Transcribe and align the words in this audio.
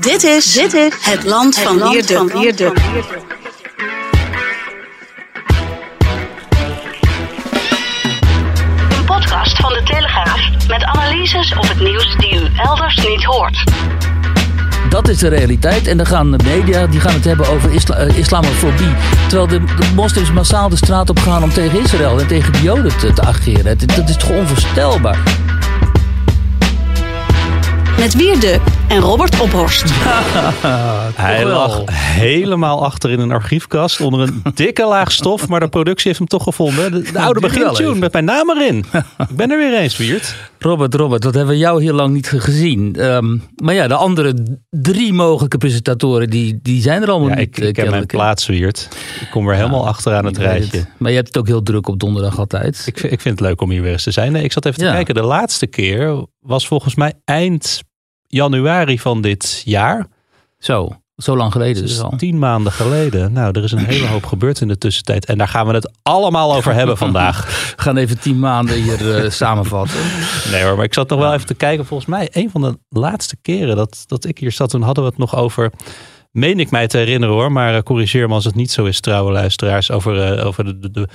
Dit 0.00 0.22
is, 0.22 0.52
dit 0.52 0.74
is 0.74 0.92
het 1.00 1.24
land 1.24 1.58
van 1.58 1.90
Wierde. 1.90 2.14
Een 8.88 9.04
podcast 9.04 9.56
van 9.56 9.72
de 9.72 9.82
Telegraaf 9.84 10.66
met 10.68 10.84
analyses 10.84 11.54
op 11.56 11.68
het 11.68 11.80
nieuws 11.80 12.16
die 12.16 12.34
u 12.34 12.48
elders 12.56 12.96
niet 12.96 13.24
hoort. 13.24 13.64
Dat 14.88 15.08
is 15.08 15.18
de 15.18 15.28
realiteit. 15.28 15.86
En 15.86 15.96
dan 15.96 16.06
gaan 16.06 16.30
de 16.30 16.44
media 16.44 16.86
die 16.86 17.00
gaan 17.00 17.14
het 17.14 17.24
hebben 17.24 17.48
over 17.48 17.72
isla 17.72 17.96
eh, 17.96 18.18
islamofobie. 18.18 18.94
Terwijl 19.28 19.46
de, 19.46 19.74
de, 19.74 19.90
moslims 19.94 20.32
massaal 20.32 20.68
de 20.68 20.76
straat 20.76 21.10
op 21.10 21.18
gaan 21.18 21.42
om 21.42 21.50
tegen 21.50 21.80
Israël 21.80 22.20
en 22.20 22.26
tegen 22.26 22.52
de 22.52 22.62
Joden 22.62 22.98
te, 22.98 23.12
te 23.12 23.22
ageren. 23.22 23.78
Dat, 23.78 23.96
dat 23.96 24.08
is 24.08 24.16
toch 24.16 24.30
onvoorstelbaar. 24.30 25.18
Met 27.98 28.14
Wierde 28.14 28.60
en 28.88 28.98
Robert 29.00 29.40
Ophorst. 29.40 29.84
Hij 31.16 31.44
lag 31.46 31.82
helemaal 31.92 32.84
achter 32.84 33.10
in 33.10 33.20
een 33.20 33.30
archiefkast 33.32 34.00
onder 34.00 34.20
een 34.20 34.42
dikke 34.54 34.86
laag 34.86 35.12
stof. 35.12 35.48
Maar 35.48 35.60
de 35.60 35.68
productie 35.68 36.06
heeft 36.06 36.18
hem 36.18 36.28
toch 36.28 36.42
gevonden. 36.42 36.92
De, 36.92 37.12
de 37.12 37.18
oude 37.20 37.40
begintune 37.40 37.94
met 37.94 38.12
mijn 38.12 38.24
naam 38.24 38.50
erin. 38.50 38.84
Ik 39.30 39.36
ben 39.36 39.50
er 39.50 39.58
weer 39.58 39.78
eens, 39.78 39.96
Wiert. 39.96 40.34
Robert, 40.58 40.94
Robert, 40.94 41.24
wat 41.24 41.34
hebben 41.34 41.52
we 41.54 41.58
jou 41.60 41.82
heel 41.82 41.94
lang 41.94 42.14
niet 42.14 42.28
gezien. 42.28 42.94
Ehm, 42.96 43.36
maar 43.56 43.74
ja, 43.74 43.88
de 43.88 43.94
andere 43.94 44.58
drie 44.70 45.12
mogelijke 45.12 45.58
presentatoren, 45.58 46.30
die, 46.30 46.58
die 46.62 46.82
zijn 46.82 47.02
er 47.02 47.10
allemaal 47.10 47.28
Ja, 47.28 47.34
niet. 47.34 47.46
ik, 47.56 47.58
eh, 47.58 47.68
ik 47.68 47.76
heb 47.76 47.90
mijn 47.90 48.06
plaats, 48.06 48.46
Wiert. 48.46 48.88
Ik 49.20 49.28
kom 49.30 49.46
weer 49.46 49.54
helemaal 49.56 49.86
achteraan 49.86 50.24
het 50.24 50.38
rijtje. 50.38 50.78
het. 50.78 50.88
Maar 50.98 51.10
je 51.10 51.16
hebt 51.16 51.28
het 51.28 51.38
ook 51.38 51.46
heel 51.46 51.62
druk 51.62 51.88
op 51.88 51.98
donderdag 52.00 52.38
altijd. 52.38 52.82
Ik, 52.86 52.98
vind- 52.98 53.12
ik 53.12 53.20
vind 53.20 53.38
het 53.38 53.48
leuk 53.48 53.60
om 53.60 53.70
hier 53.70 53.82
weer 53.82 53.92
eens 53.92 54.02
te 54.02 54.10
zijn. 54.10 54.32
Nee, 54.32 54.42
ik 54.42 54.52
zat 54.52 54.64
even 54.64 54.78
te 54.78 54.84
Ja. 54.84 54.92
kijken. 54.92 55.14
De 55.14 55.22
laatste 55.22 55.66
keer 55.66 56.26
was 56.40 56.66
volgens 56.66 56.94
mij 56.94 57.12
eind 57.24 57.82
januari 58.28 58.98
van 58.98 59.20
dit 59.20 59.62
jaar. 59.64 60.06
Zo, 60.58 60.88
zo 61.16 61.36
lang 61.36 61.52
geleden 61.52 61.82
Dus 61.82 61.90
dus 61.90 62.02
al. 62.02 62.16
tien 62.16 62.38
maanden 62.38 62.72
geleden. 62.72 63.32
Nou, 63.32 63.50
er 63.58 63.64
is 63.64 63.72
een 63.72 63.84
hele 63.84 64.06
hoop 64.06 64.26
gebeurd 64.26 64.60
in 64.60 64.68
de 64.68 64.78
tussentijd. 64.78 65.24
En 65.24 65.38
daar 65.38 65.48
gaan 65.48 65.66
we 65.66 65.74
het 65.74 65.90
allemaal 66.02 66.54
over 66.54 66.74
hebben 66.74 66.96
vandaag. 66.96 67.44
We 67.76 67.82
gaan 67.82 67.96
even 67.96 68.18
tien 68.20 68.38
maanden 68.38 68.82
hier 68.82 69.16
eh, 69.24 69.30
samenvatten. 69.30 70.00
Nee 70.50 70.64
hoor, 70.64 70.76
maar 70.76 70.84
ik 70.84 70.94
zat 70.94 71.08
nog 71.08 71.18
wel 71.18 71.32
even 71.32 71.46
te 71.46 71.54
kijken. 71.54 71.86
Volgens 71.86 72.08
mij, 72.08 72.28
een 72.32 72.50
van 72.50 72.60
de 72.62 72.78
laatste 72.88 73.36
keren 73.42 73.76
dat, 73.76 74.04
dat 74.06 74.24
ik 74.24 74.38
hier 74.38 74.52
zat, 74.52 74.70
toen 74.70 74.82
hadden 74.82 75.04
we 75.04 75.10
het 75.10 75.18
nog 75.18 75.36
over. 75.36 75.70
Meen 76.30 76.60
ik 76.60 76.70
mij 76.70 76.86
te 76.88 76.96
herinneren 76.98 77.34
hoor, 77.34 77.52
maar 77.52 77.74
eh, 77.74 77.82
corrigeer 77.82 78.28
me 78.28 78.34
als 78.34 78.44
het 78.44 78.54
niet 78.54 78.70
zo 78.70 78.84
is, 78.84 79.00
trouwe 79.00 79.32
luisteraars. 79.32 79.90
Over, 79.90 80.22
eh, 80.38 80.46
over 80.46 80.64
de, 80.64 80.78
de, 80.78 80.90
de- 80.90 81.08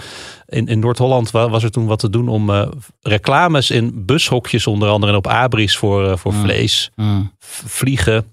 in, 0.46 0.68
in 0.68 0.80
Noord-Holland 0.80 1.32
wa- 1.32 1.50
was 1.50 1.64
er 1.64 1.72
toen 1.72 1.86
wat 1.86 2.00
te 2.00 2.10
doen 2.10 2.28
om 2.28 2.50
eh, 2.50 2.68
reclames 3.02 3.72
in 3.72 4.06
bushokjes, 4.06 4.68
onder 4.68 4.90
andere 4.90 5.12
en 5.12 5.18
op 5.18 5.28
abris 5.28 5.78
voor, 5.78 6.18
voor 6.18 6.34
Mm. 6.34 6.42
vlees, 6.42 6.92
Mm. 6.96 7.32
vliegen 7.66 8.26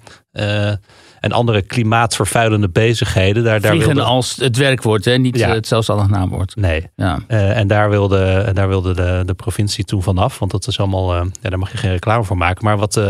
en 1.20 1.32
andere 1.32 1.62
klimaatvervuilende 1.62 2.68
bezigheden. 2.68 3.44
Daar, 3.44 3.60
daar 3.60 3.70
Vliegen 3.70 3.94
wilde- 3.94 4.08
als 4.10 4.36
het 4.36 4.56
werkwoord, 4.56 5.04
hè? 5.04 5.14
niet 5.18 5.38
Ja. 5.38 5.48
eh, 5.48 5.54
het 5.54 5.66
zelfstandig 5.66 6.08
naamwoord. 6.08 6.56
Nee, 6.56 6.86
Ja. 6.96 7.18
Eh, 7.26 7.56
en 7.56 7.66
daar 7.66 7.90
wilde, 7.90 8.24
en 8.24 8.54
daar 8.54 8.68
wilde 8.68 8.94
de, 8.94 9.22
de 9.26 9.34
provincie 9.34 9.84
toen 9.84 10.02
vanaf. 10.02 10.38
Want 10.38 10.50
dat 10.50 10.66
is 10.66 10.78
allemaal, 10.78 11.14
eh, 11.14 11.26
ja, 11.42 11.48
daar 11.50 11.58
mag 11.58 11.72
je 11.72 11.78
geen 11.78 11.91
reclame 11.91 12.24
voor 12.24 12.36
maken. 12.36 12.64
Maar 12.64 12.78
wat 12.78 13.00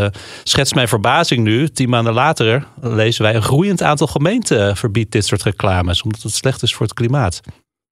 schetst 0.43 0.75
mijn 0.75 0.87
verbazing 0.87 1.43
nu? 1.43 1.67
Tien 1.69 1.89
maanden 1.89 2.13
later 2.13 2.65
lezen 2.81 3.23
wij 3.23 3.35
een 3.35 3.41
groeiend 3.43 3.81
aantal 3.83 4.07
gemeenten 4.07 4.77
verbiedt 4.77 5.11
dit 5.11 5.25
soort 5.25 5.43
reclames. 5.43 6.01
Omdat 6.01 6.21
het 6.21 6.33
slecht 6.33 6.63
is 6.63 6.73
voor 6.73 6.85
het 6.85 6.95
klimaat. 6.95 7.39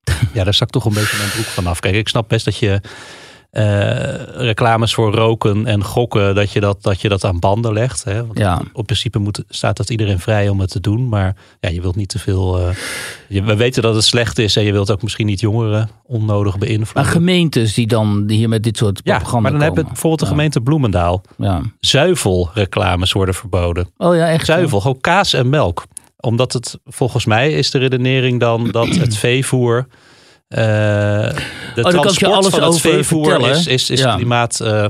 ja, 0.34 0.44
daar 0.44 0.54
stak 0.54 0.70
toch 0.70 0.86
een 0.86 0.94
beetje 0.94 1.18
mijn 1.18 1.30
broek 1.30 1.46
vanaf. 1.46 1.80
Kijk, 1.80 1.96
ik 1.96 2.08
snap 2.08 2.30
best 2.30 2.46
dat 2.46 2.58
je 2.58 2.82
reclames 3.52 4.94
voor 4.94 5.14
roken 5.14 5.66
en 5.66 5.84
gokken, 5.84 6.36
dat 6.36 6.52
je 6.52 6.60
dat, 6.60 6.84
dat, 6.84 7.02
je 7.02 7.10
dat 7.10 7.24
aan 7.24 7.40
banden 7.40 7.74
legt. 7.74 8.04
Hè? 8.04 8.26
Want 8.26 8.40
Ja. 8.40 8.62
Op 8.74 8.86
principe 8.86 9.20
moet, 9.20 9.44
staat 9.50 9.78
dat 9.78 9.90
iedereen 9.90 10.20
vrij 10.20 10.50
om 10.50 10.60
het 10.60 10.70
te 10.72 10.80
doen. 10.80 11.10
Maar 11.10 11.36
ja, 11.60 11.70
je 11.70 11.82
wilt 11.82 11.96
niet 11.96 12.10
te 12.10 12.20
veel. 12.20 12.60
eh, 12.60 12.76
je, 13.28 13.44
we 13.44 13.56
weten 13.56 13.82
dat 13.82 13.96
het 13.96 14.04
slecht 14.04 14.38
is 14.40 14.56
en 14.56 14.64
je 14.64 14.72
wilt 14.72 14.92
ook 14.92 15.02
misschien 15.02 15.26
niet 15.26 15.40
jongeren 15.40 15.90
onnodig 16.06 16.58
Maar 16.58 16.68
beïnvloeden. 16.68 17.12
gemeentes 17.12 17.74
die 17.74 17.88
dan 17.88 18.24
hier 18.28 18.50
met 18.50 18.64
dit 18.64 18.78
soort 18.78 19.02
ja, 19.04 19.14
propaganda 19.14 19.42
maar 19.42 19.52
dan 19.52 19.62
heb 19.62 19.70
je 19.70 19.76
komen. 19.76 19.92
bijvoorbeeld 19.94 20.20
de 20.22 20.26
Ja. 20.26 20.32
gemeente 20.32 20.62
Bloemendaal. 20.62 21.22
Ja. 21.38 21.62
Zuivelreclames 21.80 23.12
worden 23.12 23.36
verboden. 23.36 23.90
Oh 23.98 24.16
ja, 24.16 24.28
echt? 24.30 24.46
Zuivel, 24.46 24.82
gewoon 24.82 25.02
kaas 25.02 25.34
en 25.34 25.50
melk. 25.50 25.84
Omdat 26.20 26.54
het 26.54 26.78
volgens 26.86 27.26
mij 27.26 27.52
is 27.54 27.72
de 27.72 27.78
redenering 27.78 28.40
dan 28.40 28.72
dat 28.72 28.88
het 28.88 29.18
veevoer. 29.26 29.88
Eh 30.50 30.60
de 31.76 31.82
Oh, 31.84 31.92
kan 31.92 32.04
ik 32.04 32.10
je 32.10 32.26
transport 32.26 32.34
alles 32.34 32.48
van 32.48 32.60
het 32.64 32.70
over 32.70 32.80
veevoer 32.90 33.26
vertellen. 33.30 33.56
is, 33.56 33.68
is, 33.68 33.90
is, 33.90 34.00
Ja. 34.00 34.16
klimaat, 34.16 34.60
eh, 34.60 34.86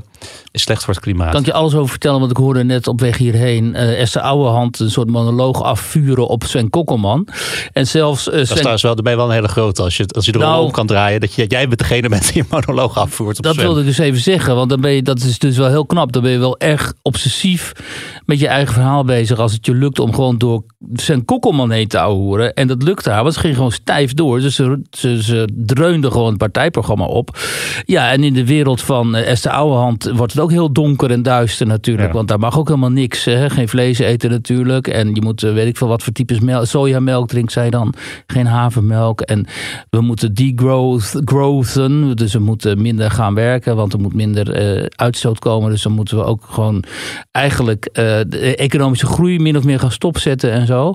is 0.51 0.61
slecht 0.61 0.83
voor 0.83 0.93
het 0.93 1.03
klimaat. 1.03 1.31
Kan 1.31 1.39
ik 1.39 1.45
je 1.45 1.53
alles 1.53 1.73
over 1.75 1.89
vertellen? 1.89 2.19
Want 2.19 2.31
ik 2.31 2.37
hoorde 2.37 2.63
net 2.63 2.87
op 2.87 2.99
weg 2.99 3.17
hierheen 3.17 3.75
eh 3.75 4.01
Esther 4.01 4.21
Ouwehand 4.21 4.79
een 4.79 4.91
soort 4.91 5.09
monoloog 5.09 5.63
afvuren 5.63 6.27
op 6.27 6.43
Sven 6.43 6.69
Kokkelman. 6.69 7.27
En 7.73 7.87
zelfs 7.87 8.25
eh, 8.27 8.31
Dat 8.31 8.41
is 8.41 8.45
Sven, 8.47 8.57
trouwens 8.57 8.83
wel, 8.83 8.95
je 8.97 9.15
wel 9.15 9.25
een 9.25 9.33
hele 9.33 9.47
grote. 9.47 9.81
Als 9.81 9.97
je, 9.97 10.07
als 10.07 10.25
je 10.25 10.31
er 10.31 10.39
Nou- 10.39 10.63
om 10.65 10.71
kan 10.71 10.87
draaien, 10.87 11.19
dat 11.19 11.33
je, 11.33 11.45
jij 11.47 11.67
bent 11.67 11.79
degene 11.79 12.09
met 12.09 12.29
die 12.33 12.41
een 12.41 12.47
monoloog 12.49 12.97
afvoert. 12.97 13.37
Op 13.37 13.43
dat 13.43 13.53
Sven. 13.53 13.63
wilde 13.65 13.79
ik 13.79 13.85
dus 13.85 13.97
even 13.97 14.21
zeggen. 14.21 14.55
Want 14.55 14.69
dan 14.69 14.81
ben 14.81 14.91
je, 14.91 15.01
dat 15.03 15.19
is 15.19 15.39
dus 15.39 15.57
wel 15.57 15.67
heel 15.67 15.85
knap. 15.85 16.11
Dan 16.11 16.21
ben 16.21 16.31
je 16.31 16.37
wel 16.37 16.59
erg 16.59 16.93
obsessief 17.01 17.71
met 18.25 18.39
je 18.39 18.47
eigen 18.47 18.73
verhaal 18.73 19.03
bezig. 19.03 19.39
Als 19.39 19.51
het 19.53 19.65
je 19.65 19.73
lukt 19.73 19.99
om 19.99 20.13
gewoon 20.13 20.37
door 20.37 20.63
Sven 20.93 21.25
Kokkelman 21.25 21.71
heen 21.71 21.87
te 21.87 21.99
ouwehoeren. 21.99 22.53
En 22.53 22.67
dat 22.67 22.83
lukte 22.83 23.09
haar. 23.09 23.21
Want 23.21 23.33
ze 23.33 23.39
ging 23.39 23.55
gewoon 23.55 23.71
stijf 23.71 24.13
door. 24.13 24.39
Dus 24.39 24.55
ze, 24.55 24.81
ze, 24.91 25.23
ze 25.23 25.49
dreunde 25.55 26.11
gewoon 26.11 26.27
het 26.29 26.37
partijprogramma 26.37 27.05
op. 27.05 27.37
Ja, 27.85 28.11
en 28.11 28.23
in 28.23 28.33
de 28.33 28.45
wereld 28.45 28.81
van 28.81 29.15
eh, 29.15 29.31
Esther 29.31 29.51
Ouwehand 29.51 30.11
wordt 30.13 30.33
het 30.39 30.47
ook 30.47 30.57
heel 30.57 30.71
donker 30.71 31.11
en 31.11 31.23
duister 31.23 31.67
natuurlijk. 31.67 32.07
Ja. 32.07 32.13
Want 32.13 32.27
daar 32.27 32.39
mag 32.39 32.57
ook 32.59 32.67
helemaal 32.67 32.91
niks. 32.91 33.25
Hè? 33.25 33.49
Geen 33.49 33.69
vlees 33.69 33.99
eten 33.99 34.29
natuurlijk. 34.29 34.87
En 34.87 35.13
je 35.13 35.21
moet, 35.21 35.43
eh, 35.43 35.53
weet 35.53 35.67
ik 35.67 35.77
veel 35.77 35.87
wat 35.87 36.03
voor 36.03 36.13
types 36.13 36.39
melk. 36.39 36.65
Sojamelk 36.65 37.27
drinkt 37.27 37.51
zij 37.51 37.69
dan. 37.69 37.93
Geen 38.27 38.45
havermelk. 38.45 39.21
En 39.21 39.45
we 39.89 40.01
moeten 40.01 40.33
degrowth, 40.33 41.21
growthen. 41.25 42.15
Dus 42.15 42.33
we 42.33 42.39
moeten 42.39 42.81
minder 42.81 43.11
gaan 43.11 43.33
werken. 43.33 43.75
Want 43.75 43.93
er 43.93 43.99
moet 43.99 44.13
minder 44.13 44.51
eh, 44.51 44.85
uitstoot 44.95 45.39
komen. 45.39 45.69
Dus 45.71 45.81
dan 45.81 45.91
moeten 45.91 46.17
we 46.17 46.23
ook 46.23 46.43
gewoon 46.49 46.83
eigenlijk 47.31 47.85
eh, 47.85 48.19
de 48.27 48.55
economische 48.55 49.05
groei 49.05 49.39
min 49.39 49.57
of 49.57 49.63
meer 49.63 49.79
gaan 49.79 49.91
stopzetten 49.91 50.51
en 50.51 50.67
zo. 50.67 50.93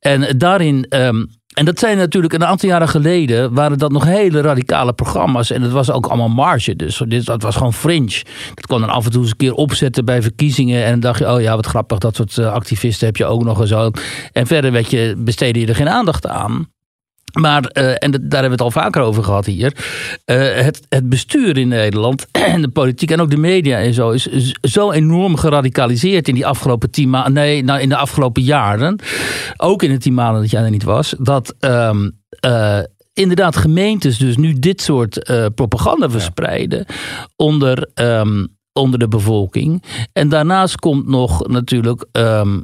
En 0.00 0.38
daarin. 0.38 0.86
ehm, 0.88 1.24
en 1.54 1.64
dat 1.64 1.78
zijn 1.78 1.96
natuurlijk 1.96 2.34
een 2.34 2.44
aantal 2.44 2.68
jaren 2.68 2.88
geleden 2.88 3.54
waren 3.54 3.78
dat 3.78 3.92
nog 3.92 4.04
hele 4.04 4.40
radicale 4.40 4.92
programma's. 4.92 5.50
En 5.50 5.62
het 5.62 5.72
was 5.72 5.90
ook 5.90 6.06
allemaal 6.06 6.28
marge. 6.28 6.76
Dus 6.76 7.02
dat 7.24 7.42
was 7.42 7.56
gewoon 7.56 7.72
fringe. 7.72 8.22
Dat 8.54 8.66
kon 8.66 8.80
dan 8.80 8.90
af 8.90 9.04
en 9.04 9.10
toe 9.10 9.20
eens 9.20 9.30
een 9.30 9.36
keer 9.36 9.54
opzetten 9.54 10.04
bij 10.04 10.22
verkiezingen. 10.22 10.84
En 10.84 10.90
dan 10.90 11.00
dacht 11.00 11.18
je, 11.18 11.32
oh 11.32 11.40
ja, 11.40 11.56
wat 11.56 11.66
grappig. 11.66 11.98
Dat 11.98 12.16
soort 12.16 12.38
eh, 12.38 12.52
activisten 12.52 13.06
heb 13.06 13.16
je 13.16 13.24
ook 13.24 13.44
nog 13.44 13.60
en 13.60 13.66
zo. 13.66 13.90
En 14.32 14.46
verder 14.46 14.72
weet 14.72 14.90
je, 14.90 15.14
besteedde 15.18 15.60
je 15.60 15.66
er 15.66 15.74
geen 15.74 15.88
aandacht 15.88 16.26
aan. 16.26 16.73
Maar, 17.40 17.64
eh, 17.64 17.88
en 17.88 18.10
daar 18.10 18.20
hebben 18.20 18.40
we 18.40 18.50
het 18.50 18.60
al 18.60 18.70
vaker 18.70 19.02
over 19.02 19.24
gehad 19.24 19.46
hier. 19.46 19.76
eh, 20.24 20.36
het, 20.54 20.80
het 20.88 21.08
bestuur 21.08 21.56
in 21.58 21.68
Nederland 21.68 22.26
en 22.54 22.62
de 22.62 22.68
politiek 22.68 23.10
en 23.10 23.20
ook 23.20 23.30
de 23.30 23.36
media 23.36 23.78
en 23.78 23.94
zo 23.94 24.10
is, 24.10 24.26
is 24.26 24.56
zo 24.60 24.90
enorm 24.90 25.36
geradicaliseerd 25.36 26.28
in 26.28 26.34
die 26.34 26.46
afgelopen 26.46 26.90
tien 26.90 27.10
maanden. 27.10 27.32
Nee, 27.32 27.64
nou 27.64 27.80
in 27.80 27.88
de 27.88 27.96
afgelopen 27.96 28.42
jaren. 28.42 28.98
Ook 29.56 29.82
in 29.82 29.90
de 29.90 29.98
tien 29.98 30.14
maanden 30.14 30.42
dat 30.42 30.50
jij 30.50 30.62
er 30.62 30.70
niet 30.70 30.82
was. 30.82 31.14
Dat 31.18 31.54
ehm, 31.58 32.10
eh, 32.40 32.78
inderdaad 33.12 33.56
gemeentes 33.56 34.18
dus 34.18 34.36
nu 34.36 34.58
dit 34.58 34.82
soort 34.82 35.32
propaganda 35.54 36.10
verspreiden 36.10 36.86
onder, 37.36 37.90
ehm, 37.94 38.46
onder 38.72 38.98
de 38.98 39.08
bevolking. 39.08 39.82
En 40.12 40.28
daarnaast 40.28 40.76
komt 40.76 41.06
nog 41.06 41.46
natuurlijk. 41.48 42.06
ehm, 42.12 42.60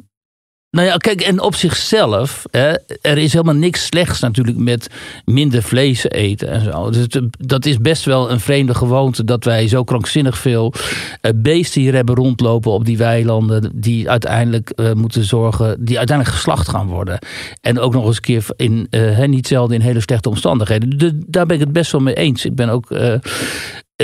nou 0.71 0.87
ja, 0.87 0.97
kijk, 0.97 1.21
en 1.21 1.41
op 1.41 1.55
zichzelf, 1.55 2.43
hè, 2.51 2.73
er 3.01 3.17
is 3.17 3.33
helemaal 3.33 3.55
niks 3.55 3.85
slechts 3.85 4.19
natuurlijk 4.19 4.57
met 4.57 4.87
minder 5.25 5.63
vlees 5.63 6.09
eten 6.09 6.49
en 6.49 6.61
zo. 6.61 6.89
Dus 6.89 7.05
dat 7.39 7.65
is 7.65 7.77
best 7.77 8.05
wel 8.05 8.31
een 8.31 8.39
vreemde 8.39 8.73
gewoonte 8.75 9.23
dat 9.23 9.43
wij 9.43 9.67
zo 9.67 9.83
krankzinnig 9.83 10.37
veel 10.37 10.73
eh, 11.21 11.31
beesten 11.35 11.81
hier 11.81 11.93
hebben 11.93 12.15
rondlopen 12.15 12.71
op 12.71 12.85
die 12.85 12.97
weilanden, 12.97 13.71
die 13.73 14.09
uiteindelijk 14.09 14.69
eh, 14.69 14.91
moeten 14.93 15.23
zorgen, 15.23 15.85
die 15.85 15.97
uiteindelijk 15.97 16.37
geslacht 16.37 16.69
gaan 16.69 16.87
worden. 16.87 17.19
En 17.61 17.79
ook 17.79 17.93
nog 17.93 18.05
eens 18.05 18.15
een 18.15 18.21
keer 18.21 18.45
in, 18.55 18.87
hè, 18.89 19.27
niet 19.27 19.47
zelden 19.47 19.75
in 19.75 19.81
hele 19.81 20.01
slechte 20.01 20.29
omstandigheden. 20.29 20.97
De- 20.97 21.19
daar 21.27 21.45
ben 21.45 21.55
ik 21.55 21.63
het 21.63 21.73
best 21.73 21.91
wel 21.91 22.01
mee 22.01 22.15
eens. 22.15 22.45
Ik 22.45 22.55
ben 22.55 22.69
ook. 22.69 22.87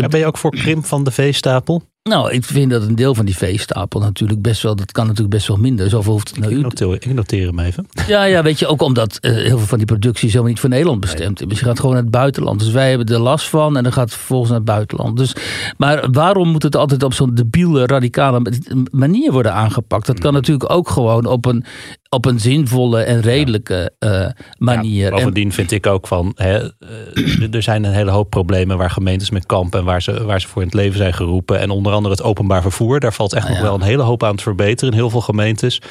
Ja, 0.02 0.08
ben 0.08 0.20
je 0.20 0.26
ook 0.26 0.38
voor 0.38 0.52
krimp 0.52 0.86
van 0.86 1.04
de 1.04 1.12
veestapel? 1.12 1.84
nou, 2.08 2.32
ik 2.32 2.44
vind 2.44 2.72
dat 2.72 2.82
een 2.82 2.96
deel 2.96 3.16
van 3.16 3.26
die 3.26 3.38
veestapel 3.38 4.00
natuurlijk 4.00 4.42
best 4.42 4.62
wel, 4.62 4.76
dat 4.76 4.92
kan 4.92 5.06
natuurlijk 5.06 5.34
best 5.34 5.48
wel 5.48 5.58
minder. 5.58 5.90
Zoveel 5.90 6.12
hoeft 6.12 6.30
het 6.30 6.40
nou 6.40 6.52
Ik 6.52 6.58
u 6.58 6.62
noteer, 6.62 6.94
ik 6.94 7.14
noteer 7.14 7.48
hem 7.48 7.60
even. 7.60 7.88
Ja, 8.08 8.24
ja, 8.24 8.44
weet 8.44 8.60
je, 8.60 8.68
ook 8.68 8.82
omdat 8.82 9.18
eh, 9.18 9.32
heel 9.32 9.58
veel 9.58 9.68
van 9.68 9.78
die 9.78 9.88
producties 9.88 10.30
helemaal 10.30 10.50
niet 10.52 10.60
voor 10.60 10.70
Nederland 10.70 11.00
bestemd 11.00 11.42
is. 11.42 11.48
Dus 11.48 11.60
je 11.60 11.66
gaat 11.66 11.80
gewoon 11.80 11.94
naar 11.94 12.02
het 12.02 12.12
buitenland. 12.12 12.60
Dus 12.60 12.72
wij 12.72 12.90
hebben 12.90 13.08
er 13.08 13.20
last 13.20 13.48
van 13.50 13.78
en 13.78 13.84
dan 13.84 13.94
gaat 13.94 14.06
het 14.06 14.14
vervolgens 14.14 14.50
naar 14.50 14.60
het 14.60 14.68
buitenland. 14.68 15.18
Dus, 15.18 15.36
maar 15.78 16.12
waarom 16.12 16.48
moet 16.48 16.64
het 16.64 16.76
altijd 16.76 17.04
op 17.04 17.14
zo'n 17.14 17.36
debiele, 17.36 17.86
radicale 17.86 18.42
manier 18.92 19.32
worden 19.32 19.54
aangepakt? 19.54 20.06
Dat 20.06 20.20
kan 20.20 20.34
natuurlijk 20.34 20.72
ook 20.72 20.90
gewoon 20.90 21.26
op 21.26 21.46
een, 21.46 21.66
op 22.10 22.26
een 22.26 22.40
zinvolle 22.40 23.02
en 23.02 23.22
redelijke 23.22 23.92
uh, 24.00 24.28
manier. 24.58 25.06
Ja, 25.06 25.10
bovendien 25.10 25.52
vind 25.52 25.72
ik 25.72 25.88
ook 25.88 26.08
van, 26.08 26.32
hè, 26.36 26.64
uh, 26.64 27.54
er 27.54 27.64
zijn 27.64 27.84
een 27.84 27.94
hele 27.94 28.12
hoop 28.12 28.30
problemen 28.30 28.78
waar 28.78 28.92
gemeentes 28.92 29.30
mee 29.30 29.46
kampen 29.46 29.80
en 29.80 29.86
waar 29.86 30.02
ze, 30.02 30.24
waar 30.24 30.42
ze 30.42 30.48
voor 30.48 30.62
in 30.62 30.68
het 30.68 30.78
leven 30.78 30.98
zijn 30.98 31.14
geroepen. 31.14 31.60
En 31.60 31.70
onder 31.70 31.94
andere 31.94 32.16
het 32.16 32.24
openbaar 32.24 32.62
vervoer, 32.62 33.00
daar 33.00 33.14
valt 33.14 33.34
echt 33.34 33.50
nog 33.50 33.60
wel 33.60 33.74
een 33.74 33.82
hele 33.82 34.04
hoop 34.04 34.24
aan 34.24 34.36
te 34.36 34.44
verbeteren 34.44 34.94
in 34.94 35.00
heel 35.00 35.10
veel 35.10 35.22
gemeentes. 35.22 35.82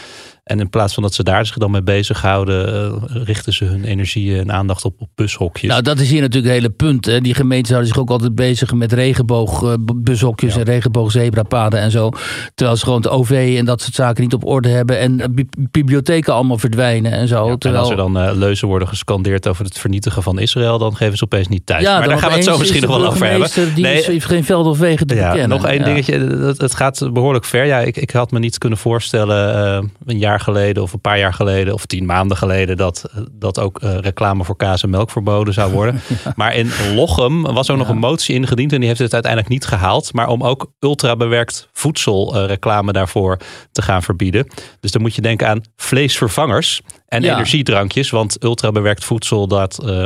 En 0.47 0.61
in 0.61 0.71
plaats 0.71 0.95
van 0.95 1.03
dat 1.03 1.15
ze 1.15 1.23
daar 1.23 1.47
zich 1.47 1.57
dan 1.57 1.71
mee 1.71 1.83
bezighouden, 1.83 2.91
uh, 3.15 3.23
richten 3.25 3.53
ze 3.53 3.65
hun 3.65 3.85
energie 3.85 4.39
en 4.39 4.53
aandacht 4.53 4.85
op, 4.85 4.95
op 4.99 5.09
bushokjes. 5.15 5.71
Nou, 5.71 5.83
dat 5.83 5.99
is 6.01 6.11
hier 6.11 6.21
natuurlijk 6.21 6.53
het 6.53 6.63
hele 6.63 6.73
punt. 6.75 7.05
Hè. 7.05 7.21
Die 7.21 7.35
gemeenten 7.35 7.73
houden 7.73 7.93
zich 7.95 8.03
ook 8.03 8.11
altijd 8.11 8.35
bezig 8.35 8.73
met 8.73 8.93
regenboogbuzhokjes 8.93 10.55
Ja. 10.55 10.61
en 10.61 10.67
regenboogzebrapaden 10.67 11.81
en 11.81 11.91
zo. 11.91 12.11
Terwijl 12.55 12.77
ze 12.79 12.85
gewoon 12.85 13.01
het 13.01 13.09
OV 13.11 13.55
en 13.59 13.65
dat 13.65 13.81
soort 13.83 13.95
zaken 13.95 14.23
niet 14.23 14.35
op 14.35 14.45
orde 14.47 14.69
hebben. 14.69 14.99
En 14.99 15.21
eh, 15.21 15.29
bi- 15.31 15.49
bibliotheken 15.71 16.33
allemaal 16.35 16.59
verdwijnen 16.59 17.13
en 17.13 17.29
zo. 17.29 17.45
Ja, 17.47 17.53
en 17.53 17.59
terwijl... 17.59 17.83
als 17.83 17.91
er 17.91 17.97
dan 17.97 18.19
uh, 18.19 18.31
leuzen 18.35 18.69
worden 18.69 18.89
gescandeerd 18.89 19.49
over 19.49 19.65
het 19.65 19.79
vernietigen 19.79 20.23
van 20.23 20.39
Israël, 20.39 20.79
dan 20.79 20.97
geven 20.97 21.17
ze 21.19 21.25
opeens 21.25 21.49
niet 21.49 21.67
thuis. 21.67 21.83
Ja, 21.83 21.91
maar 21.93 22.01
dan 22.01 22.09
daar 22.09 22.19
gaan 22.19 22.29
we 22.29 22.35
het 22.37 22.45
zo 22.45 22.59
misschien 22.59 22.83
is 22.83 22.89
nog 22.89 22.99
wel 22.99 23.07
over 23.07 23.27
hebben. 23.27 23.51
Die 23.75 23.85
Nee, 23.85 23.99
is- 23.99 24.07
heeft 24.07 24.25
geen 24.27 24.45
veld 24.45 24.67
of 24.67 24.79
wegen 24.79 25.07
te 25.07 25.15
Ja, 25.15 25.31
bekennen. 25.31 25.59
nog 25.59 25.67
één 25.67 25.85
dingetje. 25.85 26.19
Het, 26.19 26.61
het 26.61 26.75
gaat 26.75 27.09
behoorlijk 27.13 27.45
ver. 27.45 27.65
Ja, 27.65 27.79
ik, 27.79 27.97
ik 27.97 28.11
had 28.11 28.31
me 28.31 28.39
niet 28.39 28.59
kunnen 28.59 28.79
voorstellen 28.79 29.55
eh, 29.55 29.83
een 30.07 30.19
jaar 30.19 30.36
geleden 30.41 30.83
of 30.83 30.93
een 30.93 31.01
paar 31.01 31.19
jaar 31.19 31.35
geleden 31.35 31.75
of 31.75 31.87
tien 31.87 32.07
maanden 32.07 32.37
geleden 32.37 32.77
dat, 32.77 33.05
dat 33.33 33.59
ook 33.59 33.81
eh, 33.81 33.99
reclame 33.99 34.45
voor 34.45 34.57
kaas 34.57 34.83
en 34.83 34.91
melk 34.91 35.11
verboden 35.11 35.55
zou 35.55 35.73
worden. 35.73 36.01
Maar 36.37 36.55
in 36.55 36.71
Lochem 36.95 37.43
was 37.43 37.71
ook 37.71 37.77
nog 37.77 37.89
een 37.89 37.99
motie 37.99 38.35
ingediend 38.35 38.73
en 38.73 38.79
die 38.79 38.89
heeft 38.89 39.01
het 39.01 39.13
uiteindelijk 39.13 39.53
niet 39.53 39.67
gehaald. 39.67 40.13
Maar 40.13 40.29
om 40.29 40.43
ook 40.43 40.73
ultrabewerkt 40.81 41.69
voedsel 41.73 42.35
eh, 42.37 42.47
reclame 42.47 42.93
daarvoor 42.93 43.39
te 43.73 43.83
gaan 43.83 44.03
verbieden. 44.03 44.47
Dus 44.81 44.91
dan 44.91 45.03
moet 45.03 45.15
je 45.15 45.23
denken 45.23 45.49
aan 45.49 45.61
vleesvervangers 45.77 46.81
en 47.09 47.23
Ja. 47.23 47.35
energiedrankjes. 47.35 48.11
Want 48.11 48.45
ultrabewerkt 48.45 49.05
voedsel, 49.05 49.47
dat, 49.49 49.85
eh, 49.85 50.05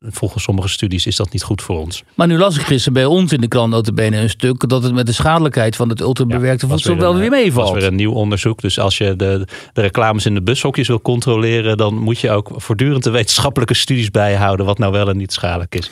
volgens 0.00 0.42
sommige 0.44 0.68
studies 0.68 1.06
is 1.06 1.16
dat 1.16 1.32
niet 1.32 1.42
goed 1.42 1.62
voor 1.62 1.78
ons. 1.78 2.02
Maar 2.14 2.26
nu 2.26 2.38
las 2.38 2.56
ik 2.56 2.62
gisteren 2.62 2.92
bij 2.92 3.04
ons 3.04 3.32
in 3.32 3.40
de 3.40 3.48
krant 3.48 3.70
notabene 3.70 4.16
een 4.16 4.30
stuk... 4.30 4.68
dat 4.68 4.82
het 4.82 4.92
met 4.94 5.06
de 5.06 5.12
schadelijkheid 5.12 5.76
van 5.76 5.88
het 5.88 6.00
ultrabewerkte 6.00 6.66
Ja, 6.66 6.72
voedsel 6.72 6.96
wel 6.96 7.12
een, 7.12 7.16
weer 7.18 7.32
eh, 7.32 7.42
meevalt. 7.42 7.68
was 7.70 7.78
weer 7.78 7.88
een 7.88 7.94
nieuw 7.94 8.12
onderzoek. 8.12 8.60
Dus 8.60 8.78
als 8.78 8.98
je 8.98 9.16
de, 9.16 9.46
de 9.72 9.80
reclames 9.80 10.26
in 10.26 10.34
de 10.34 10.42
bushokjes 10.42 10.88
wil 10.88 11.00
controleren... 11.02 11.76
dan 11.76 11.94
moet 11.98 12.18
je 12.18 12.30
ook 12.30 12.50
voortdurend 12.56 13.04
de 13.04 13.10
wetenschappelijke 13.10 13.74
studies 13.74 14.10
bijhouden... 14.10 14.66
wat 14.66 14.78
nou 14.78 14.92
wel 14.92 15.08
en 15.08 15.16
niet 15.16 15.32
schadelijk 15.32 15.74
is. 15.74 15.90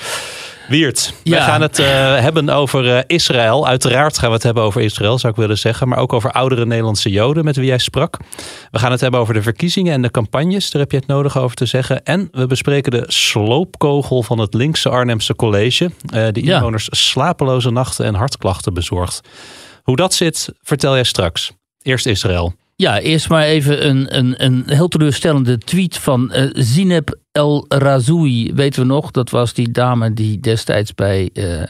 Wiert, 0.69 1.15
we 1.25 1.37
gaan 1.37 1.61
het 1.61 1.79
eh, 1.79 1.87
hebben 2.19 2.49
over 2.49 2.97
eh, 2.97 3.03
Israël. 3.07 3.67
Uiteraard 3.67 4.19
gaan 4.19 4.29
we 4.29 4.35
het 4.35 4.43
hebben 4.43 4.63
over 4.63 4.81
Israël, 4.81 5.19
zou 5.19 5.33
ik 5.33 5.39
willen 5.39 5.59
zeggen. 5.59 5.89
Maar 5.89 5.99
ook 5.99 6.13
over 6.13 6.31
oudere 6.33 6.67
Nederlandse 6.67 7.11
Joden 7.11 7.45
met 7.45 7.57
wie 7.57 7.67
jij 7.67 7.79
sprak. 7.79 8.17
We 8.71 8.79
gaan 8.79 8.91
het 8.91 9.01
hebben 9.01 9.21
over 9.21 9.35
de 9.35 9.43
verkiezingen 9.43 9.93
en 9.93 10.03
de 10.03 10.11
campagnes. 10.11 10.71
Daar 10.71 10.83
heb 10.83 10.91
je 10.91 10.97
het 10.97 11.07
nodig 11.07 11.39
over 11.39 11.57
te 11.57 11.67
zeggen. 11.67 12.05
En 12.05 12.29
we 12.33 12.47
bespreken 12.47 12.91
de 12.91 13.05
sloopkogel 13.07 14.23
van 14.23 14.39
het 14.39 14.55
linkse 14.55 14.89
Arnhemse 14.89 15.35
college. 15.37 15.91
eh 16.13 16.27
die 16.33 16.45
Ja. 16.45 16.57
inwoners 16.57 16.89
slapeloze 16.91 17.71
nachten 17.71 18.05
en 18.07 18.15
hartklachten 18.15 18.75
bezorgt. 18.75 19.21
Hoe 19.83 19.97
dat 19.97 20.15
zit, 20.15 20.49
vertel 20.63 20.95
jij 20.95 21.05
straks. 21.05 21.53
Eerst 21.83 22.07
Israël. 22.07 22.55
Ja, 22.77 23.01
eerst 23.01 23.29
maar 23.29 23.43
even 23.43 23.89
een, 23.89 24.17
een, 24.17 24.45
een 24.45 24.63
heel 24.67 24.89
teleurstellende 24.89 25.59
tweet 25.59 25.99
van 25.99 26.33
eh, 26.33 26.51
Zineb 26.53 27.19
El 27.33 27.65
Razoui. 27.69 28.53
Weten 28.55 28.81
we 28.83 28.87
nog? 28.87 29.11
Dat 29.11 29.31
was 29.31 29.53
die 29.53 29.71
dame 29.71 30.13
die 30.13 30.41
destijds 30.41 30.95
bij 30.95 31.31
eh, 31.33 31.63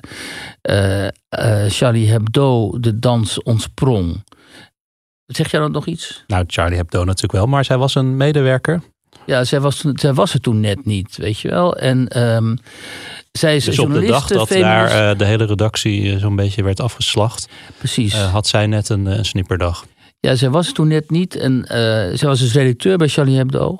eh, 0.60 1.70
Charlie 1.70 2.08
Hebdo 2.10 2.78
de 2.80 2.98
dans 2.98 3.42
ontsprong. 3.42 4.24
Zeg 5.26 5.50
jij 5.50 5.60
dat 5.60 5.70
nog 5.70 5.86
iets? 5.86 6.24
Nou, 6.26 6.44
Charlie 6.46 6.76
Hebdo 6.76 6.98
natuurlijk 7.04 7.32
wel, 7.32 7.46
maar 7.46 7.64
zij 7.64 7.78
was 7.78 7.94
een 7.94 8.16
medewerker. 8.16 8.82
Ja, 9.26 9.44
zij 9.44 9.60
was, 9.60 9.84
zij 9.92 10.14
was 10.14 10.34
er 10.34 10.40
toen 10.40 10.60
net 10.60 10.84
niet, 10.84 11.16
weet 11.16 11.38
je 11.38 11.48
wel. 11.48 11.76
En 11.76 12.08
ehm, 12.08 12.56
zij 13.32 13.56
is 13.56 13.64
Dus 13.64 13.78
op 13.78 13.92
de 13.92 14.06
dag 14.06 14.26
dat 14.26 14.46
feminist- 14.46 14.92
daar 14.92 15.16
de 15.16 15.24
hele 15.24 15.44
redactie 15.44 16.18
zo'n 16.18 16.36
beetje 16.36 16.62
werd 16.62 16.80
afgeslacht, 16.80 17.48
Precies. 17.78 18.14
had 18.14 18.46
zij 18.46 18.66
net 18.66 18.88
een, 18.88 19.06
een 19.06 19.24
snipperdag. 19.24 19.84
Ja, 20.24 20.34
zij 20.34 20.50
was 20.50 20.72
toen 20.72 20.88
net 20.88 21.10
niet. 21.10 21.36
En 21.36 21.64
eh, 21.64 22.16
zij 22.16 22.28
was 22.28 22.40
dus 22.40 22.52
redacteur 22.52 22.96
bij 22.96 23.08
Charlie 23.08 23.36
Hebdo. 23.36 23.78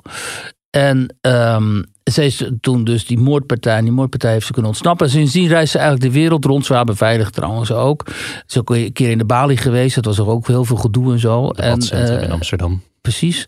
En 0.69 1.15
ehm, 1.21 1.81
zij 2.03 2.25
is 2.25 2.49
toen 2.61 2.83
dus 2.83 3.05
die 3.05 3.17
moordpartij. 3.17 3.77
En 3.77 3.83
die 3.83 3.93
moordpartij 3.93 4.31
heeft 4.31 4.45
ze 4.45 4.51
kunnen 4.51 4.71
ontsnappen. 4.71 5.05
En 5.05 5.11
sindsdien 5.11 5.47
reist 5.47 5.71
ze 5.71 5.77
eigenlijk 5.77 6.13
de 6.13 6.19
wereld 6.19 6.45
rond. 6.45 6.65
Zwaar 6.65 6.85
beveiligd 6.85 7.33
trouwens 7.33 7.71
ook. 7.71 8.03
Ze 8.05 8.43
is 8.47 8.57
ook 8.57 8.69
een 8.69 8.93
keer 8.93 9.09
in 9.09 9.17
de 9.17 9.25
Bali 9.25 9.57
geweest. 9.57 9.95
Dat 9.95 10.05
was 10.05 10.17
er 10.17 10.27
ook 10.27 10.47
heel 10.47 10.65
veel 10.65 10.75
gedoe 10.75 11.11
en 11.11 11.19
zo. 11.19 11.49
En, 11.49 11.63
debatcentrum 11.63 12.17
eh, 12.17 12.23
in 12.23 12.31
Amsterdam. 12.31 12.81
Precies. 13.01 13.47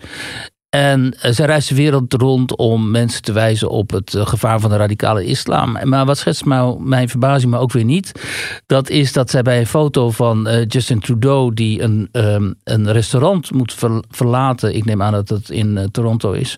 En 0.77 1.13
zij 1.19 1.45
reist 1.45 1.69
de 1.69 1.75
wereld 1.75 2.13
rond 2.13 2.56
om 2.56 2.91
mensen 2.91 3.21
te 3.21 3.31
wijzen 3.31 3.69
op 3.69 3.91
het 3.91 4.13
eh, 4.13 4.27
gevaar 4.27 4.59
van 4.59 4.69
de 4.69 4.75
radicale 4.77 5.25
islam. 5.25 5.77
Maar 5.83 6.06
wat 6.06 6.18
schetst 6.18 6.45
mijn 6.79 7.09
verbazing, 7.09 7.51
maar 7.51 7.59
ook 7.59 7.71
weer 7.71 7.83
niet. 7.83 8.12
Dat 8.65 8.89
is 8.89 9.13
dat 9.13 9.29
zij 9.29 9.41
bij 9.41 9.59
een 9.59 9.68
foto 9.68 10.12
van 10.12 10.47
eh, 10.47 10.65
Justin 10.68 11.00
Trudeau, 11.00 11.53
die 11.53 11.81
een, 11.81 12.09
ehm, 12.12 12.53
een 12.63 12.91
restaurant 12.91 13.51
moet 13.51 13.74
ver- 13.74 14.03
verlaten. 14.09 14.75
Ik 14.75 14.85
neem 14.85 15.01
aan 15.01 15.12
dat 15.12 15.29
het 15.29 15.50
in 15.50 15.77
eh, 15.77 15.83
Toronto 15.91 16.31
is. 16.31 16.56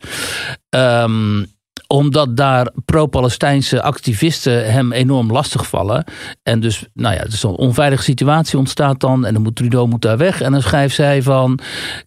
Ehm, 0.70 1.46
omdat 1.88 2.38
daar 2.38 2.72
pro-Palestijnse 2.86 3.82
activisten 3.82 4.72
hem 4.72 4.92
enorm 4.92 5.32
lastigvallen. 5.32 6.04
En 6.44 6.60
dus, 6.60 6.86
nou 6.94 7.16
ja, 7.16 7.24
zo'n 7.28 7.56
onveilige 7.56 8.04
situatie 8.04 8.58
ontstaat 8.58 9.00
dan. 9.00 9.26
En 9.26 9.34
dan 9.34 9.44
moet 9.44 9.56
Trudeau 9.56 9.88
moet 9.88 10.02
daar 10.02 10.18
weg. 10.18 10.42
En 10.42 10.52
dan 10.52 10.62
schrijft 10.62 10.96
zij 10.96 11.22
van, 11.22 11.60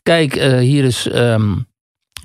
kijk, 0.02 0.34
hier 0.60 0.84
is... 0.84 1.08
ehm, 1.08 1.52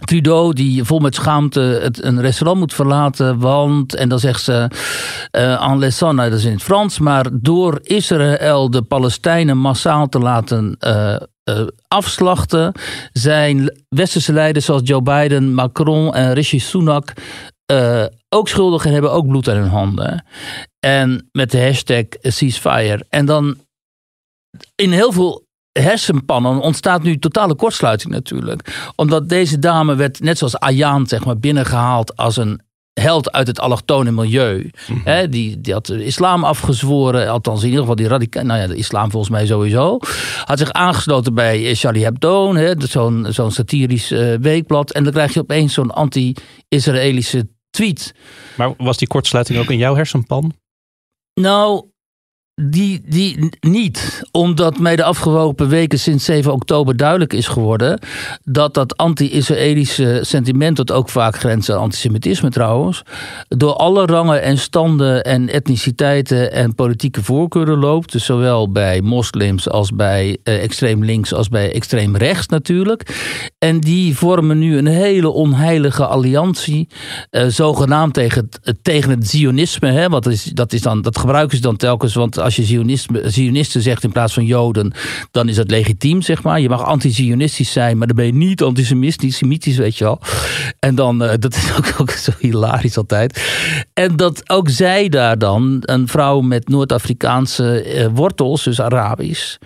Trudeau 0.06 0.54
die 0.54 0.84
vol 0.84 1.00
met 1.00 1.16
schaamte 1.16 1.60
het, 1.60 2.04
een 2.04 2.22
restaurant 2.22 2.60
moet 2.60 2.74
verlaten, 2.74 3.40
want, 3.40 3.96
en 3.96 4.10
dan 4.10 4.20
zegt 4.20 4.42
ze, 4.42 4.70
eh 5.32 5.70
en 5.70 5.80
laissant, 5.80 6.16
nou, 6.16 6.30
dat 6.30 6.40
is 6.40 6.46
in 6.46 6.52
het 6.52 6.64
Frans, 6.64 7.00
maar 7.00 7.26
door 7.32 7.80
Israël 7.84 8.70
de 8.70 8.82
Palestijnen 8.82 9.58
massaal 9.58 10.10
te 10.10 10.20
laten 10.20 10.76
eh, 10.80 11.16
eh, 11.44 11.68
afslachten, 11.88 12.72
zijn 13.12 13.78
westerse 13.90 14.34
leiders 14.34 14.66
zoals 14.66 14.82
Joe 14.84 15.02
Biden, 15.02 15.54
Macron 15.54 16.14
en 16.14 16.34
Rishi 16.34 16.60
Sunak 16.60 17.14
ook 18.30 18.48
schuldig 18.48 18.86
en 18.86 18.92
hebben 18.92 19.12
ook 19.12 19.28
bloed 19.28 19.50
aan 19.50 19.56
hun 19.56 19.70
handen. 19.70 20.26
En 20.80 21.30
met 21.32 21.52
de 21.52 21.62
hashtag 21.62 22.06
ceasefire. 22.22 23.06
En 23.10 23.26
dan 23.26 23.58
in 24.76 24.92
heel 24.92 25.12
veel 25.12 25.47
hersenpannen 25.82 26.60
ontstaat 26.60 27.04
nu 27.04 27.18
totale 27.20 27.56
kortsluiting 27.56 28.14
natuurlijk. 28.14 28.92
Omdat 28.96 29.30
deze 29.30 29.60
dame 29.60 29.96
werd, 29.96 30.20
net 30.20 30.38
zoals 30.38 30.60
Ayaan, 30.60 31.08
zeg 31.08 31.26
maar, 31.26 31.38
binnengehaald 31.38 32.16
als 32.16 32.38
een 32.38 32.62
held 33.02 33.32
uit 33.32 33.48
het 33.48 33.60
allochtone 33.60 34.12
milieu. 34.12 34.70
Hè, 35.04 35.30
die, 35.30 35.62
die 35.62 35.74
had 35.74 35.86
de 35.86 36.06
islam 36.06 36.44
afgezworen, 36.44 37.30
althans 37.30 37.60
in 37.60 37.66
ieder 37.66 37.80
geval 37.80 37.96
die 37.96 38.08
radicaal, 38.08 38.44
nou 38.44 38.60
ja, 38.60 38.68
de 38.68 38.76
islam 38.76 39.12
volgens 39.12 39.32
mij 39.32 39.46
sowieso. 39.46 40.00
Had 40.44 40.60
zich 40.60 40.72
aangesloten 40.72 41.34
bij 41.34 41.76
Charlie 41.76 42.04
Hebdo, 42.04 42.56
hè, 42.56 42.74
zo'n 42.78 43.26
zo'n 43.30 43.52
satirisch 43.52 44.12
eh, 44.12 44.34
weekblad. 44.34 44.92
En 44.92 45.04
dan 45.04 45.14
krijg 45.14 45.34
je 45.34 45.40
opeens 45.40 45.74
zo'n 45.74 45.92
anti-Israëlische 45.92 47.48
tweet. 47.70 48.14
Maar 48.56 48.74
was 48.78 48.98
die 48.98 49.08
kortsluiting 49.08 49.60
ook 49.60 49.70
in 49.70 49.78
jouw 49.78 49.96
hersenpan? 49.96 50.54
Nou, 51.34 51.86
die, 52.62 53.02
die 53.06 53.50
niet. 53.60 54.22
Omdat 54.32 54.80
mij 54.80 54.96
de 54.96 55.04
afgelopen 55.04 55.70
weken 55.70 56.00
sinds 56.00 56.26
7 56.26 56.54
oktober 56.54 56.98
duidelijk 56.98 57.34
is 57.34 57.48
geworden 57.48 58.00
dat 58.44 58.74
dat 58.74 58.98
anti-Israëlische 58.98 60.20
sentiment, 60.22 60.78
dat 60.78 60.92
ook 60.92 61.10
vaak 61.10 61.36
grenst 61.40 61.70
aan 61.70 61.80
antisemitisme 61.80 62.50
trouwens, 62.50 63.04
door 63.48 63.74
alle 63.74 64.06
rangen 64.06 64.42
en 64.42 64.58
standen 64.58 65.24
en 65.24 65.50
etniciteiten 65.50 66.52
en 66.52 66.76
politieke 66.76 67.24
voorkeuren 67.24 67.78
loopt. 67.78 68.12
Dus 68.12 68.26
zowel 68.26 68.72
bij 68.72 69.02
moslims 69.02 69.70
als 69.70 69.92
bij 69.92 70.38
eh, 70.44 70.64
extreem 70.64 71.04
links 71.04 71.34
als 71.34 71.50
bij 71.50 71.74
extreem 71.74 72.16
rechts 72.16 72.48
natuurlijk. 72.48 73.16
En 73.58 73.80
die 73.80 74.18
vormen 74.18 74.60
nu 74.60 74.78
een 74.78 74.88
hele 74.88 75.30
onheilige 75.30 76.06
alliantie, 76.06 76.88
eh, 77.30 77.46
zogenaamd 77.48 78.14
tegen 78.14 78.50
het, 78.62 78.78
tegen 78.82 79.10
het 79.10 79.28
zionisme. 79.28 79.92
Hè, 79.92 80.10
dat, 80.10 80.26
is, 80.26 80.44
dat, 80.44 80.74
is 80.74 80.82
dan, 80.82 81.02
dat 81.02 81.18
gebruiken 81.18 81.58
ze 81.58 81.64
dan 81.64 81.76
telkens, 81.76 82.14
want 82.14 82.46
als 82.48 82.56
je 82.56 82.84
zionisten 83.26 83.82
zegt 83.82 84.04
in 84.04 84.12
plaats 84.12 84.34
van 84.34 84.46
joden, 84.46 84.94
dan 85.32 85.50
is 85.50 85.56
dat 85.56 85.70
legitiem, 85.70 86.22
zeg 86.22 86.44
maar. 86.44 86.60
Je 86.60 86.70
mag 86.70 86.84
anti-zionistisch 86.84 87.72
zijn, 87.72 87.98
maar 87.98 88.08
dan 88.08 88.16
ben 88.16 88.26
je 88.26 88.34
niet 88.34 88.62
antisemitisch, 88.62 89.38
semitisch, 89.38 89.78
weet 89.78 89.98
je 89.98 90.04
wel. 90.04 90.20
En 90.80 90.96
dan, 90.96 91.24
eh, 91.24 91.34
dat 91.40 91.56
is 91.56 91.72
ook, 91.78 91.94
ook 92.02 92.12
zo 92.12 92.32
hilarisch 92.40 92.98
altijd. 92.98 93.42
En 93.94 94.16
dat 94.16 94.50
ook 94.50 94.70
zij 94.70 95.10
daar 95.10 95.38
dan, 95.38 95.78
een 95.82 96.08
vrouw 96.08 96.42
met 96.42 96.68
Noord-Afrikaanse 96.68 97.82
eh, 97.82 98.08
wortels, 98.14 98.64
dus 98.64 98.82
Arabisch, 98.82 99.58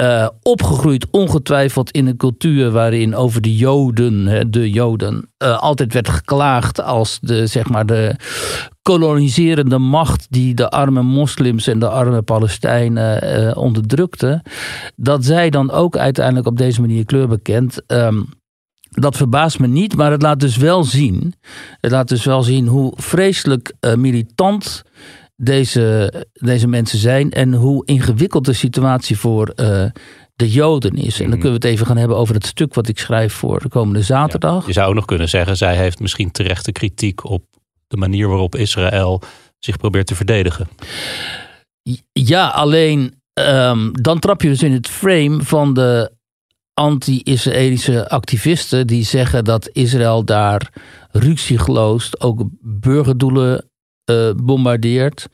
eh, 0.00 0.28
opgegroeid 0.42 1.06
ongetwijfeld 1.10 1.90
in 1.90 2.06
een 2.06 2.16
cultuur 2.16 2.70
waarin 2.70 3.14
over 3.14 3.40
de 3.40 3.56
Joden, 3.56 4.50
de 4.50 4.70
Joden, 4.70 5.30
eh, 5.36 5.58
altijd 5.58 5.92
werd 5.92 6.08
geklaagd 6.08 6.82
als 6.82 7.18
de, 7.20 7.46
zeg 7.46 7.68
maar, 7.68 7.86
de 7.86 8.16
koloniserende 8.82 9.78
macht 9.78 10.26
die 10.30 10.54
de 10.54 10.70
arme 10.70 11.02
moslims 11.02 11.66
en 11.66 11.78
de 11.78 11.88
arme 11.88 12.22
Palestijnen 12.22 13.22
eh, 13.22 13.56
onderdrukte. 13.56 14.42
Dat 14.96 15.24
zij 15.24 15.50
dan 15.50 15.70
ook 15.70 15.96
uiteindelijk 15.96 16.46
op 16.46 16.56
deze 16.56 16.80
manier 16.80 17.04
kleur 17.04 17.28
bekend. 17.28 17.86
ehm, 17.86 18.22
dat 18.90 19.16
verbaast 19.16 19.58
me 19.58 19.66
niet, 19.66 19.96
maar 19.96 20.10
het 20.10 20.22
laat 20.22 20.40
dus 20.40 20.56
wel 20.56 20.84
zien. 20.84 21.34
Het 21.80 21.90
laat 21.90 22.08
dus 22.08 22.24
wel 22.24 22.42
zien 22.42 22.66
hoe 22.66 22.92
vreselijk 22.96 23.74
militant 23.96 24.82
deze, 25.42 26.12
deze 26.32 26.66
mensen 26.66 26.98
zijn. 26.98 27.30
En 27.30 27.52
hoe 27.54 27.86
ingewikkeld 27.86 28.44
de 28.44 28.52
situatie 28.52 29.18
voor 29.18 29.52
uh, 29.56 29.84
de 30.34 30.50
Joden 30.50 30.94
is. 30.94 31.14
En 31.14 31.18
dan 31.18 31.28
Mhm. 31.28 31.40
kunnen 31.40 31.60
we 31.60 31.66
het 31.66 31.74
even 31.74 31.86
gaan 31.86 31.96
hebben 31.96 32.16
over 32.16 32.34
het 32.34 32.46
stuk 32.46 32.74
wat 32.74 32.88
ik 32.88 32.98
schrijf 32.98 33.32
voor 33.32 33.60
de 33.60 33.68
komende 33.68 34.02
zaterdag. 34.02 34.66
Je 34.66 34.72
zou 34.72 34.88
ook 34.88 34.94
nog 34.94 35.04
kunnen 35.04 35.28
zeggen, 35.28 35.56
zij 35.56 35.76
heeft 35.76 36.00
misschien 36.00 36.30
terechte 36.30 36.72
kritiek 36.72 37.24
op 37.24 37.44
de 37.88 37.96
manier 37.96 38.28
waarop 38.28 38.56
Israël 38.56 39.22
zich 39.58 39.76
probeert 39.76 40.06
te 40.06 40.14
verdedigen. 40.14 40.68
Ja, 42.12 42.48
alleen 42.48 43.14
ehm, 43.32 43.90
dan 43.92 44.18
trap 44.18 44.42
je 44.42 44.48
dus 44.48 44.62
in 44.62 44.72
het 44.72 44.88
frame 44.88 45.42
van 45.42 45.74
de 45.74 46.12
anti-Israëlische 46.74 48.08
activisten 48.08 48.86
die 48.86 49.04
zeggen 49.04 49.44
dat 49.44 49.68
Israël 49.72 50.24
daar 50.24 50.70
ruksigloos 51.10 52.20
ook 52.20 52.42
burgerdoelen 52.60 53.69
eh, 54.10 54.44
bombardeert. 54.44 55.28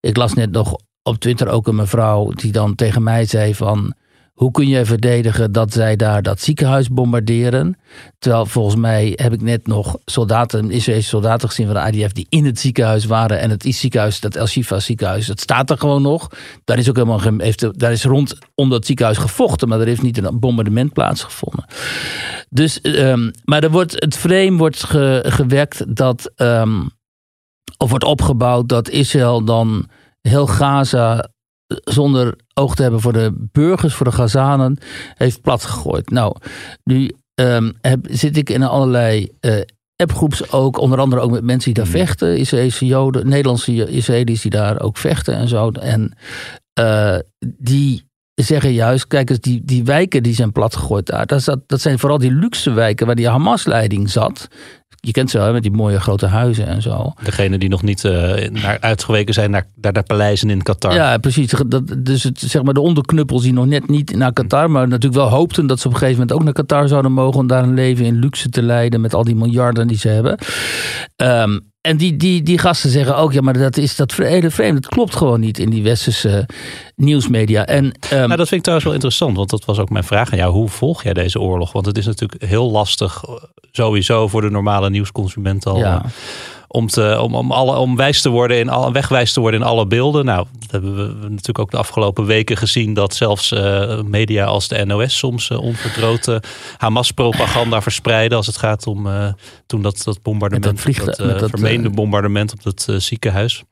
Ik 0.00 0.16
las 0.16 0.34
net 0.34 0.50
nog 0.50 0.76
op 1.02 1.18
Twitter 1.18 1.48
ook 1.48 1.66
een 1.66 1.74
mevrouw 1.74 2.30
die 2.30 2.52
dan 2.52 2.74
tegen 2.74 3.02
mij 3.02 3.24
zei 3.24 3.54
van 3.54 3.94
hoe 4.36 4.50
kun 4.50 4.68
je 4.68 4.84
verdedigen 4.84 5.52
dat 5.52 5.72
zij 5.72 5.96
daar 5.96 6.22
dat 6.22 6.40
ziekenhuis 6.40 6.88
bombarderen? 6.88 7.78
Terwijl 8.18 8.46
volgens 8.46 8.76
mij 8.76 9.12
heb 9.14 9.32
ik 9.32 9.42
net 9.42 9.66
nog 9.66 9.98
soldaten, 10.04 10.70
Israëlische 10.70 11.10
soldaten 11.10 11.48
gezien 11.48 11.66
van 11.66 11.74
de 11.74 11.92
IDF 11.92 12.12
die 12.12 12.26
in 12.28 12.44
het 12.44 12.58
ziekenhuis 12.58 13.04
waren. 13.04 13.40
En 13.40 13.50
het 13.50 13.66
ziekenhuis, 13.68 14.20
dat 14.20 14.36
El 14.36 14.46
Shifa 14.46 14.80
ziekenhuis, 14.80 15.26
dat 15.26 15.40
staat 15.40 15.70
er 15.70 15.78
gewoon 15.78 16.02
nog. 16.02 16.30
Daar 16.64 16.78
is 16.78 16.88
ook 16.88 16.96
helemaal 16.96 17.18
geen, 17.18 17.40
heeft, 17.40 17.78
daar 17.78 17.92
is 17.92 18.04
rond 18.04 18.38
om 18.54 18.70
dat 18.70 18.86
ziekenhuis 18.86 19.18
gevochten, 19.18 19.68
maar 19.68 19.80
er 19.80 19.86
heeft 19.86 20.02
niet 20.02 20.18
een 20.18 20.40
bombardement 20.40 20.92
plaatsgevonden. 20.92 21.64
Dus, 22.48 22.78
um, 22.82 23.30
maar 23.44 23.62
er 23.62 23.70
wordt, 23.70 23.92
het 23.92 24.16
frame 24.16 24.56
wordt 24.56 24.84
ge, 24.84 25.24
gewekt 25.26 25.96
dat, 25.96 26.32
um, 26.36 26.90
of 27.76 27.90
wordt 27.90 28.04
opgebouwd 28.04 28.68
dat 28.68 28.88
Israël 28.88 29.44
dan 29.44 29.88
heel 30.20 30.46
Gaza 30.46 31.28
zonder 31.68 32.38
oog 32.54 32.74
te 32.74 32.82
hebben 32.82 33.00
voor 33.00 33.12
de 33.12 33.48
burgers, 33.52 33.94
voor 33.94 34.06
de 34.06 34.12
Gazanen, 34.12 34.78
heeft 35.14 35.40
platgegooid. 35.40 36.10
Nou, 36.10 36.36
nu 36.84 37.10
um, 37.34 37.72
heb, 37.80 38.06
zit 38.10 38.36
ik 38.36 38.50
in 38.50 38.62
allerlei 38.62 39.28
uh, 39.40 39.60
appgroeps 39.96 40.52
ook, 40.52 40.78
onder 40.78 40.98
andere 40.98 41.22
ook 41.22 41.30
met 41.30 41.44
mensen 41.44 41.74
die 41.74 41.82
daar 41.82 41.92
vechten, 41.92 42.38
Israëlische 42.38 42.86
Joden, 42.86 43.28
Nederlandse 43.28 43.90
Israëli's 43.90 44.42
die 44.42 44.50
daar 44.50 44.80
ook 44.80 44.96
vechten 44.96 45.34
en 45.34 45.48
zo. 45.48 45.70
En 45.70 46.16
uh, 46.80 47.18
die 47.58 48.04
zeggen 48.34 48.72
juist, 48.72 49.06
kijk 49.06 49.30
eens, 49.30 49.40
die, 49.40 49.62
die 49.64 49.84
wijken 49.84 50.22
die 50.22 50.34
zijn 50.34 50.52
platgegooid 50.52 51.06
daar, 51.06 51.26
dat, 51.26 51.44
dat, 51.44 51.60
dat 51.66 51.80
zijn 51.80 51.98
vooral 51.98 52.18
die 52.18 52.32
luxe 52.32 52.70
wijken 52.70 53.06
waar 53.06 53.14
die 53.14 53.28
Hamas-leiding 53.28 54.10
zat. 54.10 54.48
Je 55.06 55.12
kent 55.12 55.30
ze 55.30 55.38
wel, 55.38 55.52
met 55.52 55.62
die 55.62 55.72
mooie 55.72 56.00
grote 56.00 56.26
huizen 56.26 56.66
en 56.66 56.82
zo. 56.82 57.12
Degene 57.22 57.58
die 57.58 57.68
nog 57.68 57.82
niet 57.82 58.04
uh, 58.04 58.12
naar 58.50 58.76
uitgeweken 58.80 59.34
zijn 59.34 59.50
naar, 59.50 59.66
naar 59.80 59.92
de 59.92 60.02
paleizen 60.02 60.50
in 60.50 60.62
Qatar. 60.62 60.94
Ja, 60.94 61.18
precies. 61.18 61.54
Dat, 61.66 61.82
dus 61.98 62.22
het, 62.22 62.40
zeg 62.40 62.62
maar 62.62 62.74
de 62.74 62.80
onderknuppels 62.80 63.42
die 63.42 63.52
nog 63.52 63.66
net 63.66 63.88
niet 63.88 64.16
naar 64.16 64.32
Qatar, 64.32 64.70
maar 64.70 64.88
natuurlijk 64.88 65.14
wel 65.14 65.28
hoopten 65.28 65.66
dat 65.66 65.80
ze 65.80 65.86
op 65.86 65.92
een 65.92 65.98
gegeven 65.98 66.20
moment 66.20 66.38
ook 66.38 66.44
naar 66.44 66.52
Qatar 66.52 66.88
zouden 66.88 67.12
mogen 67.12 67.40
om 67.40 67.46
daar 67.46 67.62
een 67.62 67.74
leven 67.74 68.04
in 68.04 68.18
luxe 68.18 68.48
te 68.48 68.62
leiden 68.62 69.00
met 69.00 69.14
al 69.14 69.24
die 69.24 69.36
miljarden 69.36 69.86
die 69.86 69.98
ze 69.98 70.08
hebben. 70.08 70.38
Um, 71.16 71.70
en 71.86 71.96
die, 71.96 72.16
die, 72.16 72.42
die 72.42 72.58
gasten 72.58 72.90
zeggen 72.90 73.16
ook, 73.16 73.32
ja, 73.32 73.40
maar 73.40 73.58
dat 73.58 73.76
is 73.76 73.96
dat 73.96 74.12
hele 74.12 74.50
vreemd. 74.50 74.82
Dat 74.82 74.92
klopt 74.92 75.16
gewoon 75.16 75.40
niet 75.40 75.58
in 75.58 75.70
die 75.70 75.82
westerse 75.82 76.48
nieuwsmedia. 76.96 77.66
En, 77.66 77.84
um, 77.84 77.92
nou, 78.10 78.28
dat 78.28 78.36
vind 78.36 78.50
ik 78.50 78.60
trouwens 78.60 78.84
wel 78.84 78.94
interessant, 78.94 79.36
want 79.36 79.50
dat 79.50 79.64
was 79.64 79.78
ook 79.78 79.90
mijn 79.90 80.04
vraag 80.04 80.32
aan 80.32 80.38
jou. 80.38 80.52
Hoe 80.52 80.68
volg 80.68 81.02
jij 81.02 81.12
deze 81.12 81.40
oorlog? 81.40 81.72
Want 81.72 81.86
het 81.86 81.98
is 81.98 82.06
natuurlijk 82.06 82.42
heel 82.42 82.70
lastig, 82.70 83.24
sowieso 83.72 84.28
voor 84.28 84.40
de 84.40 84.50
normale 84.50 84.90
nieuwsconsument 84.90 85.66
al. 85.66 85.78
Ja. 85.78 86.04
Om, 86.68 86.86
te, 86.86 87.18
om, 87.20 87.34
om, 87.34 87.52
alle, 87.52 87.76
om 87.76 87.96
wijs 87.96 88.22
te 88.22 88.28
worden 88.28 88.58
in 88.58 88.68
alle, 88.68 88.92
wegwijs 88.92 89.32
te 89.32 89.40
worden 89.40 89.60
in 89.60 89.66
alle 89.66 89.86
beelden. 89.86 90.24
Nou, 90.24 90.46
dat 90.58 90.70
hebben 90.70 90.96
we 90.96 91.28
natuurlijk 91.28 91.58
ook 91.58 91.70
de 91.70 91.76
afgelopen 91.76 92.26
weken 92.26 92.56
gezien. 92.56 92.94
Dat 92.94 93.14
zelfs 93.14 93.52
uh, 93.52 94.00
media 94.02 94.44
als 94.44 94.68
de 94.68 94.84
NOS 94.84 95.18
soms 95.18 95.50
uh, 95.50 95.58
onverdroten 95.58 96.40
Hamas-propaganda 96.76 97.82
verspreiden. 97.82 98.36
Als 98.36 98.46
het 98.46 98.56
gaat 98.56 98.86
om 98.86 99.06
uh, 99.06 99.28
toen 99.66 99.82
dat, 99.82 100.02
dat 100.04 100.22
bombardement. 100.22 100.64
dat, 100.64 100.80
vliegtuig, 100.80 101.16
dat, 101.16 101.38
dat 101.38 101.50
vermeende 101.50 101.90
bombardement 101.90 102.52
op 102.52 102.64
het 102.64 102.86
ziekenhuis. 102.96 103.62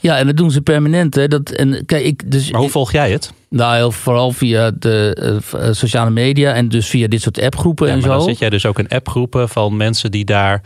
Ja, 0.00 0.16
en 0.16 0.26
dat 0.26 0.36
doen 0.36 0.50
ze 0.50 0.60
permanent. 0.60 1.14
Hè. 1.14 1.28
Dat, 1.28 1.50
en, 1.50 1.86
kijk, 1.86 2.04
ik, 2.04 2.30
dus, 2.30 2.50
maar 2.50 2.60
hoe 2.60 2.70
volg 2.70 2.92
jij 2.92 3.10
het? 3.10 3.32
Nou, 3.50 3.92
vooral 3.92 4.32
via 4.32 4.70
de 4.70 5.16
uh, 5.54 5.68
sociale 5.72 6.10
media 6.10 6.52
en 6.52 6.68
dus 6.68 6.86
via 6.88 7.08
dit 7.08 7.22
soort 7.22 7.40
appgroepen 7.40 7.86
ja, 7.86 7.92
en 7.92 7.98
maar 7.98 8.08
zo. 8.08 8.16
Dan 8.16 8.28
zit 8.28 8.38
jij 8.38 8.50
dus 8.50 8.66
ook 8.66 8.78
in 8.78 8.88
appgroepen 8.88 9.48
van 9.48 9.76
mensen 9.76 10.10
die 10.10 10.24
daar 10.24 10.62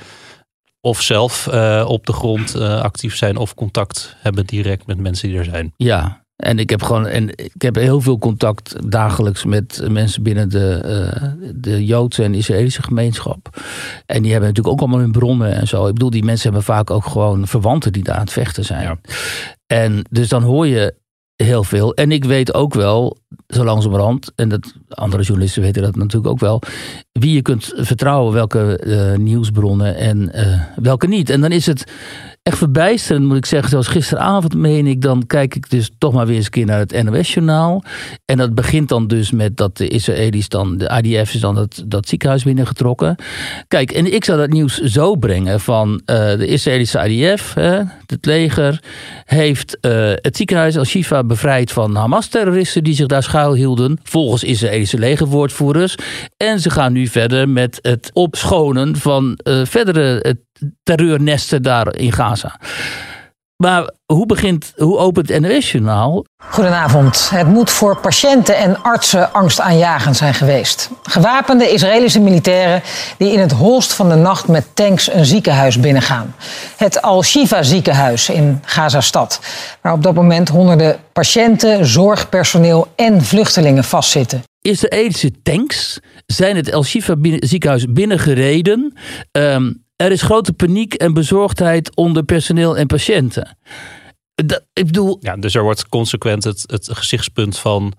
of 0.85 1.03
zelf 1.03 1.49
uh, 1.53 1.85
op 1.89 2.07
de 2.07 2.13
grond 2.13 2.57
uh, 2.57 2.81
actief 2.81 3.17
zijn 3.17 3.37
of 3.37 3.55
contact 3.55 4.17
hebben 4.19 4.47
direct 4.47 4.87
met 4.87 4.99
mensen 4.99 5.29
die 5.29 5.39
er 5.39 5.45
zijn. 5.45 5.73
Ja, 5.77 6.25
en 6.37 6.59
ik 6.59 6.71
heb 6.71 6.83
gewoon 6.83 7.07
en 7.07 7.29
ik 7.29 7.63
heb 7.63 7.75
heel 7.75 8.01
veel 8.01 8.19
contact 8.19 8.91
dagelijks 8.91 9.45
met 9.45 9.83
mensen 9.89 10.23
binnen 10.23 10.49
de, 10.49 10.83
uh, 11.13 11.51
de 11.55 11.85
Joodse 11.85 12.23
en 12.23 12.35
Israëlische 12.35 12.83
gemeenschap. 12.83 13.63
En 14.07 14.23
die 14.23 14.31
hebben 14.31 14.49
natuurlijk 14.49 14.75
ook 14.75 14.81
allemaal 14.81 15.05
hun 15.05 15.13
bronnen 15.13 15.55
en 15.55 15.69
zo. 15.69 15.87
Ik 15.87 15.93
bedoel, 15.93 16.11
die 16.11 16.25
mensen 16.25 16.45
hebben 16.45 16.65
vaak 16.75 16.91
ook 16.91 17.07
gewoon 17.07 17.47
verwanten 17.47 17.93
die 17.93 18.05
daar 18.05 18.15
aan 18.15 18.21
het 18.21 18.33
vechten 18.33 18.65
zijn. 18.65 18.83
Ja. 18.83 18.99
En 19.67 20.05
dus 20.11 20.29
dan 20.29 20.43
hoor 20.43 20.67
je 20.67 20.95
heel 21.37 21.65
veel. 21.65 21.95
En 21.95 22.13
ik 22.13 22.25
weet 22.25 22.55
ook 22.55 22.75
wel, 22.75 23.19
zo 23.47 23.65
langzamerhand, 23.65 24.33
en 24.37 24.49
dat, 24.49 24.75
andere 24.89 25.23
journalisten 25.23 25.63
weten 25.63 25.83
dat 25.83 25.97
natuurlijk 25.97 26.33
ook 26.33 26.41
wel, 26.41 26.63
wie 27.21 27.35
je 27.35 27.43
kunt 27.43 27.73
vertrouwen, 27.77 28.33
welke 28.33 28.81
uh, 28.85 29.19
nieuwsbronnen 29.19 29.97
en 29.97 30.31
uh, 30.35 30.61
welke 30.77 31.07
niet. 31.07 31.31
En 31.31 31.41
dan 31.41 31.53
is 31.53 31.67
het 31.67 31.85
echt 32.43 32.59
verbijsterend, 32.59 33.27
moet 33.27 33.37
ik 33.37 33.47
zeggen. 33.47 33.71
Zoals 33.71 33.87
gisteravond 33.87 34.55
meen 34.55 34.87
ik, 34.87 35.01
dan 35.01 35.27
kijk 35.27 35.55
ik 35.55 35.71
dus 35.71 35.91
toch 35.99 36.13
maar 36.13 36.27
weer 36.27 36.37
eens 36.37 36.45
een 36.45 36.51
keer 36.51 36.67
naar 36.67 36.79
het 36.79 37.03
NOS-journaal. 37.03 37.83
En 38.25 38.37
dat 38.37 38.55
begint 38.55 38.89
dan 38.89 39.07
dus 39.07 39.31
met 39.31 39.57
dat 39.57 39.77
de 39.77 39.89
Israëli's 39.89 40.49
dan, 40.49 40.79
de 40.79 41.01
IDF 41.03 41.35
is 41.35 41.41
dan 41.41 41.55
dat, 41.55 41.85
dat 41.87 42.09
ziekenhuis 42.09 42.45
binnengetrokken. 42.45 43.17
Kijk, 43.69 43.93
en 43.93 44.15
ik 44.15 44.25
zou 44.25 44.39
dat 44.39 44.51
nieuws 44.51 44.79
zo 44.79 45.15
brengen 45.15 45.61
van 45.61 45.89
uh, 45.93 46.17
de 46.17 46.47
Israëlische 46.47 47.09
IDF, 47.09 47.55
hè, 47.55 47.81
het 48.07 48.27
leger, 48.27 48.83
heeft 49.25 49.79
het 50.21 50.37
ziekenhuis 50.37 50.79
Al-Shifa 50.79 51.25
bevrijd 51.25 51.73
van 51.73 51.95
Hamas-terroristen 51.95 52.85
die 52.85 52.95
zich 52.95 53.07
daar 53.07 53.23
schuilhielden, 53.23 53.99
volgens 54.03 54.45
Israëlische 54.45 54.99
legerwoordvoerders. 54.99 55.95
En 56.37 56.61
ze 56.61 56.71
gaan 56.71 56.93
nu 56.93 57.04
verder 57.11 57.49
met 57.49 57.79
het 57.83 58.11
opschonen 58.13 58.97
van 58.97 59.39
uh, 59.43 59.65
verdere 59.65 60.37
terreurnesten 60.83 61.63
daar 61.63 61.97
in 61.97 62.13
Gaza. 62.13 62.59
Maar 63.57 63.91
hoe, 64.07 64.27
begint, 64.27 64.73
hoe 64.77 64.99
opent 64.99 65.29
het 65.29 65.41
NOS-journaal? 65.41 66.25
Goedenavond. 66.37 67.31
Het 67.31 67.47
moet 67.47 67.71
voor 67.71 67.97
patiënten 67.97 68.57
en 68.57 68.83
artsen 68.83 69.33
angstaanjagend 69.33 70.17
zijn 70.17 70.35
geweest. 70.35 70.91
Gewapende 71.03 71.71
Israëlische 71.71 72.21
militairen 72.21 72.83
die 73.19 73.33
in 73.33 73.39
het 73.39 73.53
holst 73.53 73.93
van 73.93 74.09
de 74.09 74.15
nacht 74.15 74.49
met 74.49 74.67
tanks 74.75 75.13
een 75.13 75.25
ziekenhuis 75.25 75.81
binnengaan. 75.81 76.35
Het 76.77 77.03
Al-Shifa 77.03 77.63
ziekenhuis 77.63 78.29
in 78.29 78.63
Gaza-stad. 78.65 79.41
Waar 79.81 79.93
op 79.93 80.03
dat 80.03 80.15
moment 80.15 80.49
honderden 80.49 80.97
patiënten, 81.13 81.87
zorgpersoneel 81.87 82.89
en 82.97 83.23
vluchtelingen 83.23 83.85
vastzitten. 83.85 84.43
Israëlische 84.65 85.31
tanks 85.43 85.99
zijn 86.27 86.57
het 86.57 86.69
El-Shifa 86.69 87.17
ziekenhuis 87.39 87.87
binnengereden. 87.89 88.93
Um, 89.33 89.85
er 89.97 90.13
is 90.13 90.23
grote 90.23 90.53
paniek 90.53 90.95
en 90.95 91.15
bezorgdheid 91.15 91.97
onder 91.97 92.23
personeel 92.23 92.77
en 92.77 92.87
patiënten. 92.87 93.59
Dat, 94.35 94.67
ik 94.73 94.87
bedoel. 94.87 95.17
Ja, 95.21 95.37
dus 95.37 95.55
er 95.55 95.63
wordt 95.63 95.89
consequent 95.89 96.45
het, 96.45 96.65
het 96.67 96.89
gezichtspunt 96.93 97.59
van 97.59 97.93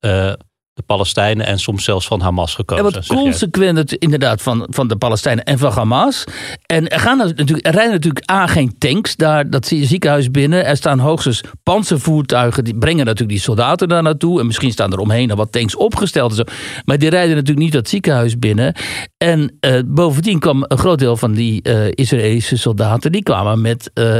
uh, 0.00 0.32
de 0.76 0.82
Palestijnen 0.82 1.46
en 1.46 1.58
soms 1.58 1.84
zelfs 1.84 2.06
van 2.06 2.20
Hamas 2.20 2.54
gekozen. 2.54 2.84
Er 2.84 2.90
wordt 2.90 3.06
consequent 3.06 3.78
het, 3.78 3.92
inderdaad 3.92 4.42
van, 4.42 4.66
van 4.70 4.88
de 4.88 4.96
Palestijnen 4.96 5.44
en 5.44 5.58
van 5.58 5.72
Hamas. 5.72 6.24
En 6.66 6.88
er, 6.88 7.00
gaan 7.00 7.16
natuurlijk, 7.16 7.66
er 7.66 7.72
rijden 7.72 7.92
natuurlijk 7.92 8.26
aan 8.30 8.48
geen 8.48 8.78
tanks 8.78 9.16
daar 9.16 9.50
dat 9.50 9.66
ziekenhuis 9.66 10.30
binnen. 10.30 10.64
Er 10.64 10.76
staan 10.76 10.98
hoogstens 10.98 11.40
panzervoertuigen. 11.62 12.64
Die 12.64 12.78
brengen 12.78 13.04
natuurlijk 13.04 13.30
die 13.30 13.40
soldaten 13.40 13.88
daar 13.88 14.02
naartoe. 14.02 14.40
En 14.40 14.46
misschien 14.46 14.70
staan 14.70 14.92
er 14.92 14.98
omheen 14.98 15.28
nog 15.28 15.36
wat 15.36 15.52
tanks 15.52 15.76
opgesteld. 15.76 16.30
En 16.30 16.36
zo. 16.36 16.44
Maar 16.84 16.98
die 16.98 17.10
rijden 17.10 17.34
natuurlijk 17.34 17.64
niet 17.64 17.72
dat 17.72 17.88
ziekenhuis 17.88 18.38
binnen. 18.38 18.74
En 19.16 19.56
uh, 19.60 19.80
bovendien 19.86 20.38
kwam 20.38 20.64
een 20.68 20.78
groot 20.78 20.98
deel 20.98 21.16
van 21.16 21.32
die 21.32 21.60
uh, 21.62 21.86
Israëlische 21.90 22.56
soldaten. 22.56 23.12
Die 23.12 23.22
kwamen 23.22 23.60
met 23.60 23.90
uh, 23.94 24.18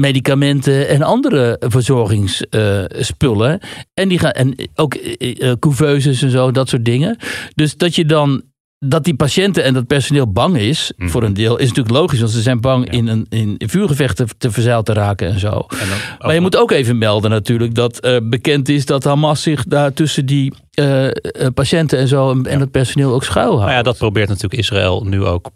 medicamenten 0.00 0.88
en 0.88 1.02
andere 1.02 1.56
verzorgingsspullen. 1.60 3.50
Uh, 3.62 3.68
en, 3.94 4.08
die 4.08 4.18
gaan, 4.18 4.30
en 4.30 4.54
ook 4.74 4.94
uh, 4.94 5.52
couveuses 5.58 6.22
en 6.22 6.30
zo, 6.30 6.50
dat 6.50 6.68
soort 6.68 6.84
dingen. 6.84 7.16
Dus 7.54 7.76
dat 7.76 7.94
je 7.94 8.04
dan 8.04 8.42
dat 8.86 9.04
die 9.04 9.14
patiënten 9.14 9.64
en 9.64 9.74
dat 9.74 9.86
personeel 9.86 10.32
bang 10.32 10.56
is, 10.56 10.92
Mhm. 10.96 11.08
voor 11.08 11.22
een 11.22 11.34
deel, 11.34 11.56
is 11.56 11.68
natuurlijk 11.68 11.96
logisch. 11.96 12.20
Want 12.20 12.30
ze 12.32 12.40
zijn 12.40 12.60
bang 12.60 12.90
in, 12.90 13.06
een, 13.06 13.26
in 13.28 13.54
vuurgevechten 13.58 14.28
te 14.38 14.50
verzeild 14.50 14.86
te 14.86 14.92
raken 14.92 15.28
en 15.28 15.38
zo. 15.38 15.48
En 15.48 15.88
dan 15.88 15.98
Maar 16.18 16.34
je 16.34 16.40
moet 16.40 16.56
ook 16.56 16.70
even 16.70 16.98
melden 16.98 17.30
natuurlijk 17.30 17.74
dat 17.74 17.98
eh, 17.98 18.16
bekend 18.22 18.68
is 18.68 18.86
dat 18.86 19.04
Hamas 19.04 19.42
zich 19.42 19.64
daar 19.64 19.92
tussen 19.92 20.26
die 20.26 20.52
eh, 20.70 21.06
eh, 21.06 21.12
patiënten 21.54 21.98
en 21.98 22.08
zo 22.08 22.30
en, 22.30 22.46
en 22.46 22.60
het 22.60 22.70
personeel 22.70 23.12
ook 23.12 23.24
schuilhoudt. 23.24 23.64
Nou 23.64 23.76
ja, 23.76 23.82
dat 23.82 23.96
probeert 23.96 24.28
natuurlijk 24.28 24.60
Israël 24.60 25.04
nu 25.04 25.24
ook 25.24 25.50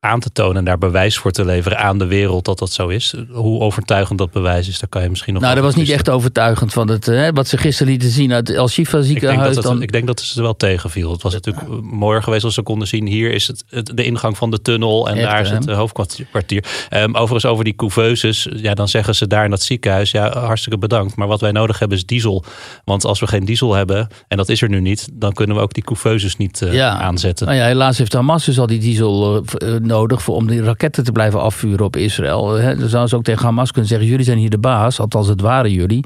aan 0.00 0.20
te 0.20 0.32
tonen 0.32 0.56
en 0.56 0.64
daar 0.64 0.78
bewijs 0.78 1.16
voor 1.18 1.30
te 1.30 1.44
leveren 1.44 1.78
aan 1.78 1.98
de 1.98 2.06
wereld 2.06 2.44
dat 2.44 2.58
dat 2.58 2.72
zo 2.72 2.88
is. 2.88 3.14
Hoe 3.32 3.60
overtuigend 3.60 4.18
dat 4.18 4.30
bewijs 4.30 4.68
is, 4.68 4.78
daar 4.78 4.88
kan 4.88 5.02
je 5.02 5.08
misschien 5.08 5.32
nog 5.32 5.42
nou, 5.42 5.54
dat 5.54 5.64
was 5.64 5.74
niet 5.74 5.88
echt 5.88 6.08
overtuigend 6.10 6.72
van 6.72 6.88
het, 6.90 7.06
hè, 7.06 7.32
wat 7.32 7.48
ze 7.48 7.56
gisteren 7.56 7.92
lieten 7.92 8.10
zien 8.10 8.32
uit 8.32 8.50
El 8.50 8.68
Shifa 8.68 8.98
Ik 8.98 9.04
denk, 9.04 9.18
ziekenhuis. 9.18 9.56
dan, 9.56 9.82
ik 9.82 9.92
denk 9.92 10.06
dat 10.06 10.20
ze 10.20 10.42
wel 10.42 10.56
tegenviel. 10.56 11.12
Het 11.12 11.22
was 11.22 11.32
natuurlijk 11.32 11.66
mooier 11.82 12.22
geweest 12.22 12.44
als 12.44 12.54
ze 12.54 12.62
konden 12.62 12.88
zien. 12.88 13.06
Hier 13.06 13.32
is 13.32 13.46
het, 13.46 13.64
het- 13.68 13.92
de 13.94 14.04
ingang 14.04 14.36
van 14.36 14.50
de 14.50 14.62
tunnel 14.62 15.08
en 15.08 15.16
Echt, 15.16 15.24
daar 15.26 15.40
is 15.40 15.50
het 15.50 15.66
eh, 15.66 15.76
hoofdkwartier. 15.76 16.64
Ehm, 16.88 17.14
overigens 17.14 17.46
over 17.46 17.64
die 17.64 17.74
couveuses. 17.76 18.48
Ja, 18.56 18.74
dan 18.74 18.88
zeggen 18.88 19.14
ze 19.14 19.26
daar 19.26 19.44
in 19.44 19.50
dat 19.50 19.62
ziekenhuis. 19.62 20.10
Ja, 20.10 20.38
hartstikke 20.38 20.78
bedankt. 20.78 21.16
Maar 21.16 21.26
wat 21.28 21.40
wij 21.40 21.52
nodig 21.52 21.78
hebben 21.78 21.96
is 21.98 22.06
diesel. 22.06 22.44
Want 22.84 23.04
als 23.04 23.20
we 23.20 23.26
geen 23.26 23.44
diesel 23.44 23.74
hebben, 23.74 24.08
en 24.28 24.36
dat 24.36 24.48
is 24.48 24.62
er 24.62 24.68
nu 24.68 24.80
niet. 24.80 25.08
Dan 25.12 25.32
kunnen 25.32 25.56
we 25.56 25.62
ook 25.62 25.72
die 25.74 25.84
couveuses 25.84 26.36
niet 26.36 26.62
eh, 26.62 26.72
Ja. 26.72 26.98
aanzetten. 27.00 27.46
Nou 27.46 27.58
ja, 27.58 27.64
helaas 27.66 27.98
heeft 27.98 28.12
Hamas 28.12 28.44
dus 28.44 28.58
al 28.58 28.66
die 28.66 28.78
diesel 28.80 29.36
eh, 29.58 29.76
nodig 29.90 30.22
voor, 30.22 30.34
om 30.34 30.46
die 30.46 30.62
raketten 30.62 31.04
te 31.04 31.12
blijven 31.12 31.40
afvuren 31.40 31.84
op 31.84 31.96
Israël. 31.96 32.46
Dan 32.46 32.88
zouden 32.88 33.08
ze 33.08 33.16
ook 33.16 33.22
tegen 33.22 33.44
Hamas 33.44 33.70
kunnen 33.70 33.90
zeggen: 33.90 34.08
jullie 34.08 34.24
zijn 34.24 34.38
hier 34.38 34.50
de 34.50 34.58
baas, 34.58 35.00
althans 35.00 35.28
het 35.28 35.40
waren 35.40 35.72
jullie. 35.72 36.04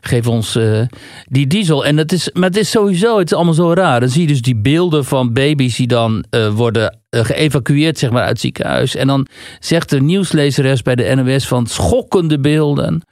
Geef 0.00 0.26
ons 0.26 0.56
eh, 0.56 0.80
die 1.24 1.46
diesel. 1.46 1.84
En 1.84 1.96
het 1.96 2.12
is, 2.12 2.30
maar 2.32 2.48
het 2.48 2.56
is 2.56 2.70
sowieso, 2.70 3.18
het 3.18 3.30
is 3.30 3.36
allemaal 3.36 3.54
zo 3.54 3.72
raar. 3.72 4.00
Dan 4.00 4.08
zie 4.08 4.20
je 4.20 4.26
dus 4.26 4.42
die 4.42 4.56
beelden 4.56 5.04
van 5.04 5.32
baby's 5.32 5.76
die 5.76 5.86
dan 5.86 6.24
eh, 6.30 6.48
worden 6.48 6.98
eh, 7.10 7.24
geëvacueerd 7.24 7.98
zeg 7.98 8.10
maar, 8.10 8.20
uit 8.20 8.30
het 8.30 8.40
ziekenhuis. 8.40 8.96
En 8.96 9.06
dan 9.06 9.26
zegt 9.60 9.90
de 9.90 10.00
nieuwslezeres 10.00 10.82
bij 10.82 10.94
de 10.94 11.14
NOS 11.14 11.48
van 11.48 11.66
schokkende 11.66 12.40
beelden. 12.40 13.02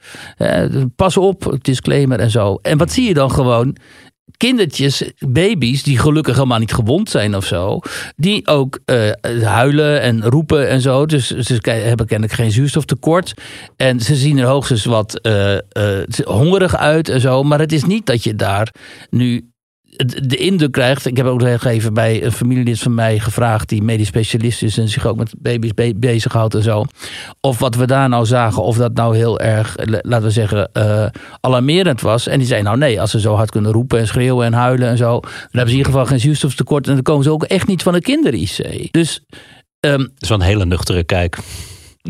Pas 0.95 1.17
op, 1.17 1.57
disclaimer 1.61 2.19
en 2.19 2.29
zo. 2.29 2.59
En 2.61 2.77
wat 2.77 2.91
zie 2.91 3.07
je 3.07 3.13
dan 3.13 3.31
gewoon? 3.31 3.75
Kindertjes, 4.37 5.03
baby's, 5.19 5.83
die 5.83 5.97
gelukkig 5.97 6.35
helemaal 6.35 6.59
niet 6.59 6.73
gewond 6.73 7.09
zijn 7.09 7.35
of 7.35 7.45
zo, 7.45 7.79
die 8.15 8.47
ook 8.47 8.79
eh, 8.85 9.11
huilen 9.43 10.01
en 10.01 10.23
roepen 10.23 10.69
en 10.69 10.81
zo. 10.81 11.05
Dus 11.05 11.27
ze 11.27 11.59
hebben 11.63 12.05
kennelijk 12.05 12.39
geen 12.39 12.51
zuurstoftekort. 12.51 13.33
En 13.75 13.99
ze 13.99 14.15
zien 14.15 14.37
er 14.37 14.47
hoogstens 14.47 14.85
wat 14.85 15.19
eh, 15.19 15.53
eh, 15.57 16.07
hongerig 16.23 16.77
uit 16.77 17.09
en 17.09 17.21
zo. 17.21 17.43
Maar 17.43 17.59
het 17.59 17.71
is 17.71 17.83
niet 17.83 18.05
dat 18.05 18.23
je 18.23 18.35
daar 18.35 18.73
nu 19.09 19.51
de 20.27 20.35
indruk 20.35 20.71
krijgt. 20.71 21.05
Ik 21.05 21.17
heb 21.17 21.25
ook 21.25 21.41
even 21.41 21.93
bij 21.93 22.23
een 22.23 22.31
familielid 22.31 22.79
van 22.79 22.93
mij 22.93 23.19
gevraagd, 23.19 23.69
die 23.69 23.83
medisch 23.83 24.07
specialist 24.07 24.63
is 24.63 24.77
en 24.77 24.87
zich 24.87 25.05
ook 25.05 25.17
met 25.17 25.33
baby's 25.37 25.73
be- 25.73 25.93
bezighoudt 25.95 26.55
en 26.55 26.63
zo. 26.63 26.85
Of 27.41 27.59
wat 27.59 27.75
we 27.75 27.87
daar 27.87 28.09
nou 28.09 28.25
zagen, 28.25 28.63
of 28.63 28.77
dat 28.77 28.93
nou 28.93 29.15
heel 29.15 29.39
erg, 29.39 29.75
laten 29.85 30.21
we 30.27 30.31
zeggen, 30.31 30.69
eh, 30.73 31.05
alarmerend 31.39 32.01
was. 32.01 32.27
En 32.27 32.37
die 32.37 32.47
zei, 32.47 32.61
nou 32.61 32.77
nee, 32.77 33.01
als 33.01 33.11
ze 33.11 33.19
zo 33.19 33.35
hard 33.35 33.51
kunnen 33.51 33.71
roepen 33.71 33.99
en 33.99 34.07
schreeuwen 34.07 34.45
en 34.45 34.53
huilen 34.53 34.87
en 34.89 34.97
zo, 34.97 35.19
dan 35.19 35.29
hebben 35.41 35.51
ze 35.51 35.71
in 35.71 35.77
ieder 35.77 35.91
geval 35.91 36.05
geen 36.05 36.19
zuurstoftekort 36.19 36.87
en 36.87 36.93
dan 36.93 37.03
komen 37.03 37.23
ze 37.23 37.31
ook 37.31 37.43
echt 37.43 37.67
niet 37.67 37.83
van 37.83 37.93
de 37.93 38.01
kinder-IC. 38.01 38.87
Dus 38.91 39.25
ehm, 39.79 40.07
wel 40.17 40.37
een 40.37 40.41
hele 40.41 40.65
nuchtere 40.65 41.03
kijk. 41.03 41.37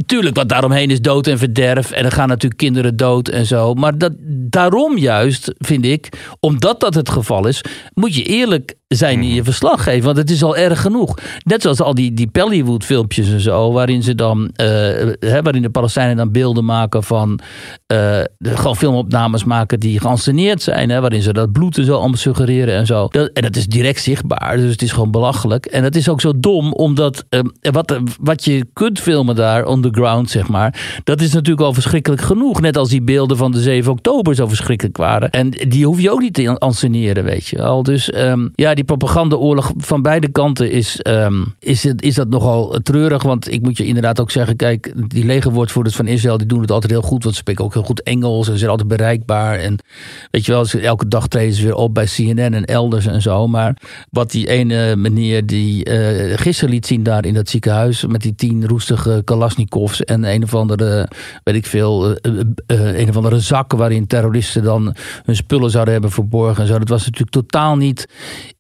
Tuurlijk, 0.06 0.36
wat 0.36 0.50
daaromheen 0.50 0.90
is 0.90 1.02
dood 1.02 1.28
en 1.28 1.38
verderf. 1.38 1.92
En 1.92 2.06
er 2.06 2.12
gaan 2.12 2.28
natuurlijk 2.28 2.62
kinderen 2.62 2.96
dood 2.96 3.28
en 3.28 3.46
zo. 3.46 3.74
Maar 3.74 3.98
dat, 3.98 4.14
daarom 4.50 4.98
juist, 4.98 5.54
vind 5.58 5.86
ik, 5.86 6.10
omdat 6.40 6.80
dat 6.80 6.94
het 6.94 7.10
geval 7.10 7.48
is, 7.48 7.64
moet 7.94 8.16
je 8.16 8.24
eerlijk 8.24 8.76
zijn 8.98 9.22
in 9.22 9.34
je 9.34 9.44
verslag 9.44 9.84
geven. 9.84 10.06
Want 10.06 10.18
het 10.18 10.30
is 10.30 10.44
al 10.44 10.58
erg 10.58 10.82
genoeg. 10.82 11.18
Net 11.44 11.62
zoals 11.62 11.82
al 11.82 11.94
die, 11.94 12.14
die 12.14 12.28
Pellywood 12.28 12.84
filmpjes 12.86 13.30
en 13.30 13.40
zo, 13.42 13.72
waarin 13.72 14.04
ze 14.04 14.16
dan, 14.16 14.50
eh, 14.56 14.68
hè, 15.20 15.42
waarin 15.42 15.62
de 15.62 15.70
Palestijnen 15.70 16.16
dan 16.18 16.32
beelden 16.32 16.66
maken 16.66 17.04
van, 17.04 17.40
de- 17.88 18.30
gewoon 18.58 18.76
filmopnames 18.76 19.44
maken 19.44 19.80
die 19.80 20.00
geanceneerd 20.00 20.62
zijn. 20.62 20.90
Hè, 20.90 21.00
waarin 21.00 21.22
ze 21.22 21.34
dat 21.34 21.52
bloed 21.52 21.78
en 21.78 21.86
zo 21.86 21.98
allemaal 21.98 22.18
suggereren 22.18 22.76
en 22.76 22.86
zo. 22.86 23.08
Dat, 23.08 23.30
en 23.34 23.42
dat 23.42 23.56
is 23.56 23.68
direct 23.68 24.02
zichtbaar, 24.02 24.58
dus 24.58 24.72
het 24.72 24.82
is 24.82 24.92
gewoon 24.92 25.12
belachelijk. 25.12 25.66
En 25.66 25.82
dat 25.84 25.96
is 25.96 26.10
ook 26.10 26.22
zo 26.22 26.32
dom, 26.40 26.74
omdat 26.74 27.26
eh, 27.30 27.40
wat, 27.72 28.00
wat 28.22 28.46
je 28.46 28.66
kunt 28.74 29.00
filmen 29.00 29.36
daar 29.36 29.66
on 29.66 29.82
the 29.82 29.90
ground, 29.92 30.30
zeg 30.30 30.48
maar, 30.48 31.00
dat 31.04 31.22
is 31.22 31.34
natuurlijk 31.34 31.62
al 31.68 31.74
verschrikkelijk 31.74 32.22
genoeg. 32.22 32.62
Net 32.62 32.78
als 32.78 32.90
die 32.90 33.02
beelden 33.02 33.38
van 33.38 33.52
de 33.52 33.60
7 33.62 33.92
oktober 33.92 34.36
zo 34.36 34.48
verschrikkelijk 34.48 34.98
waren. 34.98 35.30
En 35.30 35.50
die 35.50 35.86
hoef 35.86 36.02
je 36.02 36.12
ook 36.12 36.22
niet 36.22 36.34
te 36.34 36.60
anseneren, 36.60 37.24
weet 37.24 37.48
je 37.48 37.58
wel. 37.58 37.84
Dus 37.84 38.10
ehm, 38.10 38.48
ja, 38.56 38.74
die 38.74 38.81
propagandaoorlog 38.84 39.72
van 39.78 40.02
beide 40.02 40.28
kanten 40.28 40.72
is, 40.72 41.02
ehm, 41.02 41.44
is, 41.60 41.84
het, 41.84 42.02
is 42.02 42.16
dat 42.16 42.30
nogal 42.30 42.80
treurig. 42.84 43.24
Want 43.24 43.52
ik 43.52 43.62
moet 43.62 43.78
je 43.78 43.86
inderdaad 43.86 44.20
ook 44.20 44.32
zeggen, 44.32 44.56
kijk, 44.56 44.94
die 45.08 45.26
legerwoordvoerders 45.26 45.96
van 45.96 46.08
Israël, 46.08 46.38
die 46.38 46.48
doen 46.48 46.62
het 46.62 46.72
altijd 46.72 46.92
heel 46.92 47.02
goed. 47.02 47.24
Want 47.24 47.36
ze 47.36 47.42
spreken 47.42 47.66
ook 47.66 47.74
heel 47.74 47.84
goed 47.84 48.04
Engels 48.04 48.48
en 48.48 48.54
ze 48.54 48.60
zijn 48.60 48.72
altijd 48.72 48.88
bereikbaar. 48.88 49.60
En 49.60 49.80
weet 50.32 50.46
je 50.46 50.52
wel, 50.52 50.66
ze, 50.66 50.80
elke 50.80 51.08
dag 51.08 51.28
treden 51.28 51.56
ze 51.56 51.64
weer 51.64 51.76
op 51.76 51.94
bij 51.94 52.06
CNN 52.06 52.54
en 52.54 52.66
elders 52.66 53.06
en 53.06 53.22
zo. 53.22 53.48
Maar 53.48 53.78
wat 54.10 54.32
die 54.32 54.48
ene 54.48 54.96
meneer 54.96 55.46
die 55.46 55.84
eh, 55.84 56.38
gisteren 56.38 56.74
liet 56.74 56.86
zien 56.86 57.04
daar 57.04 57.26
in 57.26 57.34
dat 57.34 57.50
ziekenhuis 57.50 58.06
met 58.06 58.22
die 58.22 58.36
tien 58.36 58.68
roestige 58.68 59.22
Kalasnikovs 59.26 60.04
en 60.04 60.24
een 60.24 60.44
of 60.44 60.56
andere, 60.56 61.08
weet 61.44 61.56
ik 61.56 61.66
veel, 61.66 62.16
eh, 62.16 62.40
eh, 62.68 63.00
een 63.00 63.10
of 63.10 63.16
andere 63.16 63.40
zak 63.40 63.74
waarin 63.74 64.08
terroristen 64.08 64.64
dan 64.64 64.96
hun 65.26 65.36
spullen 65.36 65.72
zouden 65.72 65.94
hebben 65.94 66.12
verborgen 66.12 66.62
en 66.62 66.68
zo. 66.68 66.80
Dat 66.80 66.90
was 66.90 67.06
natuurlijk 67.06 67.32
totaal 67.32 67.76
niet 67.76 68.08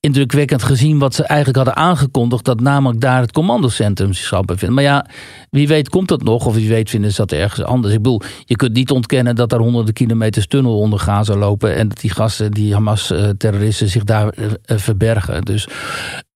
indrukwekkend 0.01 0.63
gezien 0.63 0.99
wat 0.99 1.15
ze 1.15 1.23
eigenlijk 1.23 1.57
hadden 1.57 1.83
aangekondigd, 1.83 2.45
dat 2.45 2.59
namelijk 2.59 3.01
daar 3.01 3.21
het 3.21 3.31
commandocentrum 3.31 4.13
zich 4.13 4.25
zou 4.25 4.45
bevinden. 4.45 4.75
Maar 4.75 4.83
ja, 4.83 5.05
wie 5.49 5.67
weet 5.67 5.89
komt 5.89 6.07
dat 6.07 6.23
nog, 6.23 6.45
of 6.45 6.55
wie 6.55 6.69
weet 6.69 6.89
vinden 6.89 7.11
ze 7.11 7.17
dat 7.17 7.31
ergens 7.31 7.65
anders. 7.65 7.93
Ik 7.93 8.01
bedoel, 8.01 8.21
je 8.45 8.55
kunt 8.55 8.73
niet 8.73 8.91
ontkennen 8.91 9.35
dat 9.35 9.49
daar 9.49 9.59
honderden 9.59 9.93
kilometers 9.93 10.47
tunnel 10.47 10.79
onder 10.79 10.99
Gaza 10.99 11.35
lopen 11.35 11.75
en 11.75 11.87
dat 11.87 11.99
die 11.99 12.11
gasten, 12.11 12.51
die 12.51 12.73
Hamas-terroristen, 12.73 13.89
zich 13.89 14.03
daar 14.03 14.29
eh, 14.29 14.45
eh, 14.65 14.77
verbergen. 14.77 15.41
Dus 15.41 15.67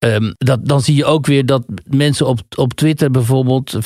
Ehm, 0.06 0.34
dat, 0.38 0.60
dan 0.67 0.82
zie 0.82 0.95
je 0.95 1.06
ook 1.06 1.25
weer 1.25 1.45
dat 1.45 1.65
mensen 1.89 2.28
op, 2.28 2.39
op 2.56 2.73
Twitter 2.73 3.12
bijvoorbeeld, 3.12 3.78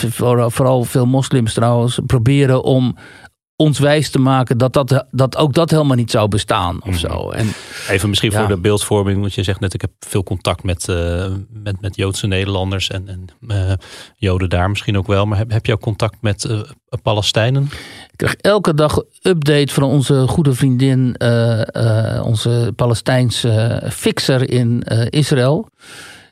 vooral 0.47 0.83
veel 0.83 1.05
moslims 1.05 1.53
trouwens, 1.53 1.99
proberen 2.05 2.63
om 2.63 2.95
ons 3.61 3.79
wijs 3.79 4.09
te 4.09 4.19
maken 4.19 4.57
dat, 4.57 4.73
dat, 4.73 5.05
dat 5.11 5.37
ook 5.37 5.53
dat 5.53 5.69
helemaal 5.69 5.95
niet 5.95 6.11
zou 6.11 6.27
bestaan 6.27 6.83
of 6.83 6.97
zo. 6.97 7.29
En 7.29 7.47
Even 7.89 8.09
misschien 8.09 8.31
Ja. 8.31 8.39
voor 8.39 8.47
de 8.47 8.57
beeldvorming, 8.61 9.19
want 9.19 9.33
je 9.33 9.43
zegt 9.43 9.59
net, 9.59 9.73
ik 9.73 9.81
heb 9.81 9.91
veel 9.99 10.23
contact 10.23 10.63
met, 10.63 10.87
eh, 10.87 11.25
met, 11.49 11.81
met 11.81 11.95
Joodse 11.95 12.27
Nederlanders 12.27 12.89
en, 12.89 13.07
en 13.07 13.25
eh, 13.47 13.73
Joden 14.15 14.49
daar 14.49 14.69
misschien 14.69 14.97
ook 14.97 15.07
wel. 15.07 15.25
Maar 15.25 15.37
heb, 15.37 15.51
heb 15.51 15.65
je 15.65 15.73
ook 15.73 15.81
contact 15.81 16.15
met 16.21 16.43
eh, 16.43 16.59
Palestijnen? 17.01 17.63
ik 18.11 18.17
krijg 18.17 18.35
elke 18.35 18.73
dag 18.73 19.01
update 19.21 19.73
van 19.73 19.83
onze 19.83 20.27
goede 20.27 20.53
vriendin, 20.53 21.15
onze 22.23 22.73
Palestijnse 22.75 23.83
fixer 23.89 24.49
in 24.49 24.83
Israël. 25.09 25.69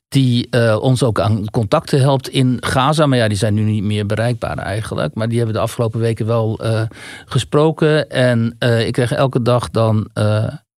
Die 0.09 0.47
eh, 0.49 0.77
ons 0.81 1.03
ook 1.03 1.19
aan 1.19 1.49
contacten 1.49 1.99
helpt 1.99 2.29
in 2.29 2.57
Gaza. 2.59 3.05
Maar 3.05 3.17
ja, 3.17 3.27
die 3.27 3.37
zijn 3.37 3.53
nu 3.53 3.61
niet 3.61 3.83
meer 3.83 4.05
bereikbaar 4.05 4.57
eigenlijk. 4.57 5.15
Maar 5.15 5.27
die 5.27 5.37
hebben 5.37 5.55
de 5.55 5.61
afgelopen 5.61 5.99
weken 5.99 6.25
wel 6.25 6.59
eh, 6.59 6.81
gesproken. 7.25 8.09
En 8.09 8.55
eh, 8.59 8.85
ik 8.87 8.93
krijg 8.93 9.11
elke 9.11 9.41
dag 9.41 9.69
dan 9.69 10.09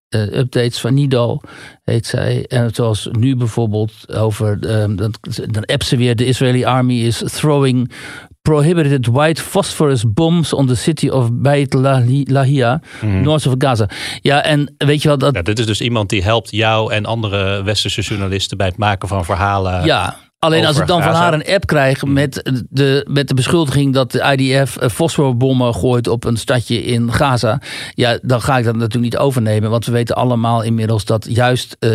updates 0.10 0.80
van 0.80 0.94
Nido, 0.94 1.40
heet 1.84 2.06
zij. 2.06 2.46
En 2.48 2.74
zoals 2.74 3.10
nu 3.12 3.36
bijvoorbeeld 3.36 4.14
over, 4.14 4.58
ehm, 4.62 4.96
dan, 4.96 5.14
dan 5.46 5.66
appt 5.66 5.86
ze 5.86 5.98
weer, 5.98 6.16
de 6.16 6.26
Israeli 6.26 6.66
army 6.66 6.94
is 6.94 7.24
throwing 7.26 7.92
prohibited 8.50 9.08
white 9.08 9.42
phosphorus 9.42 10.04
bombs 10.14 10.54
on 10.54 10.68
the 10.68 10.76
city 10.76 11.10
of 11.10 11.30
Beit 11.34 11.76
Lahi- 11.76 12.32
Lahia, 12.32 12.82
north 13.02 13.46
of 13.48 13.54
Gaza. 13.58 13.90
Ja, 14.22 14.44
en 14.44 14.74
weet 14.78 15.02
je 15.02 15.10
wat, 15.10 15.20
dat, 15.20 15.36
Ja, 15.36 15.42
dit 15.42 15.60
is 15.60 15.66
dus 15.66 15.82
iemand 15.82 16.10
die 16.10 16.24
helpt 16.24 16.52
jou 16.52 16.94
en 16.94 17.06
andere 17.06 17.64
westerse 17.64 18.02
journalisten 18.02 18.58
bij 18.58 18.68
het 18.68 18.78
maken 18.78 19.08
van 19.08 19.26
verhalen. 19.26 19.86
Ja, 19.86 20.16
alleen 20.40 20.66
als 20.66 20.80
ik 20.80 20.88
dan 20.88 21.04
van 21.04 21.14
haar 21.14 21.34
een 21.34 21.46
app 21.46 21.66
krijg 21.66 22.06
met 22.06 22.64
de, 22.70 23.06
met 23.10 23.28
de 23.28 23.34
beschuldiging 23.34 23.94
dat 23.94 24.12
de 24.12 24.36
IDF 24.38 24.78
eh, 24.78 24.90
fosforbommen 24.90 25.74
gooit 25.74 26.08
op 26.08 26.24
een 26.24 26.38
stadje 26.38 26.84
in 26.84 27.14
Gaza. 27.14 27.62
Ja, 27.94 28.20
dan 28.22 28.42
ga 28.42 28.58
ik 28.58 28.64
dat 28.64 28.76
natuurlijk 28.76 29.04
niet 29.04 29.18
overnemen. 29.18 29.70
Want 29.70 29.86
we 29.86 29.92
weten 29.92 30.16
allemaal 30.16 30.62
inmiddels 30.62 31.06
dat 31.06 31.26
juist 31.30 31.76
eh, 31.80 31.90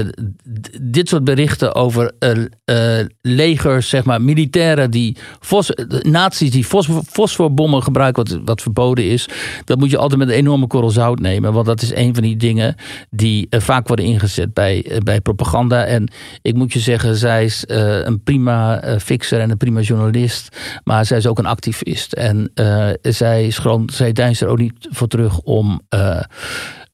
dit 0.82 1.08
soort 1.08 1.24
berichten 1.24 1.74
over 1.74 2.12
eh, 2.18 2.98
legers, 3.22 3.88
zeg 3.88 4.04
maar, 4.04 4.22
militairen 4.22 4.90
die 4.90 5.16
fos, 5.40 5.70
naties 6.02 6.50
die 6.50 6.64
fosfor, 6.64 7.02
fosforbommen 7.06 7.82
gebruiken, 7.82 8.24
wat, 8.24 8.40
wat 8.44 8.62
verboden 8.62 9.04
is. 9.04 9.28
Dat 9.64 9.78
moet 9.78 9.90
je 9.90 9.98
altijd 9.98 10.20
met 10.20 10.28
een 10.28 10.34
enorme 10.34 10.66
korrel 10.66 10.90
zout 10.90 11.18
nemen. 11.18 11.52
Want 11.52 11.66
dat 11.66 11.82
is 11.82 11.94
een 11.94 12.14
van 12.14 12.22
die 12.22 12.36
dingen 12.36 12.74
die 13.10 13.46
vaak 13.50 13.88
worden 13.88 14.04
ingezet 14.04 14.54
bij, 14.54 15.00
bij 15.04 15.20
propaganda. 15.20 15.84
En 15.84 16.10
ik 16.42 16.54
moet 16.54 16.72
je 16.72 16.78
zeggen, 16.78 17.16
zij 17.16 17.44
is 17.44 17.64
een 17.66 18.22
prima 18.34 18.80
eh, 18.80 18.98
fixer 18.98 19.40
en 19.40 19.50
een 19.50 19.56
prima 19.56 19.80
journalist. 19.80 20.56
Maar 20.84 21.04
zij 21.06 21.16
is 21.16 21.26
ook 21.26 21.38
een 21.38 21.46
activist. 21.46 22.12
En 22.12 22.50
eh, 22.54 22.90
zij, 23.02 23.54
zij 23.86 24.12
deinst 24.12 24.42
er 24.42 24.48
ook 24.48 24.58
niet 24.58 24.88
voor 24.90 25.08
terug 25.08 25.38
om, 25.40 25.80
eh, 25.88 26.20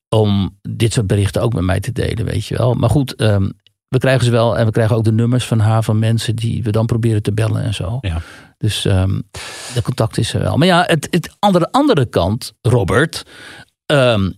om 0.08 0.58
dit 0.62 0.92
soort 0.92 1.06
berichten 1.06 1.42
ook 1.42 1.52
met 1.52 1.64
mij 1.64 1.80
te 1.80 1.92
delen, 1.92 2.24
weet 2.24 2.46
je 2.46 2.56
wel. 2.56 2.74
Maar 2.74 2.90
goed, 2.90 3.14
ehm, 3.14 3.48
we 3.88 3.98
krijgen 3.98 4.24
ze 4.24 4.30
wel 4.30 4.58
en 4.58 4.66
we 4.66 4.72
krijgen 4.72 4.96
ook 4.96 5.04
de 5.04 5.12
nummers 5.12 5.46
van 5.46 5.58
haar 5.58 5.82
van 5.82 5.98
mensen 5.98 6.36
die 6.36 6.62
we 6.62 6.70
dan 6.70 6.86
proberen 6.86 7.22
te 7.22 7.32
bellen 7.32 7.62
en 7.62 7.74
zo. 7.74 7.98
Ja. 8.00 8.20
Dus 8.58 8.84
ehm, 8.84 9.20
de 9.74 9.82
contact 9.82 10.18
is 10.18 10.34
er 10.34 10.40
wel. 10.40 10.56
Maar 10.56 10.66
ja, 10.66 10.84
het, 10.86 11.08
het 11.10 11.36
aan 11.38 11.52
de 11.52 11.70
andere 11.70 12.06
kant, 12.06 12.52
Robert. 12.60 13.26
ehm, 13.86 14.30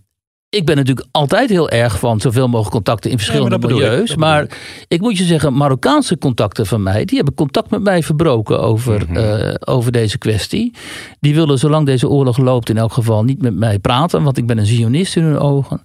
ik 0.53 0.65
ben 0.65 0.75
natuurlijk 0.75 1.07
altijd 1.11 1.49
heel 1.49 1.69
erg 1.69 1.99
van 1.99 2.19
zoveel 2.21 2.47
mogelijk 2.47 2.71
contacten 2.71 3.11
in 3.11 3.17
verschillende 3.17 3.59
bedoel 3.59 3.77
ik, 3.77 3.83
milieus. 3.83 4.09
bedoel 4.09 4.25
maar 4.27 4.47
ik 4.87 5.01
moet 5.01 5.17
je 5.17 5.23
zeggen, 5.23 5.53
Marokkaanse 5.53 6.17
contacten 6.17 6.65
van 6.65 6.83
mij, 6.83 7.05
die 7.05 7.15
hebben 7.15 7.33
contact 7.35 7.69
met 7.69 7.83
mij 7.83 8.03
verbroken 8.03 8.59
over, 8.61 9.05
Mhm. 9.07 9.17
eh, 9.17 9.53
over 9.59 9.91
deze 9.91 10.17
kwestie. 10.17 10.73
Die 11.19 11.35
willen, 11.35 11.57
zolang 11.59 11.85
deze 11.85 12.09
oorlog 12.09 12.37
loopt, 12.37 12.69
in 12.69 12.77
elk 12.77 12.93
geval 12.93 13.23
niet 13.23 13.41
met 13.41 13.55
mij 13.55 13.79
praten, 13.79 14.23
want 14.23 14.37
ik 14.37 14.47
ben 14.47 14.57
een 14.57 14.65
zionist 14.65 15.15
in 15.15 15.23
hun 15.23 15.39
ogen. 15.39 15.79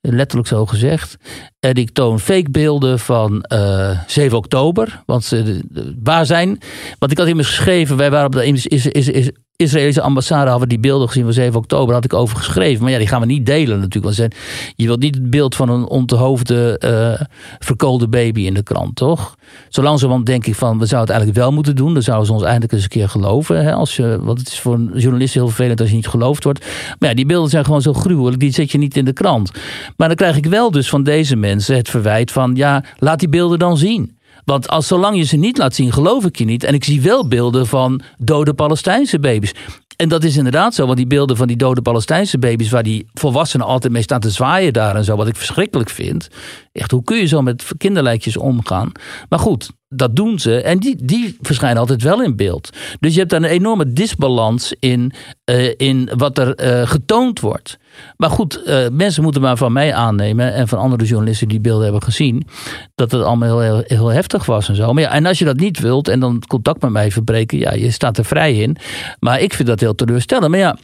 Letterlijk 0.00 0.48
zo 0.48 0.66
gezegd. 0.66 1.16
En 1.58 1.74
ik 1.74 1.90
toon 1.90 2.20
fake 2.20 2.50
beelden 2.50 2.98
van 2.98 3.42
eh 3.42 3.98
7 4.06 4.36
oktober. 4.38 5.02
Want 5.06 5.24
ze, 5.24 5.60
waar 6.02 6.26
zijn. 6.26 6.58
Want 6.98 7.12
ik 7.12 7.18
had 7.18 7.26
immers 7.26 7.48
geschreven. 7.48 7.96
Wij 7.96 8.10
waren 8.10 8.26
op 8.26 8.32
de 8.32 8.46
is, 8.46 8.66
is, 8.66 9.08
is- 9.08 9.30
Israëlische 9.60 10.00
ambassade. 10.00 10.50
Hadden 10.50 10.68
die 10.68 10.78
beelden 10.80 11.08
gezien 11.08 11.24
van 11.24 11.32
7 11.32 11.58
oktober. 11.58 11.94
Had 11.94 12.04
ik 12.04 12.14
over 12.14 12.36
geschreven. 12.36 12.82
Maar 12.82 12.92
ja, 12.92 12.98
die 12.98 13.06
gaan 13.06 13.20
we 13.20 13.26
niet 13.26 13.46
delen 13.46 13.80
natuurlijk. 13.80 14.34
Je 14.76 14.86
wilt 14.86 15.00
niet 15.00 15.14
het 15.14 15.30
beeld 15.30 15.56
van 15.56 15.68
een 15.68 15.88
onthoofde. 15.88 16.78
eh 16.78 17.26
verkoolde 17.58 18.08
baby 18.08 18.40
in 18.40 18.54
de 18.54 18.62
krant, 18.62 18.96
toch? 18.96 19.36
Zo 19.68 19.82
langzamerhand 19.82 20.26
denk 20.26 20.46
ik 20.46 20.54
van. 20.54 20.78
We 20.78 20.86
zouden 20.86 20.98
het 21.00 21.10
eigenlijk 21.10 21.38
wel 21.38 21.52
moeten 21.52 21.76
doen. 21.76 21.92
Dan 21.94 22.02
zouden 22.02 22.26
ze 22.26 22.32
ons 22.32 22.42
eindelijk 22.42 22.72
eens 22.72 22.82
een 22.82 22.88
keer 22.88 23.08
geloven. 23.08 23.64
Hè, 23.64 23.72
als 23.72 23.96
je, 23.96 24.18
want 24.20 24.38
het 24.38 24.48
is 24.48 24.60
voor 24.60 24.74
een 24.74 24.90
journalist 24.94 25.34
heel 25.34 25.46
vervelend 25.46 25.80
als 25.80 25.88
je 25.88 25.94
niet 25.94 26.06
geloofd 26.06 26.44
wordt. 26.44 26.66
Maar 26.98 27.08
ja, 27.08 27.14
die 27.14 27.26
beelden 27.26 27.50
zijn 27.50 27.64
gewoon 27.64 27.82
zo 27.82 27.92
gruwelijk. 27.92 28.40
Die 28.40 28.52
zet 28.52 28.70
je 28.70 28.78
niet 28.78 28.96
in 28.96 29.04
de 29.04 29.12
krant. 29.12 29.50
Maar 29.96 30.08
dan 30.08 30.16
krijg 30.16 30.36
ik 30.36 30.46
wel 30.46 30.70
dus 30.70 30.88
van 30.88 31.02
deze 31.02 31.36
mensen 31.36 31.76
het 31.76 31.88
verwijt 31.88 32.32
van... 32.32 32.54
ja, 32.54 32.84
laat 32.98 33.18
die 33.18 33.28
beelden 33.28 33.58
dan 33.58 33.76
zien. 33.76 34.18
Want 34.44 34.68
als 34.68 34.86
zolang 34.86 35.16
je 35.16 35.24
ze 35.24 35.36
niet 35.36 35.58
laat 35.58 35.74
zien, 35.74 35.92
geloof 35.92 36.24
ik 36.24 36.36
je 36.36 36.44
niet. 36.44 36.64
En 36.64 36.74
ik 36.74 36.84
zie 36.84 37.00
wel 37.00 37.28
beelden 37.28 37.66
van 37.66 38.00
dode 38.18 38.54
Palestijnse 38.54 39.18
baby's. 39.18 39.54
En 39.96 40.08
dat 40.08 40.24
is 40.24 40.36
inderdaad 40.36 40.74
zo, 40.74 40.84
want 40.84 40.96
die 40.96 41.06
beelden 41.06 41.36
van 41.36 41.46
die 41.46 41.56
dode 41.56 41.82
Palestijnse 41.82 42.38
baby's... 42.38 42.70
waar 42.70 42.82
die 42.82 43.06
volwassenen 43.14 43.66
altijd 43.66 43.92
mee 43.92 44.02
staan 44.02 44.20
te 44.20 44.30
zwaaien 44.30 44.72
daar 44.72 44.96
en 44.96 45.04
zo... 45.04 45.16
wat 45.16 45.28
ik 45.28 45.36
verschrikkelijk 45.36 45.90
vind. 45.90 46.28
Echt, 46.72 46.90
hoe 46.90 47.04
kun 47.04 47.16
je 47.16 47.26
zo 47.26 47.42
met 47.42 47.64
kinderlijkjes 47.78 48.36
omgaan? 48.36 48.92
Maar 49.28 49.38
goed, 49.38 49.70
dat 49.88 50.16
doen 50.16 50.38
ze. 50.38 50.60
En 50.60 50.78
die, 50.78 50.96
die 51.04 51.36
verschijnen 51.40 51.78
altijd 51.78 52.02
wel 52.02 52.22
in 52.22 52.36
beeld. 52.36 52.70
Dus 53.00 53.12
je 53.12 53.18
hebt 53.18 53.30
daar 53.30 53.42
een 53.42 53.48
enorme 53.48 53.92
disbalans 53.92 54.74
in, 54.78 55.12
eh, 55.44 55.74
in 55.76 56.10
wat 56.16 56.38
er 56.38 56.54
eh, 56.54 56.88
getoond 56.88 57.40
wordt. 57.40 57.78
Maar 58.16 58.30
goed, 58.30 58.62
eh, 58.62 58.88
mensen 58.92 59.22
moeten 59.22 59.42
maar 59.42 59.56
van 59.56 59.72
mij 59.72 59.94
aannemen... 59.94 60.54
en 60.54 60.68
van 60.68 60.78
andere 60.78 61.04
journalisten 61.04 61.48
die 61.48 61.60
beelden 61.60 61.82
hebben 61.82 62.02
gezien... 62.02 62.46
dat 62.94 63.10
het 63.10 63.22
allemaal 63.22 63.48
heel, 63.48 63.60
heel, 63.60 63.82
heel 63.86 64.08
heftig 64.08 64.46
was 64.46 64.68
en 64.68 64.76
zo. 64.76 64.92
Maar 64.92 65.02
ja, 65.02 65.10
en 65.10 65.26
als 65.26 65.38
je 65.38 65.44
dat 65.44 65.56
niet 65.56 65.80
wilt 65.80 66.08
en 66.08 66.20
dan 66.20 66.42
contact 66.46 66.82
met 66.82 66.90
mij 66.90 67.10
verbreken... 67.10 67.58
ja, 67.58 67.72
je 67.72 67.90
staat 67.90 68.18
er 68.18 68.24
vrij 68.24 68.54
in. 68.54 68.76
Maar 69.18 69.40
ik 69.40 69.54
vind 69.54 69.68
dat 69.68 69.80
heel 69.80 69.94
teleurstellend. 69.94 70.50
Maar 70.50 70.58
ja, 70.58 70.76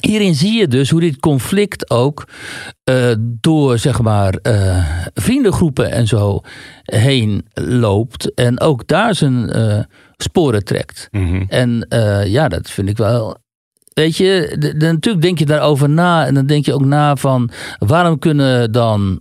Hierin 0.00 0.34
zie 0.34 0.58
je 0.58 0.68
dus 0.68 0.90
hoe 0.90 1.00
dit 1.00 1.20
conflict 1.20 1.90
ook 1.90 2.28
eh, 2.84 3.12
door 3.18 3.78
zeg 3.78 4.02
maar 4.02 4.34
eh, 4.34 4.86
vriendengroepen 5.14 5.90
en 5.90 6.06
zo 6.06 6.40
heen 6.82 7.46
loopt. 7.54 8.34
En 8.34 8.60
ook 8.60 8.86
daar 8.86 9.14
zijn 9.14 9.50
sporen 10.16 10.64
trekt. 10.64 11.08
Mhm. 11.10 11.44
En 11.48 11.86
ja, 12.26 12.48
dat 12.48 12.70
vind 12.70 12.88
ik 12.88 12.96
wel. 12.96 13.44
Weet 14.00 14.16
je, 14.16 14.56
natuurlijk 14.78 15.22
denk 15.24 15.38
je 15.38 15.46
daarover 15.46 15.88
na. 15.88 16.26
En 16.26 16.34
dan 16.34 16.46
denk 16.46 16.64
je 16.64 16.74
ook 16.74 16.84
na 16.84 17.16
van 17.16 17.50
waarom 17.78 18.18
kunnen 18.18 18.72
dan 18.72 19.20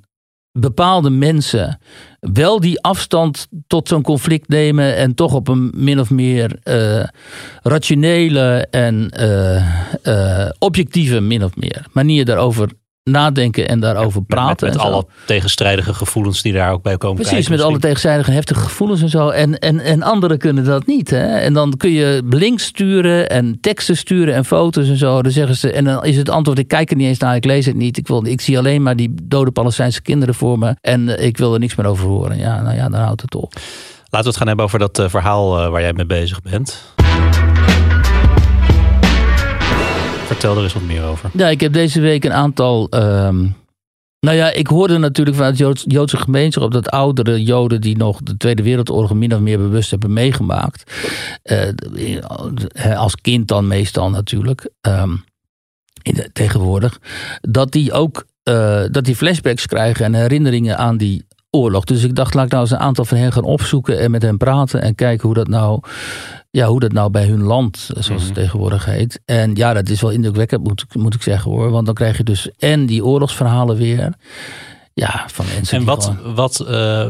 bepaalde 0.52 1.10
mensen 1.10 1.80
wel 2.20 2.60
die 2.60 2.82
afstand 2.82 3.48
tot 3.68 3.88
zo'n 3.88 4.02
conflict 4.02 4.48
nemen 4.48 4.96
en 4.96 5.16
toch 5.16 5.34
op 5.34 5.48
een 5.48 5.72
min 5.76 6.00
of 6.00 6.10
meer 6.10 6.60
eh, 6.64 7.04
rationele 7.62 8.68
en 8.72 9.10
eh, 9.10 9.66
eh, 10.02 10.50
objectieve 10.60 11.20
min 11.20 11.44
of 11.44 11.56
meer 11.56 11.86
manier 11.92 12.26
daarover 12.26 12.70
nadenken 13.12 13.68
en 13.68 13.80
daarover 13.80 14.24
praten. 14.24 14.68
Met, 14.68 14.78
alle 14.78 15.06
tegenstrijdige 15.26 15.94
gevoelens 15.94 16.42
die 16.42 16.54
daar 16.54 16.72
ook 16.72 16.82
bij 16.82 16.98
komen 16.98 17.16
Precies, 17.16 17.34
kijken 17.34 17.52
met 17.52 17.62
alle 17.62 17.80
tegenstrijdige 17.80 18.32
heftige 18.32 18.60
gevoelens 18.60 19.02
en 19.02 19.10
zo. 19.10 19.30
En, 19.30 19.60
en, 19.60 19.80
en 19.80 20.04
anderen 20.04 20.38
kunnen 20.38 20.64
dat 20.64 20.86
niet. 20.86 21.10
Hè? 21.10 21.38
En 21.38 21.54
dan 21.54 21.74
kun 21.78 21.92
je 21.92 22.22
links 22.30 22.64
sturen 22.64 23.30
en 23.30 23.58
teksten 23.62 23.98
sturen 23.98 24.34
en 24.34 24.46
foto's 24.46 24.90
en 24.90 24.98
zo. 24.98 25.22
Dan 25.22 25.32
zeggen 25.32 25.56
ze, 25.56 25.72
en 25.72 25.84
dan 25.84 26.06
is 26.06 26.18
het 26.18 26.30
antwoord, 26.30 26.60
ik 26.60 26.68
kijk 26.68 26.90
er 26.90 26.96
niet 26.96 27.08
eens 27.08 27.20
naar, 27.20 27.36
ik 27.36 27.46
lees 27.46 27.66
het 27.66 27.76
niet. 27.76 27.98
Ik, 27.98 28.08
wil, 28.08 28.26
ik 28.26 28.42
zie 28.42 28.58
alleen 28.58 28.84
maar 28.84 28.96
die 28.96 29.14
dode 29.24 29.52
Palestijnse 29.52 30.02
kinderen 30.02 30.36
voor 30.36 30.60
me. 30.60 30.76
En 30.82 31.18
eh, 31.18 31.26
ik 31.26 31.38
wil 31.38 31.54
er 31.54 31.60
niks 31.60 31.76
meer 31.76 31.88
over 31.88 32.08
horen. 32.08 32.38
Ja, 32.38 32.62
nou 32.62 32.76
ja, 32.76 32.90
dan 32.90 33.02
houdt 33.02 33.22
het 33.22 33.36
op. 33.36 33.54
Laten 33.54 34.20
we 34.20 34.28
het 34.28 34.38
gaan 34.38 34.48
hebben 34.48 34.66
over 34.66 34.80
dat 34.80 35.00
eh, 35.00 35.10
verhaal 35.10 35.60
eh, 35.60 35.70
waar 35.70 35.82
jij 35.82 35.94
mee 35.94 36.06
bezig 36.06 36.42
bent. 36.42 36.95
Vertel 40.26 40.58
er 40.58 40.64
eens 40.64 40.74
wat 40.74 40.84
meer 40.84 41.04
over. 41.04 41.30
Ja, 41.34 41.48
ik 41.48 41.62
heb 41.62 41.74
deze 41.74 42.02
week 42.02 42.24
een 42.26 42.34
aantal. 42.34 42.88
ehm, 42.90 43.48
nou 44.20 44.38
ja, 44.38 44.52
ik 44.52 44.68
hoorde 44.68 44.98
natuurlijk 44.98 45.36
vanuit 45.38 45.58
Joods, 45.58 45.84
Joodse 45.88 46.18
gemeenschap 46.18 46.72
dat 46.72 46.90
oudere 46.90 47.44
Joden 47.44 47.82
die 47.82 47.98
nog 47.98 48.20
de 48.24 48.38
Tweede 48.38 48.64
Wereldoorlog 48.64 49.14
min 49.14 49.34
of 49.34 49.40
meer 49.40 49.58
bewust 49.58 49.92
hebben 49.92 50.14
meegemaakt. 50.14 50.92
eh, 51.44 52.98
als 52.98 53.16
kind 53.16 53.48
dan 53.48 53.68
meestal 53.68 54.10
natuurlijk. 54.10 54.70
ehm, 54.82 55.16
tegenwoordig. 56.34 57.00
Dat 57.42 57.72
die 57.72 57.94
ook 57.94 58.26
eh, 58.44 58.84
dat 58.92 59.06
die 59.06 59.16
flashbacks 59.16 59.66
krijgen 59.66 60.06
en 60.06 60.14
herinneringen 60.14 60.78
aan 60.78 60.98
die 60.98 61.26
oorlog. 61.56 61.84
Dus 61.84 62.04
ik 62.04 62.16
dacht, 62.16 62.34
laat 62.34 62.46
ik 62.46 62.52
nou 62.52 62.64
eens 62.64 62.72
een 62.72 62.78
aantal 62.80 63.06
van 63.06 63.18
hen 63.18 63.32
gaan 63.32 63.44
opzoeken 63.44 64.00
en 64.00 64.12
met 64.12 64.22
hen 64.22 64.38
praten 64.38 64.82
en 64.82 64.96
kijken 64.96 65.26
hoe 65.26 65.36
dat 65.36 65.48
nou, 65.48 65.80
ja, 66.52 66.68
hoe 66.68 66.80
dat 66.80 66.92
nou 66.92 67.10
bij 67.10 67.26
hun 67.26 67.44
land, 67.44 67.90
zoals 67.98 68.24
het 68.24 68.34
tegenwoordig 68.34 68.86
heet. 68.86 69.22
En 69.26 69.56
ja, 69.56 69.74
dat 69.74 69.90
is 69.90 70.02
wel 70.02 70.10
indrukwekkend, 70.12 70.64
moet, 70.64 70.82
ik- 70.82 70.96
moet 71.02 71.14
ik 71.14 71.22
zeggen 71.22 71.52
hoor. 71.52 71.70
Want 71.70 71.86
dan 71.86 71.96
krijg 71.96 72.18
je 72.18 72.24
dus 72.24 72.50
en 72.58 72.86
die 72.86 73.06
oorlogsverhalen 73.06 73.78
weer. 73.78 74.14
Ja, 74.94 75.24
van 75.28 75.46
mensen. 75.56 75.78
En 75.78 75.86
wat, 75.86 76.04
gewoon- 76.06 76.36
wat 76.36 76.60
eh, 76.60 77.10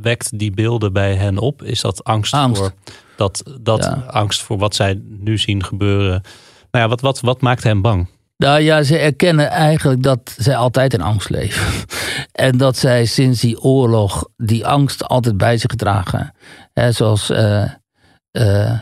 wekt 0.00 0.38
die 0.38 0.50
beelden 0.50 0.92
bij 0.92 1.14
hen 1.14 1.38
op? 1.38 1.62
Is 1.62 1.80
dat 1.80 2.04
angst, 2.04 2.32
Angst. 2.34 2.60
voor 2.60 2.72
dat, 3.16 3.42
dat 3.60 3.84
Ja. 3.84 4.04
angst 4.10 4.42
voor 4.42 4.58
wat 4.58 4.74
zij 4.74 5.00
nu 5.04 5.38
zien 5.38 5.64
gebeuren? 5.64 6.22
Nou 6.70 6.84
ja, 6.84 6.88
wat, 6.88 7.00
wat, 7.00 7.20
wat 7.20 7.40
maakt 7.40 7.62
hen 7.62 7.80
bang? 7.80 8.08
Nou 8.36 8.60
ja, 8.60 8.82
ze 8.82 8.98
erkennen 8.98 9.48
eigenlijk 9.50 10.02
dat 10.02 10.34
zij 10.38 10.56
altijd 10.56 10.94
in 10.94 11.00
angst 11.00 11.30
leven. 11.30 11.66
En 12.32 12.58
dat 12.58 12.76
zij 12.76 13.04
sinds 13.04 13.40
die 13.40 13.60
oorlog 13.60 14.28
die 14.36 14.66
angst 14.66 15.04
altijd 15.04 15.36
bij 15.36 15.56
zich 15.58 15.74
dragen. 15.74 16.32
Hè, 16.72 16.92
zoals 16.92 17.30
eh, 17.30 17.62
eh, 18.30 18.80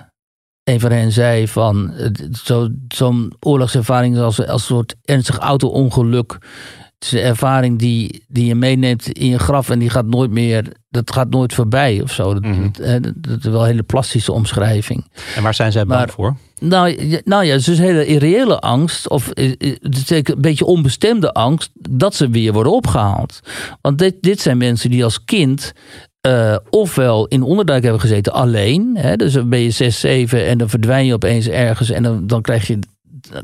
een 0.65 0.81
van 0.81 0.91
hen 0.91 1.13
zei 1.13 1.49
van 1.49 1.95
zo- 2.43 2.69
zo'n 2.89 3.33
oorlogservaring 3.41 4.19
als, 4.19 4.47
als 4.47 4.61
een 4.63 4.67
soort 4.67 4.95
ernstig 5.03 5.39
auto-ongeluk. 5.39 6.39
Het 7.05 7.13
is 7.13 7.21
een 7.21 7.27
ervaring 7.27 7.79
die, 7.79 8.25
die 8.29 8.47
je 8.47 8.55
meeneemt 8.55 9.09
in 9.09 9.27
je 9.29 9.39
graf 9.39 9.71
en 9.71 9.79
die 9.79 9.91
gaat 9.91 10.07
nooit 10.07 10.31
meer, 10.31 10.65
dat 10.91 11.13
gaat 11.13 11.31
nooit 11.31 11.55
voorbij 11.55 12.01
of 12.03 12.13
zo. 12.13 12.33
Dat, 12.35 12.43
Mhm. 12.43 12.63
dat, 12.63 12.87
hè, 12.87 13.01
dat- 13.01 13.13
dat 13.17 13.39
is 13.39 13.45
wel 13.45 13.61
een 13.61 13.67
hele 13.67 13.83
plastische 13.83 14.33
omschrijving. 14.33 15.05
En 15.37 15.43
waar 15.43 15.55
zijn 15.55 15.73
zij 15.73 15.85
bang 15.87 16.01
Maar- 16.01 16.11
voor? 16.11 16.37
Nou, 16.61 17.05
ja, 17.07 17.21
nou 17.25 17.45
ja, 17.45 17.51
het 17.51 17.61
is 17.61 17.67
dus 17.67 17.79
hele 17.79 18.07
irreële 18.07 18.59
angst, 18.61 19.09
of 19.09 19.31
eh, 19.31 19.53
eh, 19.59 19.77
een 20.23 20.35
beetje 20.39 20.65
onbestemde 20.65 21.33
angst, 21.33 21.71
dat 21.75 22.15
ze 22.15 22.29
weer 22.29 22.53
worden 22.53 22.73
opgehaald. 22.73 23.41
Want 23.81 23.99
dit, 23.99 24.15
dit 24.21 24.41
zijn 24.41 24.57
mensen 24.59 24.91
die 24.91 25.05
als 25.05 25.25
kind 25.25 25.73
eh, 26.21 26.57
ofwel 26.71 27.27
in 27.27 27.43
onderduik 27.43 27.83
hebben 27.83 28.01
gezeten 28.01 28.33
alleen, 28.33 28.97
hè, 28.97 29.17
dus 29.17 29.33
dan 29.33 29.49
ben 29.49 29.59
je 29.61 29.71
zes, 29.71 30.01
zeven 30.01 30.47
en 30.47 30.59
dan 30.59 30.69
verdwijn 30.69 31.07
je 31.07 31.13
opeens 31.15 31.49
ergens 31.49 31.91
en 31.91 32.03
dan, 32.03 32.27
dan 32.27 32.43
krijg 32.43 32.67
je 32.67 32.79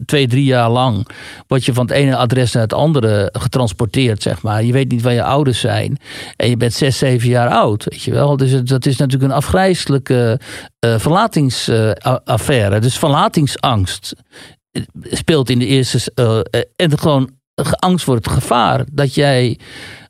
twee, 0.04 0.28
drie 0.28 0.44
jaar 0.44 0.70
lang 0.70 1.08
word 1.46 1.64
je 1.64 1.72
van 1.72 1.86
het 1.86 1.94
ene 1.94 2.16
adres 2.16 2.52
naar 2.52 2.62
het 2.62 2.72
andere 2.72 3.28
getransporteerd, 3.32 4.22
zeg 4.22 4.42
maar. 4.42 4.64
Je 4.64 4.72
weet 4.72 4.90
niet 4.90 5.02
waar 5.02 5.12
je 5.12 5.22
ouders 5.22 5.60
zijn 5.60 5.98
en 6.36 6.48
je 6.48 6.56
bent 6.56 6.72
zes, 6.72 6.98
zeven 6.98 7.28
jaar 7.28 7.48
oud, 7.48 7.84
weet 7.84 8.02
je 8.02 8.12
wel. 8.12 8.36
Dus 8.36 8.62
dat 8.64 8.86
is 8.86 8.96
natuurlijk 8.96 9.30
een 9.30 9.36
afgrijzelijke 9.36 10.40
eh 10.78 10.98
verlatingsaffaire. 10.98 12.78
dus 12.80 12.98
verlatingsangst 12.98 14.14
eh, 14.70 14.82
speelt 15.10 15.50
in 15.50 15.58
de 15.58 15.66
eerste... 15.66 16.12
eh, 16.14 16.60
en 16.76 16.98
gewoon 16.98 17.30
angst 17.78 18.04
voor 18.04 18.14
het 18.14 18.28
gevaar 18.28 18.84
dat 18.92 19.14
jij 19.14 19.58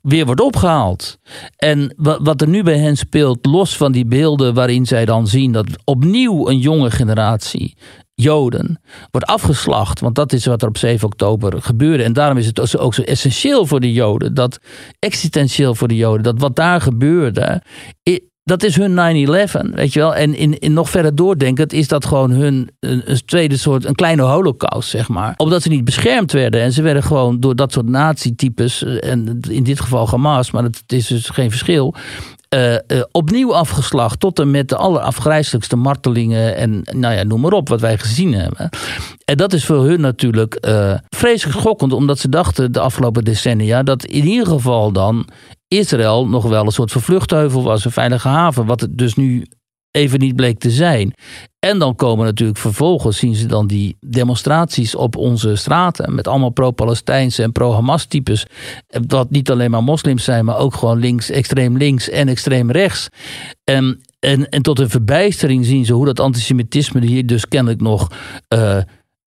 weer 0.02 0.26
wordt 0.26 0.40
opgehaald. 0.40 1.18
En 1.56 1.94
wa- 1.96 2.22
wat 2.22 2.40
er 2.40 2.48
nu 2.48 2.62
bij 2.62 2.78
hen 2.78 2.96
speelt, 2.96 3.46
los 3.46 3.76
van 3.76 3.92
die 3.92 4.06
beelden 4.06 4.54
waarin 4.54 4.86
zij 4.86 5.04
dan 5.04 5.26
zien 5.26 5.52
dat 5.52 5.66
opnieuw 5.84 6.48
een 6.48 6.58
jonge 6.58 6.90
generatie 6.90 7.76
Joden 8.14 8.80
wordt 9.10 9.26
afgeslacht. 9.26 10.00
Want 10.00 10.14
dat 10.14 10.32
is 10.32 10.46
wat 10.46 10.62
er 10.62 10.68
op 10.68 10.78
7 10.78 11.06
oktober 11.06 11.62
gebeurde. 11.62 12.02
En 12.02 12.12
daarom 12.12 12.38
is 12.38 12.46
het 12.46 12.60
ook 12.60 12.66
zo- 12.66 12.78
ook 12.78 12.94
zo 12.94 13.02
essentieel 13.02 13.66
voor 13.66 13.80
de 13.80 13.92
Joden, 13.92 14.34
dat 14.34 14.58
existentieel 14.98 15.74
voor 15.74 15.88
de 15.88 15.96
Joden, 15.96 16.22
dat 16.22 16.38
wat 16.40 16.56
daar 16.56 16.80
gebeurde, 16.80 17.62
dat 18.50 18.62
is 18.62 18.76
hun 18.76 19.26
9-11, 19.26 19.74
weet 19.74 19.92
je 19.92 20.00
wel. 20.00 20.14
En 20.14 20.34
in, 20.34 20.58
in 20.58 20.72
nog 20.72 20.90
verder 20.90 21.14
doordenkend 21.14 21.72
is 21.72 21.88
dat 21.88 22.04
gewoon 22.04 22.30
hun 22.30 22.70
een, 22.80 23.20
tweede 23.24 23.56
soort, 23.56 23.84
een 23.84 23.94
kleine 23.94 24.22
holocaust, 24.22 24.88
zeg 24.88 25.08
maar. 25.08 25.34
Omdat 25.36 25.62
ze 25.62 25.68
niet 25.68 25.84
beschermd 25.84 26.32
werden. 26.32 26.60
En 26.60 26.72
ze 26.72 26.82
werden 26.82 27.02
gewoon 27.02 27.40
door 27.40 27.56
dat 27.56 27.72
soort 27.72 27.88
nazi-types, 27.88 28.84
eh, 28.84 29.10
en 29.10 29.40
in 29.48 29.62
dit 29.62 29.80
geval 29.80 30.08
Hamas, 30.08 30.50
maar 30.50 30.62
het 30.62 30.82
is 30.86 31.06
dus 31.06 31.28
geen 31.28 31.50
verschil. 31.50 31.94
Uh, 32.54 32.72
uh, 32.72 32.78
opnieuw 33.10 33.54
afgeslacht 33.54 34.20
tot 34.20 34.38
en 34.38 34.50
met 34.50 34.68
de 34.68 34.76
allerafgrijzelijkste 34.76 35.76
martelingen 35.76 36.56
en 36.56 36.82
nou 36.90 37.14
ja, 37.14 37.22
noem 37.22 37.40
maar 37.40 37.52
op 37.52 37.68
wat 37.68 37.80
wij 37.80 37.98
gezien 37.98 38.34
hebben. 38.34 38.68
En 39.24 39.36
dat 39.36 39.52
is 39.52 39.64
voor 39.64 39.84
hun 39.84 40.00
natuurlijk 40.00 40.58
vreselijk 41.08 41.58
schokkend, 41.58 41.92
omdat 41.92 42.18
ze 42.18 42.28
dachten 42.28 42.72
de 42.72 42.80
afgelopen 42.80 43.24
decennia 43.24 43.82
dat 43.82 44.04
in 44.04 44.26
ieder 44.26 44.46
geval 44.46 44.92
dan 44.92 45.26
Israël 45.74 46.28
nog 46.28 46.44
wel 46.44 46.64
een 46.64 46.72
soort 46.72 46.92
vervluchtheuvel 46.92 47.62
was, 47.62 47.84
een 47.84 47.90
veilige 47.90 48.28
haven, 48.28 48.66
wat 48.66 48.80
het 48.80 48.98
dus 48.98 49.14
nu 49.14 49.46
even 49.90 50.18
niet 50.18 50.36
bleek 50.36 50.58
te 50.58 50.70
zijn. 50.70 51.14
En 51.58 51.78
dan 51.78 51.94
komen 51.94 52.24
natuurlijk 52.24 52.58
vervolgens, 52.58 53.18
zien 53.18 53.34
ze 53.34 53.46
dan 53.46 53.66
die 53.66 53.96
demonstraties 54.00 54.94
op 54.94 55.16
onze 55.16 55.56
straten. 55.56 56.14
Met 56.14 56.28
allemaal 56.28 56.50
pro-Palestijnse 56.50 57.42
en 57.42 57.52
pro-Hamas 57.52 58.04
types. 58.04 58.46
Dat 58.86 59.30
niet 59.30 59.50
alleen 59.50 59.70
maar 59.70 59.82
moslims 59.82 60.24
zijn, 60.24 60.44
maar 60.44 60.58
ook 60.58 60.74
gewoon 60.74 60.98
links, 60.98 61.30
extreem 61.30 61.76
links 61.76 62.08
en 62.08 62.28
extreem 62.28 62.70
rechts. 62.70 63.08
En, 63.64 64.00
en, 64.18 64.48
en 64.48 64.62
tot 64.62 64.78
hun 64.78 64.90
verbijstering 64.90 65.64
zien 65.64 65.84
ze 65.84 65.92
hoe 65.92 66.06
dat 66.06 66.20
antisemitisme 66.20 67.06
hier 67.06 67.26
dus 67.26 67.48
kennelijk 67.48 67.80
nog. 67.80 68.10
Uh, 68.54 68.76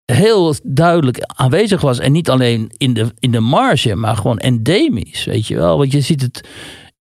heel 0.05 0.55
duidelijk 0.63 1.19
aanwezig 1.21 1.81
was. 1.81 1.99
En 1.99 2.11
niet 2.11 2.29
alleen 2.29 2.71
in 2.77 2.93
de, 2.93 3.11
in 3.19 3.31
de 3.31 3.39
marge, 3.39 3.95
maar 3.95 4.15
gewoon 4.15 4.37
endemisch. 4.37 5.25
Weet 5.25 5.47
je 5.47 5.55
wel, 5.55 5.77
want 5.77 5.91
je 5.91 6.01
ziet 6.01 6.21
het 6.21 6.47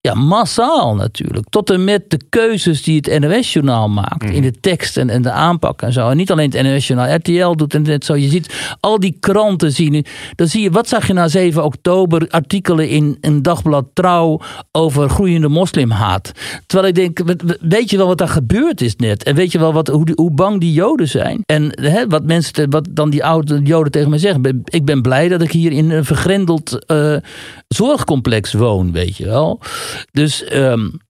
ja, 0.02 0.14
massaal 0.14 0.94
natuurlijk. 0.94 1.46
Tot 1.48 1.70
en 1.70 1.84
met 1.84 2.10
de 2.10 2.20
keuzes 2.28 2.82
die 2.82 3.00
het 3.02 3.20
NOS-journaal 3.20 3.88
maakt. 3.88 4.30
In 4.30 4.42
de 4.42 4.60
tekst 4.60 4.96
en, 4.96 5.10
en 5.10 5.22
de 5.22 5.30
aanpak 5.30 5.82
en 5.82 5.92
zo. 5.92 6.08
En 6.08 6.16
niet 6.16 6.30
alleen 6.30 6.50
het 6.50 6.62
NOS-journaal, 6.62 7.14
RTL 7.14 7.54
doet 7.54 7.74
en 7.74 7.82
net 7.82 8.04
zo. 8.04 8.16
Je 8.16 8.28
ziet 8.28 8.76
al 8.80 9.00
die 9.00 9.16
kranten 9.20 9.72
zien. 9.72 10.04
Dan 10.34 10.46
zie 10.46 10.62
je, 10.62 10.70
wat 10.70 10.88
zag 10.88 11.06
je 11.06 11.12
na 11.12 11.28
7 11.28 11.64
oktober? 11.64 12.26
Artikelen 12.28 12.88
in 12.88 13.16
een 13.20 13.42
dagblad 13.42 13.84
Trouw 13.92 14.40
over 14.72 15.08
groeiende 15.08 15.48
moslimhaat. 15.48 16.32
Terwijl 16.66 16.88
ik 16.88 16.94
denk, 16.94 17.40
weet 17.60 17.90
je 17.90 17.96
wel 17.96 18.06
wat 18.06 18.18
daar 18.18 18.28
gebeurd 18.28 18.80
is 18.80 18.96
net? 18.96 19.22
En 19.22 19.34
weet 19.34 19.52
je 19.52 19.58
wel 19.58 19.72
wat, 19.72 19.88
hoe, 19.88 20.08
hoe 20.14 20.30
bang 20.30 20.60
die 20.60 20.72
joden 20.72 21.08
zijn? 21.08 21.42
En 21.46 21.80
hè, 21.80 22.06
wat 22.06 22.24
mensen, 22.24 22.70
wat 22.70 22.88
dan 22.90 23.10
die 23.10 23.24
oude 23.24 23.60
joden 23.62 23.92
tegen 23.92 24.10
me 24.10 24.18
zeggen. 24.18 24.62
Ik 24.64 24.84
ben 24.84 25.02
blij 25.02 25.28
dat 25.28 25.42
ik 25.42 25.52
hier 25.52 25.72
in 25.72 25.90
een 25.90 26.04
vergrendeld 26.04 26.84
uh, 26.86 27.16
zorgcomplex 27.68 28.52
woon, 28.52 28.92
weet 28.92 29.16
je 29.16 29.24
wel. 29.24 29.60
Dus 30.12 30.44
um, 30.52 31.00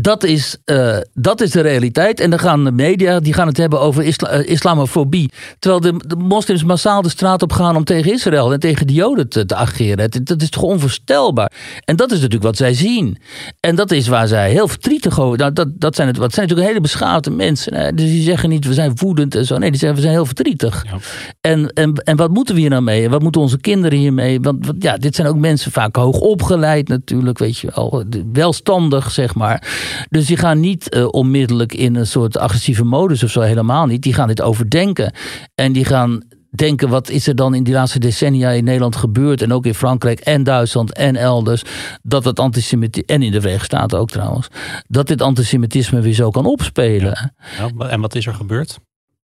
dat 0.00 0.24
is, 0.24 0.56
uh, 0.64 0.96
dat 1.14 1.40
is 1.40 1.50
de 1.50 1.60
realiteit. 1.60 2.20
En 2.20 2.30
dan 2.30 2.38
gaan 2.38 2.64
de 2.64 2.72
media 2.72 3.20
die 3.20 3.32
gaan 3.32 3.46
het 3.46 3.56
hebben 3.56 3.80
over 3.80 4.04
isla 4.04 4.38
uh, 4.38 4.48
islamofobie. 4.48 5.30
Terwijl 5.58 5.80
de, 5.80 6.06
de, 6.06 6.16
moslims 6.16 6.64
massaal 6.64 7.02
de 7.02 7.08
straat 7.08 7.42
op 7.42 7.52
gaan 7.52 7.76
om 7.76 7.84
tegen 7.84 8.12
Israël 8.12 8.52
en 8.52 8.60
tegen 8.60 8.86
de 8.86 8.92
Joden 8.92 9.28
te, 9.28 9.46
te 9.46 9.54
ageren. 9.54 10.10
Dat, 10.10 10.26
dat, 10.26 10.42
is 10.42 10.50
toch 10.50 10.62
onvoorstelbaar. 10.62 11.52
En 11.84 11.96
dat 11.96 12.10
is 12.10 12.16
natuurlijk 12.16 12.44
wat 12.44 12.56
zij 12.56 12.74
zien. 12.74 13.18
En 13.60 13.76
dat 13.76 13.90
is 13.90 14.08
waar 14.08 14.28
zij 14.28 14.50
heel 14.50 14.68
verdrietig 14.68 15.20
over. 15.20 15.38
Nou, 15.38 15.52
dat, 15.52 15.68
dat 15.72 15.94
zijn 15.96 16.08
het. 16.08 16.16
Wat 16.16 16.34
zijn 16.34 16.46
natuurlijk 16.46 16.74
hele 16.74 16.86
beschaafde 16.86 17.30
mensen. 17.30 17.74
Hè? 17.74 17.92
Dus 17.92 18.06
die 18.06 18.22
zeggen 18.22 18.48
niet 18.48 18.66
we 18.66 18.74
zijn 18.74 18.92
woedend 18.94 19.34
en 19.34 19.46
zo. 19.46 19.58
Nee, 19.58 19.70
die 19.70 19.78
zeggen 19.78 19.98
we 19.98 20.04
zijn 20.04 20.14
heel 20.14 20.26
verdrietig. 20.26 20.84
Ja. 20.86 20.98
En, 21.40 21.68
en, 21.68 21.94
en 21.94 22.16
wat 22.16 22.30
moeten 22.30 22.54
we 22.54 22.60
hier 22.60 22.70
nou 22.70 22.82
mee? 22.82 23.04
En 23.04 23.10
wat 23.10 23.22
moeten 23.22 23.40
onze 23.40 23.60
kinderen 23.60 23.98
hiermee? 23.98 24.40
Want, 24.40 24.66
want 24.66 24.82
ja, 24.82 24.96
dit 24.96 25.14
zijn 25.14 25.26
ook 25.28 25.36
mensen 25.36 25.72
vaak 25.72 25.96
hoog 25.96 26.18
opgeleid 26.18 26.88
natuurlijk, 26.88 27.38
weet 27.38 27.58
je 27.58 27.70
wel. 27.74 28.04
Welstandig, 28.32 29.10
zeg 29.10 29.34
maar. 29.34 29.85
Dus 30.08 30.26
die 30.26 30.36
gaan 30.36 30.60
niet 30.60 30.94
uh, 30.94 31.08
onmiddellijk 31.10 31.74
in 31.74 31.94
een 31.94 32.06
soort 32.06 32.38
agressieve 32.38 32.84
modus 32.84 33.22
of 33.22 33.30
zo, 33.30 33.40
helemaal 33.40 33.86
niet. 33.86 34.02
Die 34.02 34.14
gaan 34.14 34.28
dit 34.28 34.42
overdenken. 34.42 35.12
En 35.54 35.72
die 35.72 35.84
gaan 35.84 36.22
denken, 36.50 36.88
wat 36.88 37.08
is 37.08 37.26
er 37.26 37.36
dan 37.36 37.54
in 37.54 37.64
die 37.64 37.74
laatste 37.74 37.98
decennia 37.98 38.50
in 38.50 38.64
Nederland 38.64 38.96
gebeurd... 38.96 39.42
en 39.42 39.52
ook 39.52 39.66
in 39.66 39.74
Frankrijk 39.74 40.20
en 40.20 40.42
Duitsland 40.42 40.92
en 40.92 41.16
elders... 41.16 41.62
dat 42.02 42.24
het 42.24 42.40
antisemitisme, 42.40 43.14
en 43.14 43.22
in 43.22 43.32
de 43.32 43.40
Verenigde 43.40 43.66
Staten 43.66 43.98
ook 43.98 44.10
trouwens... 44.10 44.48
dat 44.88 45.06
dit 45.06 45.22
antisemitisme 45.22 46.00
weer 46.00 46.14
zo 46.14 46.30
kan 46.30 46.46
opspelen. 46.46 47.32
Ja. 47.58 47.70
Ja, 47.78 47.88
en 47.88 48.00
wat 48.00 48.14
is 48.14 48.26
er 48.26 48.34
gebeurd? 48.34 48.78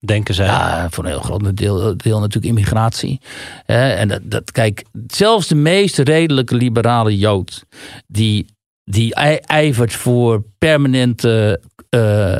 Denken 0.05 0.33
zij? 0.33 0.45
Ja, 0.45 0.87
voor 0.89 1.03
een 1.03 1.09
heel 1.09 1.19
groot 1.19 1.57
deel, 1.57 1.97
deel 1.97 2.19
natuurlijk 2.19 2.45
immigratie. 2.45 3.21
En 3.65 4.07
dat, 4.07 4.21
dat, 4.23 4.51
kijk, 4.51 4.85
zelfs 5.07 5.47
de 5.47 5.55
meest 5.55 5.97
redelijke 5.97 6.55
liberale 6.55 7.17
Jood... 7.17 7.65
die 8.07 8.45
die 8.89 9.15
ijvert 9.45 9.93
voor 9.93 10.43
permanente 10.57 11.61
uh, 11.89 12.39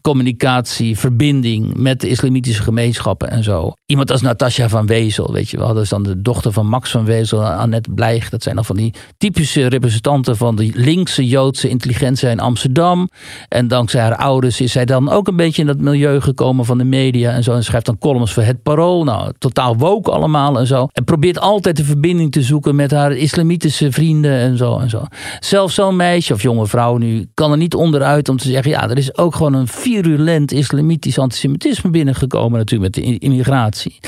communicatie, 0.00 0.98
verbinding 0.98 1.76
met 1.76 2.00
de 2.00 2.08
islamitische 2.08 2.62
gemeenschappen 2.62 3.30
en 3.30 3.42
zo. 3.42 3.72
Iemand 3.86 4.10
als 4.10 4.20
Natasja 4.20 4.68
van 4.68 4.86
Wezel, 4.86 5.32
weet 5.32 5.50
je 5.50 5.56
wel. 5.58 5.74
Dat 5.74 5.82
is 5.82 5.88
dan 5.88 6.02
de 6.02 6.22
dochter 6.22 6.52
van 6.52 6.66
Max 6.66 6.90
van 6.90 7.04
Wezel, 7.04 7.44
Annette 7.44 7.90
Blijg. 7.90 8.28
Dat 8.28 8.42
zijn 8.42 8.54
dan 8.54 8.64
van 8.64 8.76
die 8.76 8.94
typische 9.18 9.66
representanten 9.66 10.36
van 10.36 10.56
de 10.56 10.70
linkse 10.74 11.26
Joodse 11.26 11.68
intelligentie 11.68 12.28
in 12.28 12.40
Amsterdam. 12.40 13.08
En 13.48 13.68
dankzij 13.68 14.00
haar 14.00 14.16
ouders 14.16 14.60
is 14.60 14.72
zij 14.72 14.84
dan 14.84 15.10
ook 15.10 15.28
een 15.28 15.36
beetje 15.36 15.60
in 15.60 15.66
dat 15.66 15.78
milieu 15.78 16.20
gekomen 16.20 16.64
van 16.64 16.78
de 16.78 16.84
media 16.84 17.32
en 17.32 17.42
zo. 17.42 17.52
En 17.52 17.64
schrijft 17.64 17.86
dan 17.86 17.98
columns 17.98 18.32
voor 18.32 18.42
Het 18.42 18.62
Parool. 18.62 19.04
Nou, 19.04 19.32
totaal 19.38 19.76
woke 19.76 20.10
allemaal 20.10 20.58
en 20.58 20.66
zo. 20.66 20.88
En 20.92 21.04
probeert 21.04 21.40
altijd 21.40 21.76
de 21.76 21.84
verbinding 21.84 22.32
te 22.32 22.42
zoeken 22.42 22.76
met 22.76 22.90
haar 22.90 23.12
islamitische 23.12 23.92
vrienden 23.92 24.32
en 24.32 24.56
zo 24.56 24.78
en 24.78 24.90
zo. 24.90 25.04
Zelfs 25.40 25.74
zo'n 25.74 25.96
meisje 25.96 26.34
of 26.34 26.42
jonge 26.42 26.66
vrouw 26.66 26.96
nu 26.96 27.28
kan 27.34 27.50
er 27.50 27.56
niet 27.56 27.74
onderuit 27.74 28.28
om 28.28 28.36
te 28.36 28.48
zeggen, 28.48 28.70
ja, 28.70 28.90
er 28.90 28.98
is 28.98 29.16
ook 29.16 29.34
gewoon 29.34 29.54
een 29.54 29.68
virulent 29.80 30.52
islamitisch 30.52 31.18
antisemitisme 31.18 31.90
binnengekomen 31.90 32.58
natuurlijk 32.58 32.96
met 32.96 33.04
de 33.04 33.18
immigratie. 33.18 33.98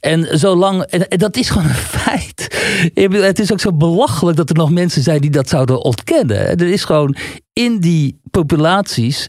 En 0.00 0.38
zolang, 0.38 0.82
en 0.82 1.18
dat 1.18 1.36
is 1.36 1.50
gewoon 1.50 1.68
een 1.68 1.74
feit. 2.04 2.56
Het 2.94 3.38
is 3.38 3.52
ook 3.52 3.60
zo 3.60 3.72
belachelijk 3.72 4.36
dat 4.36 4.50
er 4.50 4.56
nog 4.56 4.70
mensen 4.70 5.02
zijn 5.02 5.20
die 5.20 5.30
dat 5.30 5.48
zouden 5.48 5.84
ontkennen. 5.84 6.36
Er 6.36 6.68
is 6.68 6.84
gewoon 6.84 7.16
in 7.52 7.78
die 7.78 8.20
populaties 8.30 9.28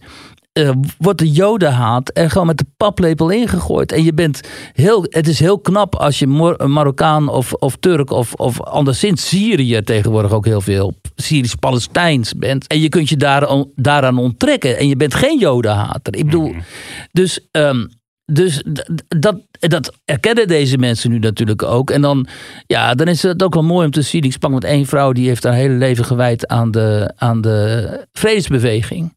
uh, 0.59 0.69
wordt 0.97 1.19
de 1.19 1.31
jodenhaat 1.31 2.11
er 2.13 2.29
gewoon 2.29 2.47
met 2.47 2.57
de 2.57 2.65
paplepel 2.77 3.29
ingegooid. 3.29 3.91
En 3.91 4.03
je 4.03 4.13
bent 4.13 4.41
heel, 4.73 5.05
het 5.09 5.27
is 5.27 5.39
heel 5.39 5.59
knap 5.59 5.95
als 5.95 6.19
je 6.19 6.27
Mar 6.27 6.69
Marokkaan 6.69 7.29
of, 7.29 7.53
of 7.53 7.75
Turk 7.79 8.11
of, 8.11 8.33
of 8.33 8.61
anderszins 8.61 9.27
Syrië 9.27 9.81
tegenwoordig 9.81 10.31
ook 10.31 10.45
heel 10.45 10.61
veel 10.61 10.93
Syrisch-Palestijns 11.15 12.33
bent. 12.33 12.67
En 12.67 12.79
je 12.79 12.89
kunt 12.89 13.09
je 13.09 13.17
daar, 13.17 13.47
daaraan 13.75 14.17
onttrekken. 14.17 14.77
En 14.77 14.87
je 14.87 14.95
bent 14.95 15.13
geen 15.13 15.39
jodenhater. 15.39 16.15
Ik 16.15 16.25
bedoel, 16.25 16.47
mm. 16.47 16.63
dus... 17.11 17.39
Um, 17.51 17.89
dus 18.31 18.63
dat, 19.07 19.35
dat 19.59 19.93
erkennen 20.05 20.47
deze 20.47 20.77
mensen 20.77 21.09
nu 21.09 21.19
natuurlijk 21.19 21.63
ook. 21.63 21.89
En 21.89 22.01
dan, 22.01 22.27
ja, 22.67 22.95
dan 22.95 23.07
is 23.07 23.21
het 23.21 23.43
ook 23.43 23.53
wel 23.53 23.63
mooi 23.63 23.85
om 23.85 23.91
te 23.91 24.01
zien. 24.01 24.23
Ik 24.23 24.31
sprak 24.31 24.51
met 24.51 24.63
één 24.63 24.85
vrouw 24.85 25.11
die 25.11 25.27
heeft 25.27 25.43
haar 25.43 25.53
hele 25.53 25.73
leven 25.73 26.05
gewijd 26.05 26.47
aan 26.47 26.71
de, 26.71 27.13
aan 27.17 27.41
de 27.41 27.89
vredesbeweging. 28.13 29.13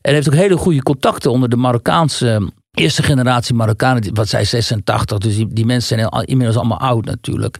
En 0.00 0.14
heeft 0.14 0.28
ook 0.28 0.34
hele 0.34 0.56
goede 0.56 0.82
contacten 0.82 1.30
onder 1.30 1.48
de 1.48 1.56
Marokkaanse 1.56 2.50
eerste 2.80 3.02
generatie 3.02 3.54
Marokkanen, 3.54 4.14
wat 4.14 4.28
zij 4.28 4.44
86, 4.44 5.18
dus 5.18 5.36
die, 5.48 5.66
mensen 5.66 5.98
zijn 5.98 6.24
inmiddels 6.24 6.58
allemaal 6.58 6.80
oud 6.80 7.04
natuurlijk. 7.04 7.56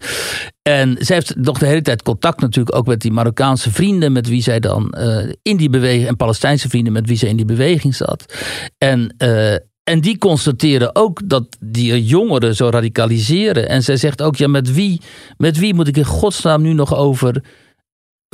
En 0.63 0.97
zij 0.99 1.17
heeft 1.17 1.37
nog 1.37 1.59
de 1.59 1.67
hele 1.67 1.83
tijd 1.83 2.03
contact 2.03 2.41
natuurlijk 2.41 2.77
ook 2.77 2.87
met 2.87 3.01
die 3.01 3.13
Marokkaanse 3.13 3.71
vrienden 3.71 4.13
met 4.13 4.29
wie 4.29 4.43
zij 4.43 4.61
dan 4.61 4.95
uh, 4.99 5.33
in 5.43 5.57
die 5.57 5.71
beweging, 5.71 6.09
en 6.09 6.17
Palestijnse 6.17 6.69
vrienden 6.69 6.93
met 6.93 7.07
wie 7.07 7.17
zij 7.17 7.29
in 7.29 7.37
die 7.37 7.45
beweging 7.45 7.95
zat. 7.95 8.35
En, 8.79 9.15
uh, 9.19 9.53
en 9.85 10.01
die 10.01 10.19
constateren 10.19 10.97
ook 10.97 11.29
dat 11.29 11.57
die 11.61 12.05
jongeren 12.05 12.55
zo 12.55 12.69
radicaliseren. 12.69 13.69
En 13.69 13.83
zij 13.83 13.97
zegt 13.97 14.23
ook, 14.23 14.37
ja, 14.37 14.49
met 14.49 14.73
wie, 14.73 15.01
met 15.37 15.59
wie 15.59 15.75
moet 15.75 15.89
ik 15.89 15.97
in 15.97 16.05
godsnaam 16.05 16.63
nu 16.63 16.73
nog 16.73 16.95
over 16.95 17.43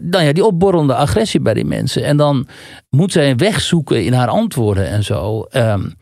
nou 0.00 0.24
ja, 0.24 0.32
die 0.32 0.44
opborrelende 0.44 0.94
agressie 0.94 1.40
bij 1.40 1.54
die 1.54 1.64
mensen. 1.64 2.04
En 2.04 2.16
dan 2.16 2.46
moet 2.90 3.12
zij 3.12 3.30
een 3.30 3.36
weg 3.36 3.60
zoeken 3.60 4.04
in 4.04 4.12
haar 4.12 4.28
antwoorden 4.28 4.88
en 4.88 5.04
zo. 5.04 5.46
Um, 5.52 5.94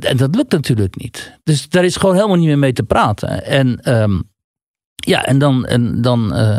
en 0.00 0.16
dat 0.16 0.34
lukt 0.34 0.52
natuurlijk 0.52 0.96
niet. 0.96 1.38
Dus 1.42 1.68
daar 1.68 1.84
is 1.84 1.96
gewoon 1.96 2.14
helemaal 2.14 2.36
niet 2.36 2.46
meer 2.46 2.58
mee 2.58 2.72
te 2.72 2.82
praten. 2.82 3.44
En 3.44 3.92
um, 4.02 4.22
ja, 4.94 5.24
en 5.24 5.38
dan, 5.38 5.66
en 5.66 6.02
dan 6.02 6.36
uh, 6.36 6.58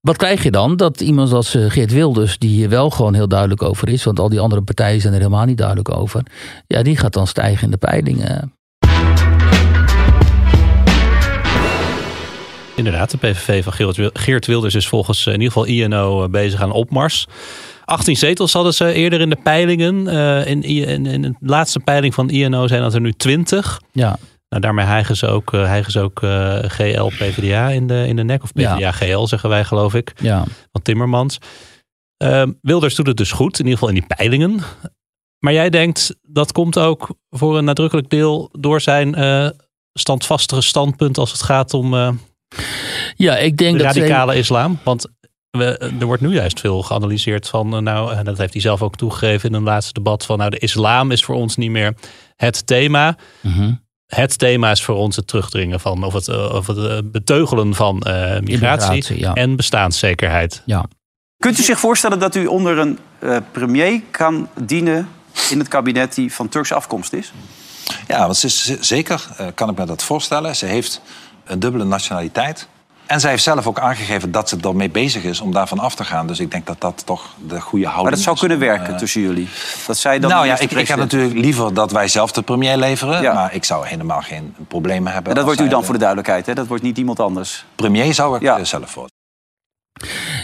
wat 0.00 0.16
krijg 0.16 0.42
je 0.42 0.50
dan? 0.50 0.76
Dat 0.76 1.00
iemand 1.00 1.32
als 1.32 1.54
eh, 1.54 1.70
Geert 1.70 1.92
Wilders, 1.92 2.38
die 2.38 2.50
hier 2.50 2.68
wel 2.68 2.90
gewoon 2.90 3.14
heel 3.14 3.28
duidelijk 3.28 3.62
over 3.62 3.88
is, 3.88 4.04
want 4.04 4.20
al 4.20 4.28
die 4.28 4.40
andere 4.40 4.62
partijen 4.62 5.00
zijn 5.00 5.12
er 5.12 5.18
helemaal 5.18 5.44
niet 5.44 5.58
duidelijk 5.58 5.90
over, 5.90 6.22
ja, 6.66 6.82
die 6.82 6.96
gaat 6.96 7.12
dan 7.12 7.26
stijgen 7.26 7.64
in 7.64 7.70
de 7.70 7.76
peilingen. 7.76 8.52
Inderdaad, 12.74 13.10
de 13.10 13.16
PVV 13.16 13.64
van 13.64 13.72
Geert 14.12 14.46
Wilders 14.46 14.74
is 14.74 14.88
volgens 14.88 15.26
eh, 15.26 15.34
in 15.34 15.40
ieder 15.40 15.52
geval 15.52 15.68
INO 15.68 16.24
eh, 16.24 16.30
bezig 16.30 16.62
aan 16.62 16.72
opmars. 16.72 17.26
18 17.84 18.16
zetels 18.16 18.52
hadden 18.52 18.74
ze 18.74 18.92
eerder 18.92 19.20
in 19.20 19.30
de 19.30 19.38
peilingen. 19.42 20.06
in, 20.46 20.62
in, 20.62 21.06
in 21.06 21.22
de 21.22 21.34
laatste 21.40 21.80
peiling 21.80 22.14
van 22.14 22.30
INO 22.30 22.66
zijn 22.66 22.82
dat 22.82 22.94
er 22.94 23.00
nu 23.00 23.12
20. 23.12 23.80
Ja. 23.92 24.18
Nou, 24.50 24.62
daarmee 24.62 24.86
hijgen 24.86 25.16
ze 25.16 25.26
ook, 25.26 25.52
uh, 25.52 25.64
hijgen 25.64 25.92
ze 25.92 26.00
ook 26.00 26.22
uh, 26.22 26.58
GL 26.62 27.06
PvdA 27.06 27.68
in 27.68 27.86
de, 27.86 28.06
in 28.06 28.16
de 28.16 28.24
nek. 28.24 28.42
Of 28.42 28.52
PvdA 28.52 28.78
ja. 28.78 28.92
GL 28.92 29.24
zeggen 29.24 29.48
wij 29.48 29.64
geloof 29.64 29.94
ik. 29.94 30.12
Ja. 30.20 30.44
Van 30.72 30.82
Timmermans. 30.82 31.38
Uh, 32.22 32.42
Wilders 32.60 32.94
doet 32.94 33.06
het 33.06 33.16
dus 33.16 33.32
goed, 33.32 33.58
in 33.58 33.64
ieder 33.64 33.78
geval 33.78 33.94
in 33.94 34.00
die 34.06 34.16
peilingen. 34.16 34.60
Maar 35.38 35.52
jij 35.52 35.70
denkt 35.70 36.16
dat 36.22 36.52
komt 36.52 36.78
ook 36.78 37.14
voor 37.30 37.58
een 37.58 37.64
nadrukkelijk 37.64 38.10
deel 38.10 38.48
door 38.58 38.80
zijn 38.80 39.14
standvastige 39.92 40.60
standpunt 40.60 41.18
als 41.18 41.32
het 41.32 41.42
gaat 41.42 41.74
om 41.74 41.94
ja, 43.16 43.36
ik 43.36 43.56
denk 43.56 43.78
de 43.78 43.84
dat 43.84 43.94
radicale 43.94 44.36
islam. 44.36 44.78
Want 44.84 45.06
we, 45.50 45.78
er 46.00 46.06
wordt 46.06 46.22
nu 46.22 46.32
juist 46.34 46.60
veel 46.60 46.82
geanalyseerd 46.82 47.48
van, 47.48 47.82
nou, 47.82 48.14
en 48.14 48.24
dat 48.24 48.38
heeft 48.38 48.52
hij 48.52 48.62
zelf 48.62 48.82
ook 48.82 48.96
toegegeven 48.96 49.48
in 49.48 49.54
een 49.54 49.62
laatste 49.62 49.92
debat, 49.92 50.26
van 50.26 50.38
nou, 50.38 50.50
de 50.50 50.58
islam 50.58 51.10
is 51.10 51.24
voor 51.24 51.34
ons 51.34 51.56
niet 51.56 51.70
meer 51.70 51.94
het 52.36 52.66
thema. 52.66 53.16
Mm 53.40 53.88
het 54.10 54.38
thema 54.38 54.70
is 54.70 54.82
voor 54.82 54.94
ons 54.94 55.16
het 55.16 55.26
terugdringen 55.26 55.80
van, 55.80 56.04
of 56.04 56.12
het, 56.12 56.28
eh, 56.28 56.54
of 56.54 56.66
het 56.66 56.78
eh, 56.78 56.98
beteugelen 57.04 57.74
van 57.74 58.04
uh, 58.06 58.38
migratie, 58.38 59.26
en 59.26 59.56
bestaanszekerheid. 59.56 60.62
Ja. 60.66 60.84
Kunt 61.36 61.58
u 61.58 61.62
zich 61.62 61.80
voorstellen 61.80 62.18
dat 62.18 62.34
u 62.34 62.46
onder 62.46 62.78
een 62.78 62.98
uh, 63.20 63.36
premier 63.52 64.02
kan 64.10 64.48
dienen 64.60 65.08
in 65.50 65.58
het 65.58 65.68
kabinet 65.68 66.14
die 66.14 66.32
van 66.32 66.48
Turkse 66.48 66.74
afkomst 66.74 67.12
is? 67.12 67.32
Ja, 68.06 68.20
want 68.20 68.36
ze 68.36 68.46
is, 68.46 68.80
zeker 68.80 69.26
kan 69.54 69.70
ik 69.70 69.76
me 69.76 69.84
dat 69.84 70.02
voorstellen. 70.02 70.56
Ze 70.56 70.66
heeft 70.66 71.00
een 71.44 71.58
dubbele 71.58 71.84
nationaliteit. 71.84 72.68
En 73.10 73.20
zij 73.20 73.30
heeft 73.30 73.42
zelf 73.42 73.66
ook 73.66 73.78
aangegeven 73.78 74.30
dat 74.30 74.48
ze 74.48 74.56
ermee 74.60 74.90
bezig 74.90 75.22
is 75.22 75.40
om 75.40 75.52
daarvan 75.52 75.78
af 75.78 75.94
te 75.94 76.04
gaan. 76.04 76.26
Dus 76.26 76.40
ik 76.40 76.50
denk 76.50 76.66
dat 76.66 76.80
dat 76.80 77.02
toch 77.06 77.34
de 77.46 77.60
goede 77.60 77.86
houding 77.86 78.16
is. 78.16 78.24
Maar 78.26 78.34
dat 78.34 78.38
zou 78.38 78.38
kunnen 78.38 78.58
werken 78.58 78.96
tussen 78.96 79.20
jullie? 79.20 79.48
Dat 79.86 79.96
zij 79.96 80.18
dan 80.18 80.30
nou 80.30 80.46
ja, 80.46 80.58
ik, 80.58 80.70
ik 80.70 80.88
heb 80.88 80.98
natuurlijk 80.98 81.34
liever 81.34 81.74
dat 81.74 81.92
wij 81.92 82.08
zelf 82.08 82.32
de 82.32 82.42
premier 82.42 82.76
leveren. 82.76 83.22
Ja. 83.22 83.34
Maar 83.34 83.54
ik 83.54 83.64
zou 83.64 83.86
helemaal 83.86 84.20
geen 84.20 84.54
problemen 84.68 85.12
hebben. 85.12 85.30
En 85.30 85.36
dat 85.36 85.44
wordt 85.44 85.60
u 85.60 85.68
dan 85.68 85.84
voor 85.84 85.92
de 85.92 85.98
duidelijkheid, 85.98 86.46
hè? 86.46 86.54
Dat 86.54 86.66
wordt 86.66 86.82
niet 86.82 86.98
iemand 86.98 87.20
anders? 87.20 87.64
Premier 87.74 88.14
zou 88.14 88.36
ik 88.36 88.42
ja. 88.42 88.64
zelf 88.64 88.94
worden. 88.94 89.12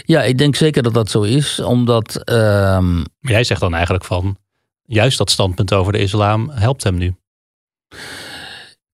Ja, 0.03 0.23
ik 0.23 0.37
denk 0.37 0.55
zeker 0.55 0.83
dat 0.83 0.93
dat 0.93 1.09
zo 1.09 1.21
is. 1.21 1.59
Omdat... 1.59 2.21
Uh... 2.25 2.35
Maar 3.19 3.31
jij 3.31 3.43
zegt 3.43 3.61
dan 3.61 3.73
eigenlijk 3.73 4.05
van... 4.05 4.37
Juist 4.83 5.17
dat 5.17 5.31
standpunt 5.31 5.73
over 5.73 5.91
de 5.91 5.99
islam 5.99 6.49
helpt 6.49 6.83
hem 6.83 6.97
nu. 6.97 7.15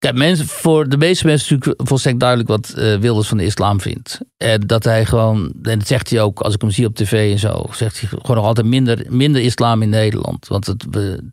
Kijk, 0.04 0.16
mensen, 0.16 0.48
voor 0.48 0.90
de 0.90 0.98
meeste 0.98 1.26
mensen 1.26 1.54
natuurlijk 1.54 1.88
volstrekt 1.88 2.20
duidelijk 2.20 2.50
wat 2.50 2.74
uh, 2.78 2.96
Wilders 2.96 3.28
van 3.28 3.38
de 3.38 3.46
islam 3.46 3.82
vindt. 3.82 4.20
En 4.38 4.62
dat 4.62 4.84
hij 4.84 5.06
gewoon, 5.06 5.52
en 5.62 5.80
dat 5.80 5.88
zegt 5.88 6.10
hij 6.10 6.22
ook 6.22 6.40
als 6.40 6.54
ik 6.54 6.62
hem 6.62 6.72
zie 6.72 6.86
op 6.86 6.96
tv 6.96 7.32
en 7.32 7.40
zo, 7.40 7.66
zegt 7.72 8.00
hij 8.00 8.10
gewoon 8.10 8.36
nog 8.36 8.46
altijd 8.46 8.68
minder, 8.68 9.06
minder 9.10 9.42
islam 9.42 9.82
in 9.82 9.90
Nederland. 9.90 10.48
Want 10.48 10.66
het, 10.66 10.86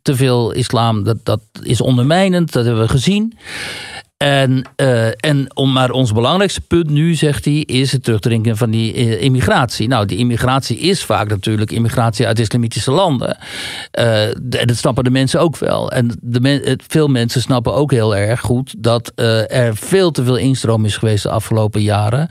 te 0.03 0.17
veel 0.17 0.53
islam, 0.53 1.05
dat, 1.05 1.17
dat 1.23 1.41
is 1.63 1.81
ondermijnend, 1.81 2.53
dat 2.53 2.65
hebben 2.65 2.83
we 2.83 2.89
gezien. 2.89 3.39
En, 4.25 4.65
uh, 4.77 5.07
en 5.07 5.57
om 5.57 5.73
maar 5.73 5.91
ons 5.91 6.13
belangrijkste 6.13 6.61
punt 6.61 6.91
nu, 6.91 7.15
zegt 7.15 7.45
hij, 7.45 7.55
is 7.55 7.93
het 7.93 8.05
terugdrinken 8.05 8.57
van 8.57 8.71
die 8.71 8.95
uh, 8.95 9.23
immigratie. 9.23 9.89
Nou, 9.89 10.07
die 10.07 10.19
immigratie 10.19 10.79
is 10.79 11.05
vaak 11.05 11.29
natuurlijk 11.29 11.71
immigratie 11.71 12.27
uit 12.27 12.39
islamitische 12.39 12.91
landen. 12.91 13.39
Uh, 13.99 14.23
dat 14.43 14.77
snappen 14.77 15.05
de 15.05 15.11
mensen 15.11 15.41
ook 15.41 15.57
wel. 15.57 15.91
En 15.91 16.19
de 16.21 16.79
veel 16.87 17.09
mensen 17.09 17.41
snappen 17.41 17.75
ook 17.75 17.91
heel 17.91 18.17
erg 18.17 18.41
goed 18.41 18.75
dat 18.79 19.13
er 19.15 19.77
veel 19.77 20.11
te 20.11 20.25
veel 20.25 20.37
instroom 20.37 20.85
is 20.85 20.97
geweest 20.97 21.23
de 21.23 21.31
afgelopen 21.31 21.83
jaren. 21.83 22.29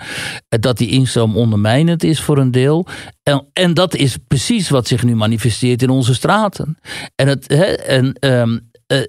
Dat 0.49 0.77
die 0.77 0.89
instroom 0.89 1.37
ondermijnend 1.37 2.03
is 2.03 2.21
voor 2.21 2.37
een 2.37 2.51
deel. 2.51 2.87
En, 3.23 3.45
en 3.53 3.73
dat 3.73 3.95
is 3.95 4.17
precies 4.27 4.69
wat 4.69 4.87
zich 4.87 5.03
nu 5.03 5.15
manifesteert 5.15 5.81
in 5.81 5.89
onze 5.89 6.13
straten. 6.13 6.77
En, 7.15 7.27
het, 7.27 7.47
en 7.83 8.15
um, 8.19 8.68
uh, 8.93 8.99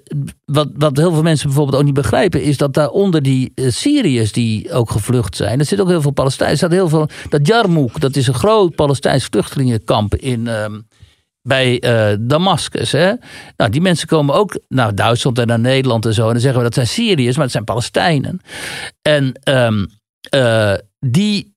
wat, 0.45 0.69
wat 0.73 0.97
heel 0.97 1.11
veel 1.11 1.21
mensen 1.21 1.47
bijvoorbeeld 1.47 1.77
ook 1.77 1.83
niet 1.85 1.93
begrijpen, 1.93 2.43
is 2.43 2.57
dat 2.57 2.73
daaronder 2.73 3.21
die 3.21 3.51
uh, 3.55 3.69
Syriërs 3.69 4.31
die 4.31 4.71
ook 4.71 4.91
gevlucht 4.91 5.35
zijn, 5.35 5.59
er 5.59 5.65
zit 5.65 5.79
ook 5.79 5.87
heel 5.87 6.01
veel 6.01 6.11
Palestijnen. 6.11 6.59
Er 6.59 6.71
heel 6.71 6.89
veel. 6.89 7.09
Dat 7.29 7.47
Jarmouk, 7.47 7.99
dat 7.99 8.15
is 8.15 8.27
een 8.27 8.33
groot 8.33 8.75
Palestijns 8.75 9.25
vluchtelingenkamp 9.25 10.15
in. 10.15 10.45
Uh, 10.45 10.65
bij 11.43 11.83
uh, 11.83 12.17
Damascus. 12.19 12.91
Nou, 12.91 13.69
die 13.69 13.81
mensen 13.81 14.07
komen 14.07 14.35
ook 14.35 14.59
naar 14.67 14.95
Duitsland 14.95 15.39
en 15.39 15.47
naar 15.47 15.59
Nederland 15.59 16.05
en 16.05 16.13
zo. 16.13 16.25
En 16.25 16.31
dan 16.31 16.41
zeggen 16.41 16.59
we 16.59 16.65
dat 16.65 16.73
zijn 16.73 16.87
Syriërs, 16.87 17.35
maar 17.35 17.43
het 17.43 17.53
zijn 17.53 17.63
Palestijnen. 17.63 18.39
En 19.01 19.39
um, 19.43 19.87
die 20.99 21.50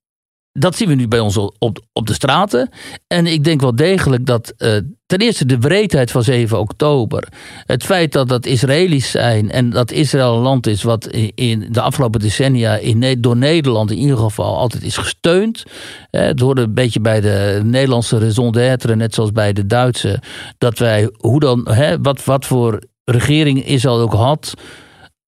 dat 0.59 0.77
zien 0.77 0.89
we 0.89 0.95
nu 0.95 1.09
bij 1.09 1.21
ons 1.21 1.37
op, 1.37 1.79
op 1.93 2.07
de 2.07 2.13
straten. 2.13 2.69
En 3.07 3.27
ik 3.27 3.45
denk 3.45 3.61
wel 3.61 3.77
degelijk 3.77 4.27
dat 4.27 4.53
uh, 4.59 4.77
ten 5.07 5.19
eerste 5.19 5.47
de 5.47 5.59
wreedheid 5.59 6.11
van 6.11 6.23
7 6.23 6.59
oktober. 6.59 7.29
Het 7.67 7.85
feit 7.85 8.13
dat 8.13 8.29
dat 8.29 8.47
Israëli's 8.47 9.11
zijn 9.11 9.51
en 9.51 9.71
dat 9.71 9.91
Israël 9.91 10.35
een 10.35 10.43
land 10.43 10.67
is 10.67 10.83
wat 10.83 11.07
in 11.35 11.69
de 11.71 11.81
afgelopen 11.81 12.21
decennia 12.21 12.77
in, 12.77 13.21
door 13.21 13.37
Nederland 13.37 13.91
in 13.91 13.99
ieder 13.99 14.17
geval 14.17 14.57
altijd 14.57 14.83
is 14.83 14.97
gesteund. 14.97 15.63
Het 16.11 16.41
hoorde 16.41 16.63
een 16.63 16.75
beetje 16.75 17.01
bij 17.01 17.21
de 17.21 17.61
Nederlandse 17.65 18.19
raison 18.19 18.53
d'être, 18.53 18.97
net 18.97 19.15
zoals 19.15 19.33
bij 19.33 19.53
de 19.53 19.67
Duitse. 19.67 20.23
Dat 20.59 20.79
wij, 20.79 21.11
hoe 21.19 21.41
dan, 21.41 21.69
wat, 22.03 22.25
wat 22.25 22.45
voor 22.45 22.79
regering 23.05 23.67
Israël 23.67 24.01
ook 24.01 24.13
had 24.13 24.55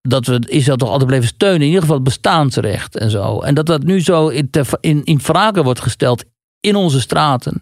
dat 0.09 0.27
we 0.27 0.43
Israël 0.49 0.77
toch 0.77 0.89
altijd 0.89 1.07
blijven 1.07 1.29
steunen. 1.29 1.61
In 1.61 1.67
ieder 1.67 1.81
geval 1.81 1.97
het 1.97 2.05
bestaansrecht 2.05 2.97
en 2.97 3.11
zo. 3.11 3.41
En 3.41 3.55
dat 3.55 3.67
dat 3.67 3.83
nu 3.83 4.01
zo 4.01 4.29
in, 4.29 4.51
in, 4.81 5.05
in 5.05 5.21
vragen 5.21 5.65
wordt 5.65 5.81
gesteld 5.81 6.25
in 6.61 6.77
onze 6.77 7.01
straten. 7.01 7.61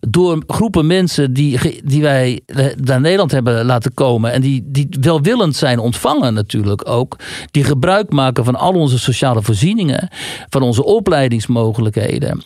Door 0.00 0.42
groepen 0.46 0.86
mensen 0.86 1.32
die, 1.32 1.80
die 1.84 2.02
wij 2.02 2.40
naar 2.76 3.00
Nederland 3.00 3.30
hebben 3.30 3.64
laten 3.64 3.94
komen. 3.94 4.32
En 4.32 4.40
die, 4.40 4.62
die 4.66 4.88
welwillend 5.00 5.56
zijn 5.56 5.78
ontvangen 5.78 6.34
natuurlijk 6.34 6.88
ook. 6.88 7.16
Die 7.50 7.64
gebruik 7.64 8.12
maken 8.12 8.44
van 8.44 8.56
al 8.56 8.72
onze 8.72 8.98
sociale 8.98 9.42
voorzieningen. 9.42 10.08
Van 10.48 10.62
onze 10.62 10.84
opleidingsmogelijkheden. 10.84 12.42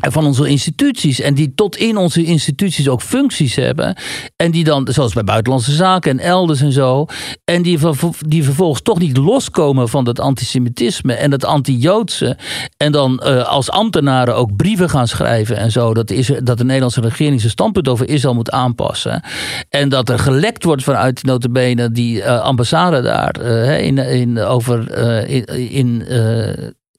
Van 0.00 0.26
onze 0.26 0.48
instituties. 0.48 1.20
En 1.20 1.34
die 1.34 1.54
tot 1.54 1.76
in 1.76 1.96
onze 1.96 2.24
instituties 2.24 2.88
ook 2.88 3.02
functies 3.02 3.54
hebben. 3.54 3.96
En 4.36 4.50
die 4.50 4.64
dan, 4.64 4.88
zoals 4.90 5.12
bij 5.12 5.24
Buitenlandse 5.24 5.72
Zaken 5.72 6.10
en 6.10 6.18
elders 6.18 6.60
en 6.60 6.72
zo. 6.72 7.06
En 7.44 7.62
die, 7.62 7.78
die 8.26 8.44
vervolgens 8.44 8.82
toch 8.82 8.98
niet 8.98 9.16
loskomen 9.16 9.88
van 9.88 10.04
dat 10.04 10.20
antisemitisme 10.20 11.14
en 11.14 11.30
dat 11.30 11.44
anti-Joodse. 11.44 12.36
En 12.76 12.92
dan 12.92 13.20
eh, 13.20 13.48
als 13.48 13.70
ambtenaren 13.70 14.36
ook 14.36 14.56
brieven 14.56 14.90
gaan 14.90 15.08
schrijven 15.08 15.56
en 15.56 15.70
zo. 15.70 15.94
Dat, 15.94 16.10
is, 16.10 16.30
dat 16.42 16.58
de 16.58 16.64
Nederlandse 16.64 17.00
regering 17.00 17.40
zijn 17.40 17.52
standpunt 17.52 17.88
over 17.88 18.08
Israël 18.08 18.34
moet 18.34 18.50
aanpassen. 18.50 19.22
En 19.68 19.88
dat 19.88 20.08
er 20.08 20.18
gelekt 20.18 20.64
wordt 20.64 20.82
vanuit 20.82 21.22
notabene 21.22 21.90
die 21.90 22.22
eh, 22.22 22.40
ambassade 22.40 23.02
daar. 23.02 23.36
eh, 23.40 23.86
in, 23.86 23.98
in, 23.98 24.38
over, 24.38 24.98
in, 25.28 25.44
in 25.70 26.04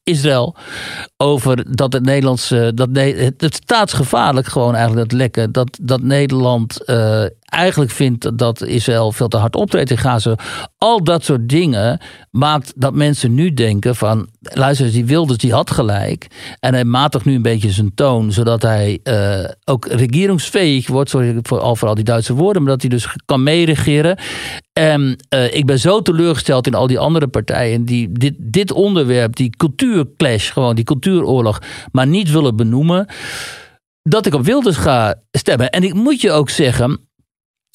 Israël 0.04 0.56
over 1.18 1.76
dat 1.76 1.94
het 1.94 2.04
Nederlandse. 2.04 2.72
Dat 2.76 2.90
het 3.38 3.56
staatsgevaarlijk 3.56 4.48
gewoon 4.48 4.76
eigenlijk 4.76 5.10
dat 5.10 5.20
lekken. 5.20 5.52
Dat, 5.52 5.78
dat 5.82 6.02
Nederland 6.02 6.84
eh, 6.84 7.26
eigenlijk 7.50 7.92
vindt 7.92 8.38
dat 8.38 8.62
Israël 8.62 9.12
veel 9.12 9.28
te 9.28 9.38
hard 9.38 9.56
optreedt 9.56 9.90
in 9.90 9.98
Gaza. 9.98 10.36
Al 10.78 11.04
dat 11.04 11.24
soort 11.24 11.50
dingen 11.50 12.02
maakt 12.32 12.74
dat 12.76 12.94
mensen 12.94 13.34
nu 13.34 13.54
denken 13.54 13.96
van. 13.96 14.28
Luister, 14.42 14.92
die 14.92 15.06
Wilders 15.06 15.38
die 15.38 15.54
had 15.54 15.72
gelijk. 15.72 16.28
En 16.60 16.74
hij 16.74 16.86
matigt 16.86 17.26
nu 17.26 17.36
een 17.36 17.42
beetje 17.42 17.72
zijn 17.72 17.94
toon. 17.96 18.32
Zodat 18.32 18.62
hij 18.62 19.00
eh, 19.04 19.50
ook 19.66 19.88
regeringsfähig 19.88 20.88
wordt. 20.88 21.10
Sorry 21.10 21.40
voor 21.42 21.60
al, 21.60 21.76
voor 21.76 21.96
die 21.96 22.04
Duitse 22.04 22.34
woorden. 22.34 22.62
Maar 22.62 22.72
dat 22.72 22.82
hij 22.82 22.90
dus 22.90 23.08
kan 23.26 23.44
meeregeren. 23.44 24.18
En 24.74 25.16
eh, 25.30 25.54
ik 25.54 25.66
ben 25.66 25.80
zo 25.80 26.02
teleurgesteld 26.02 26.68
in 26.68 26.74
al 26.74 26.88
die 26.88 27.00
andere 27.00 27.28
partijen 27.28 27.86
die 27.86 28.12
dit, 28.12 28.34
dit 28.38 28.72
onderwerp, 28.72 29.36
die 29.36 29.50
cultuurclash, 29.50 30.52
gewoon 30.52 30.76
die 30.76 30.84
cultuuroorlog, 30.84 31.62
maar 31.92 32.08
niet 32.08 32.32
willen 32.32 32.56
benoemen, 32.56 33.08
dat 34.02 34.26
ik 34.26 34.34
op 34.34 34.46
Wilders 34.46 34.78
ga 34.78 35.16
stemmen. 35.32 35.70
En 35.70 35.84
ik 35.84 35.94
moet 35.94 36.22
je 36.22 36.32
ook 36.32 36.50
zeggen, 36.50 37.09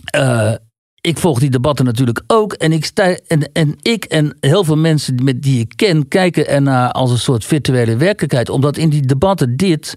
eh, 0.05 0.55
ik 1.01 1.19
volg 1.19 1.39
die 1.39 1.51
debatten 1.51 1.85
natuurlijk 1.85 2.23
ook. 2.27 2.53
En 2.53 2.73
ik, 2.73 2.87
en, 3.27 3.53
en 3.53 3.77
ik 3.83 4.05
en 4.05 4.37
heel 4.41 4.65
veel 4.65 4.77
mensen 4.77 5.25
met 5.25 5.43
die 5.43 5.61
ik 5.61 5.73
ken 5.77 6.09
kijken 6.09 6.49
ernaar 6.49 6.93
als 6.93 7.11
een 7.11 7.19
soort 7.19 7.45
virtuele 7.45 7.97
werkelijkheid. 7.97 8.49
Omdat 8.49 8.77
in 8.77 8.89
die 8.89 9.07
debatten 9.07 9.57
dit 9.57 9.95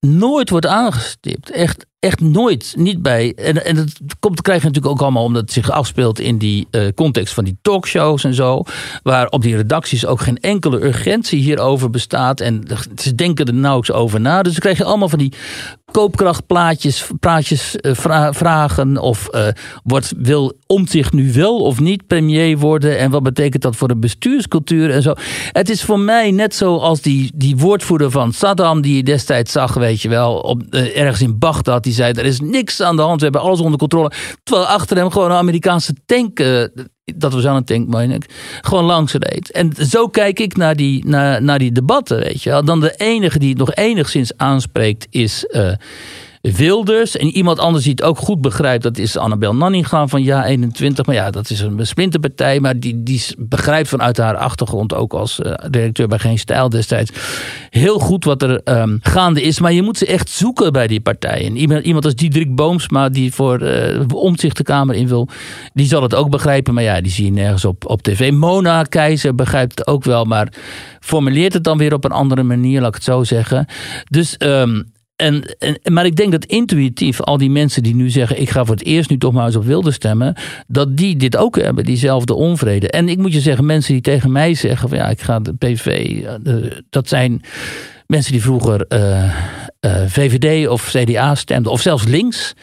nooit 0.00 0.50
wordt 0.50 0.66
aangestipt. 0.66 1.50
Echt, 1.50 1.86
echt 1.98 2.20
nooit. 2.20 2.74
Niet 2.76 3.02
bij. 3.02 3.34
En, 3.34 3.64
en 3.64 3.76
dat 3.76 3.92
komt, 4.18 4.42
krijg 4.42 4.60
je 4.60 4.66
natuurlijk 4.66 4.94
ook 4.94 5.02
allemaal 5.02 5.24
omdat 5.24 5.42
het 5.42 5.52
zich 5.52 5.70
afspeelt 5.70 6.18
in 6.18 6.38
die 6.38 6.66
eh, 6.70 6.82
context 6.94 7.34
van 7.34 7.44
die 7.44 7.58
talkshows 7.62 8.24
en 8.24 8.34
zo. 8.34 8.62
Waar 9.02 9.28
op 9.28 9.42
die 9.42 9.56
redacties 9.56 10.06
ook 10.06 10.20
geen 10.20 10.38
enkele 10.40 10.84
urgentie 10.84 11.40
hierover 11.42 11.90
bestaat. 11.90 12.40
En 12.40 12.66
ze 12.96 13.14
denken 13.14 13.46
er 13.46 13.54
nauwelijks 13.54 13.92
over 13.92 14.20
na. 14.20 14.42
Dus 14.42 14.52
dan 14.52 14.60
krijg 14.60 14.78
je 14.78 14.84
allemaal 14.84 15.08
van 15.08 15.18
die 15.18 15.32
koopkrachtplaatjes, 15.90 17.10
praatjes, 17.20 17.76
eh, 17.76 17.94
vra- 17.94 18.32
vragen. 18.32 18.98
Of 18.98 19.28
eh, 19.28 19.48
wordt, 19.84 20.12
wil 20.16 20.56
Omtzigt 20.66 21.12
nu 21.12 21.32
wel 21.32 21.56
of 21.58 21.80
niet 21.80 22.06
premier 22.06 22.58
worden? 22.58 22.98
En 22.98 23.10
wat 23.10 23.22
betekent 23.22 23.62
dat 23.62 23.76
voor 23.76 23.88
de 23.88 23.96
bestuurscultuur 23.96 24.90
en 24.90 25.02
zo? 25.02 25.12
Het 25.52 25.68
is 25.68 25.82
voor 25.82 25.98
mij 25.98 26.30
net 26.30 26.54
zo 26.54 26.76
als 26.76 27.00
die, 27.00 27.32
die 27.34 27.56
woordvoerder 27.56 28.10
van 28.10 28.32
Saddam, 28.32 28.80
die 28.80 28.96
je 28.96 29.02
destijds 29.02 29.52
zag, 29.52 29.74
weet 29.74 30.02
je 30.02 30.08
wel, 30.08 30.34
op, 30.38 30.62
eh, 30.70 31.00
ergens 31.00 31.20
in 31.20 31.38
Bagdad. 31.38 31.82
Die 31.82 31.92
zei: 31.92 32.12
Er 32.12 32.24
is 32.24 32.40
niks 32.40 32.82
aan 32.82 32.96
de 32.96 33.02
hand, 33.02 33.18
we 33.18 33.24
hebben 33.24 33.42
alles 33.42 33.60
onder 33.60 33.78
controle. 33.78 34.10
Terwijl 34.42 34.66
achter 34.66 34.96
hem 34.96 35.10
gewoon 35.10 35.30
een 35.30 35.36
Amerikaanse 35.36 35.94
tank. 36.06 36.40
Dat 37.16 37.32
was 37.32 37.46
aan 37.46 37.56
een 37.56 37.64
tank, 37.64 37.88
meen 37.88 38.10
ik. 38.10 38.24
Gewoon 38.60 38.84
langs 38.84 39.12
reed. 39.12 39.50
En 39.50 39.72
zo 39.88 40.08
kijk 40.08 40.40
ik 40.40 40.56
naar 40.56 40.76
die, 40.76 41.06
naar, 41.06 41.42
naar 41.42 41.58
die 41.58 41.72
debatten, 41.72 42.18
weet 42.18 42.42
je 42.42 42.50
wel. 42.50 42.64
Dan 42.64 42.80
de 42.80 42.94
enige 42.96 43.38
die 43.38 43.48
het 43.48 43.58
nog 43.58 43.74
enigszins 43.74 44.36
aanspreekt 44.36 45.06
is 45.10 45.46
eh, 45.46 45.72
Wilders. 46.40 47.16
En 47.16 47.26
iemand 47.26 47.58
anders 47.58 47.84
die 47.84 47.92
het 47.92 48.02
ook 48.02 48.18
goed 48.18 48.40
begrijpt, 48.40 48.82
dat 48.82 48.98
is 48.98 49.16
Annabel 49.16 49.54
Nanninga 49.54 50.06
van 50.06 50.22
Ja 50.22 50.44
21. 50.44 51.06
Maar 51.06 51.14
ja, 51.14 51.30
dat 51.30 51.50
is 51.50 51.60
een 51.60 51.86
splinterpartij. 51.86 52.60
Maar 52.60 52.80
die, 52.80 53.02
die 53.02 53.22
begrijpt 53.38 53.88
vanuit 53.88 54.16
haar 54.16 54.36
achtergrond, 54.36 54.94
ook 54.94 55.12
als 55.12 55.40
eh, 55.40 55.52
directeur 55.70 56.08
bij 56.08 56.18
Geen 56.18 56.38
Stijl 56.38 56.68
destijds, 56.68 57.10
heel 57.70 57.98
goed 57.98 58.24
wat 58.24 58.42
er 58.42 58.60
ehm, 58.64 58.96
gaande 59.00 59.42
is. 59.42 59.60
Maar 59.60 59.72
je 59.72 59.82
moet 59.82 59.98
ze 59.98 60.06
echt 60.06 60.28
zoeken 60.28 60.72
bij 60.72 60.86
die 60.86 61.00
partijen. 61.00 61.56
Iemand, 61.56 61.84
iemand 61.84 62.04
als 62.04 62.14
Diederik 62.14 62.54
Boomsma, 62.54 63.08
die 63.08 63.32
voor 63.32 63.62
uh, 63.62 64.00
omzicht 64.14 64.56
de 64.56 64.62
Kamer 64.62 64.94
in 64.94 65.08
wil, 65.08 65.28
die 65.74 65.86
zal 65.86 66.02
het 66.02 66.14
ook 66.14 66.30
begrijpen. 66.30 66.74
Maar 66.74 66.82
ja, 66.82 67.00
die 67.00 67.12
zie 67.12 67.24
je 67.24 67.32
nergens 67.32 67.64
op, 67.64 67.88
op 67.88 68.02
tv. 68.02 68.32
Mona 68.32 68.82
Keizer 68.82 69.34
begrijpt 69.34 69.78
het 69.78 69.86
ook 69.86 70.04
wel, 70.04 70.24
maar 70.24 70.52
formuleert 71.00 71.52
het 71.52 71.64
dan 71.64 71.78
weer 71.78 71.94
op 71.94 72.04
een 72.04 72.10
andere 72.10 72.42
manier, 72.42 72.80
laat 72.80 72.88
ik 72.88 72.94
het 72.94 73.04
zo 73.04 73.24
zeggen. 73.24 73.66
Dus. 74.10 74.36
ehm, 74.36 74.80
en, 75.18 75.44
maar 75.92 76.06
ik 76.06 76.16
denk 76.16 76.32
dat 76.32 76.44
intuïtief 76.44 77.20
al 77.20 77.38
die 77.38 77.50
mensen 77.50 77.82
die 77.82 77.94
nu 77.94 78.10
zeggen: 78.10 78.40
ik 78.40 78.50
ga 78.50 78.64
voor 78.64 78.74
het 78.74 78.84
eerst 78.84 79.10
nu 79.10 79.18
toch 79.18 79.32
maar 79.32 79.46
eens 79.46 79.56
op 79.56 79.64
wilde 79.64 79.90
stemmen, 79.90 80.34
dat 80.66 80.96
die 80.96 81.16
dit 81.16 81.36
ook 81.36 81.56
hebben, 81.56 81.84
diezelfde 81.84 82.34
onvrede. 82.34 82.90
En 82.90 83.08
ik 83.08 83.18
moet 83.18 83.32
je 83.32 83.40
zeggen, 83.40 83.66
mensen 83.66 83.92
die 83.92 84.02
tegen 84.02 84.32
mij 84.32 84.54
zeggen: 84.54 84.88
van 84.88 84.98
ja, 84.98 85.08
ik 85.08 85.20
ga 85.20 85.40
de 85.40 85.54
PV, 85.54 86.10
uh, 86.44 86.70
dat 86.90 87.08
zijn 87.08 87.42
mensen 88.06 88.32
die 88.32 88.42
vroeger 88.42 88.84
uh, 88.88 89.34
uh, 89.80 90.02
VVD 90.06 90.68
of 90.68 90.90
CDA 90.90 91.34
stemden, 91.34 91.72
of 91.72 91.80
zelfs 91.80 92.04
links. 92.04 92.54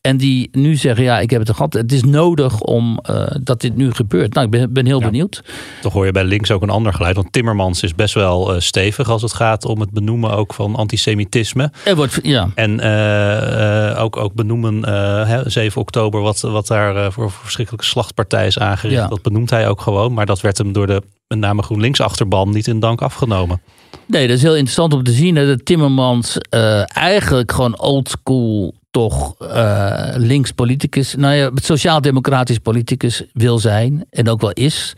En 0.00 0.16
die 0.16 0.48
nu 0.52 0.76
zeggen, 0.76 1.04
ja, 1.04 1.20
ik 1.20 1.30
heb 1.30 1.40
het 1.40 1.50
gehad. 1.50 1.72
Het 1.72 1.92
is 1.92 2.02
nodig 2.02 2.60
om 2.60 3.00
uh, 3.10 3.26
dat 3.42 3.60
dit 3.60 3.76
nu 3.76 3.92
gebeurt. 3.92 4.34
Nou, 4.34 4.46
ik 4.46 4.52
ben, 4.52 4.72
ben 4.72 4.86
heel 4.86 5.00
ja. 5.00 5.06
benieuwd. 5.06 5.42
Toch 5.80 5.92
hoor 5.92 6.06
je 6.06 6.12
bij 6.12 6.24
links 6.24 6.50
ook 6.50 6.62
een 6.62 6.70
ander 6.70 6.94
geluid. 6.94 7.16
Want 7.16 7.32
Timmermans 7.32 7.82
is 7.82 7.94
best 7.94 8.14
wel 8.14 8.54
uh, 8.54 8.60
stevig 8.60 9.08
als 9.08 9.22
het 9.22 9.32
gaat 9.32 9.64
om 9.64 9.80
het 9.80 9.90
benoemen 9.90 10.30
ook 10.30 10.54
van 10.54 10.76
antisemitisme. 10.76 11.72
Er 11.84 11.96
wordt, 11.96 12.18
ja. 12.22 12.48
En 12.54 12.80
uh, 12.80 14.02
ook, 14.02 14.16
ook 14.16 14.34
benoemen 14.34 14.88
hè, 15.28 15.50
7 15.50 15.80
oktober 15.80 16.20
wat, 16.20 16.40
wat 16.40 16.66
daar 16.66 17.12
voor 17.12 17.30
verschrikkelijke 17.30 17.86
slachtpartij 17.86 18.46
is 18.46 18.58
aangericht. 18.58 19.00
Ja. 19.00 19.08
Dat 19.08 19.22
benoemt 19.22 19.50
hij 19.50 19.68
ook 19.68 19.80
gewoon. 19.80 20.12
Maar 20.12 20.26
dat 20.26 20.40
werd 20.40 20.58
hem 20.58 20.72
door 20.72 20.86
de 20.86 21.02
met 21.28 21.38
name 21.38 21.62
GroenLinks 21.62 22.00
achterban 22.00 22.50
niet 22.50 22.66
in 22.66 22.80
dank 22.80 23.02
afgenomen. 23.02 23.60
Nee, 24.06 24.26
dat 24.26 24.36
is 24.36 24.42
heel 24.42 24.54
interessant 24.54 24.92
om 24.92 25.02
te 25.02 25.12
zien. 25.12 25.36
Hè, 25.36 25.46
dat 25.46 25.64
Timmermans 25.64 26.38
eigenlijk 26.86 27.52
gewoon 27.52 27.80
oldschool 27.80 28.74
toch 28.90 29.34
uh, 29.42 30.08
links 30.14 30.52
politicus, 30.52 31.14
nou 31.14 31.34
ja, 31.34 31.50
sociaal-democratisch 31.54 32.58
politicus 32.58 33.24
wil 33.32 33.58
zijn 33.58 34.06
en 34.10 34.28
ook 34.28 34.40
wel 34.40 34.52
is. 34.52 34.94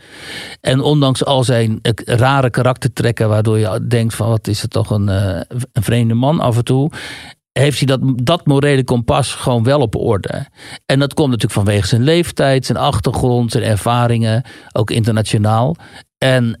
En 0.61 0.79
ondanks 0.79 1.25
al 1.25 1.43
zijn 1.43 1.79
rare 2.05 2.49
karaktertrekken, 2.49 3.29
waardoor 3.29 3.59
je 3.59 3.87
denkt 3.87 4.13
van 4.13 4.29
wat 4.29 4.47
is 4.47 4.61
het 4.61 4.71
toch 4.71 4.89
een, 4.89 5.07
uh, 5.07 5.39
een 5.73 5.83
vreemde 5.83 6.13
man 6.13 6.39
af 6.39 6.57
en 6.57 6.63
toe. 6.63 6.91
Heeft 7.51 7.77
hij 7.77 7.87
dat, 7.87 7.99
dat 8.15 8.45
morele 8.45 8.83
kompas 8.83 9.33
gewoon 9.33 9.63
wel 9.63 9.79
op 9.79 9.95
orde? 9.95 10.47
En 10.85 10.99
dat 10.99 11.13
komt 11.13 11.29
natuurlijk 11.29 11.59
vanwege 11.61 11.87
zijn 11.87 12.03
leeftijd, 12.03 12.65
zijn 12.65 12.77
achtergrond, 12.77 13.51
zijn 13.51 13.63
ervaringen, 13.63 14.43
ook 14.71 14.91
internationaal. 14.91 15.75
En, 16.17 16.59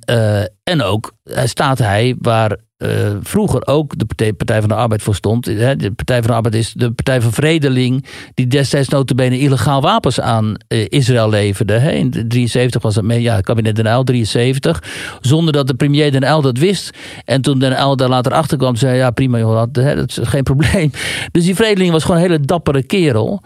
en 0.63 0.81
ook 0.81 1.13
staat 1.45 1.77
hij 1.77 2.15
waar 2.19 2.57
uh, 2.81 2.89
vroeger 3.21 3.67
ook 3.67 3.97
de 3.97 4.05
partij, 4.05 4.33
partij, 4.33 4.59
van 4.59 4.69
de 4.69 4.75
Arbeid 4.75 5.01
voor 5.01 5.15
stond. 5.15 5.45
Hè, 5.45 5.75
de 5.75 5.91
Partij 5.91 6.17
van 6.17 6.27
de 6.27 6.33
Arbeid 6.33 6.55
is 6.55 6.73
de 6.73 6.91
Partij 6.91 7.21
van 7.21 7.31
Vredeling... 7.31 8.05
die 8.33 8.47
destijds 8.47 8.89
notabene 8.89 9.39
illegaal 9.39 9.81
wapens 9.81 10.19
aan 10.19 10.55
uh, 10.67 10.85
Israël 10.89 11.29
leverde. 11.29 11.73
Hè. 11.73 11.91
In 11.91 12.11
73 12.27 12.81
was 12.81 12.95
het 12.95 13.05
mee, 13.05 13.21
ja, 13.21 13.41
kabinet 13.41 13.75
Den 13.75 13.85
Uyl, 13.85 14.03
73. 14.03 14.83
Zonder 15.21 15.53
dat 15.53 15.67
de 15.67 15.73
premier 15.73 16.11
Den 16.11 16.23
Uyl 16.23 16.41
dat 16.41 16.57
wist. 16.57 16.89
En 17.25 17.41
toen 17.41 17.59
Den 17.59 17.71
Uyl 17.71 17.95
daar 17.95 18.09
later 18.09 18.31
achter 18.31 18.57
kwam, 18.57 18.75
zei 18.75 18.97
ja 18.97 19.11
prima 19.11 19.37
joh, 19.37 19.55
dat, 19.55 19.83
hè, 19.83 19.95
dat 19.95 20.09
is 20.09 20.17
geen 20.21 20.43
probleem. 20.51 20.91
Dus 21.31 21.43
die 21.43 21.55
Vredeling 21.55 21.91
was 21.91 22.03
gewoon 22.03 22.21
een 22.21 22.29
hele 22.29 22.39
dappere 22.39 22.83
kerel. 22.83 23.41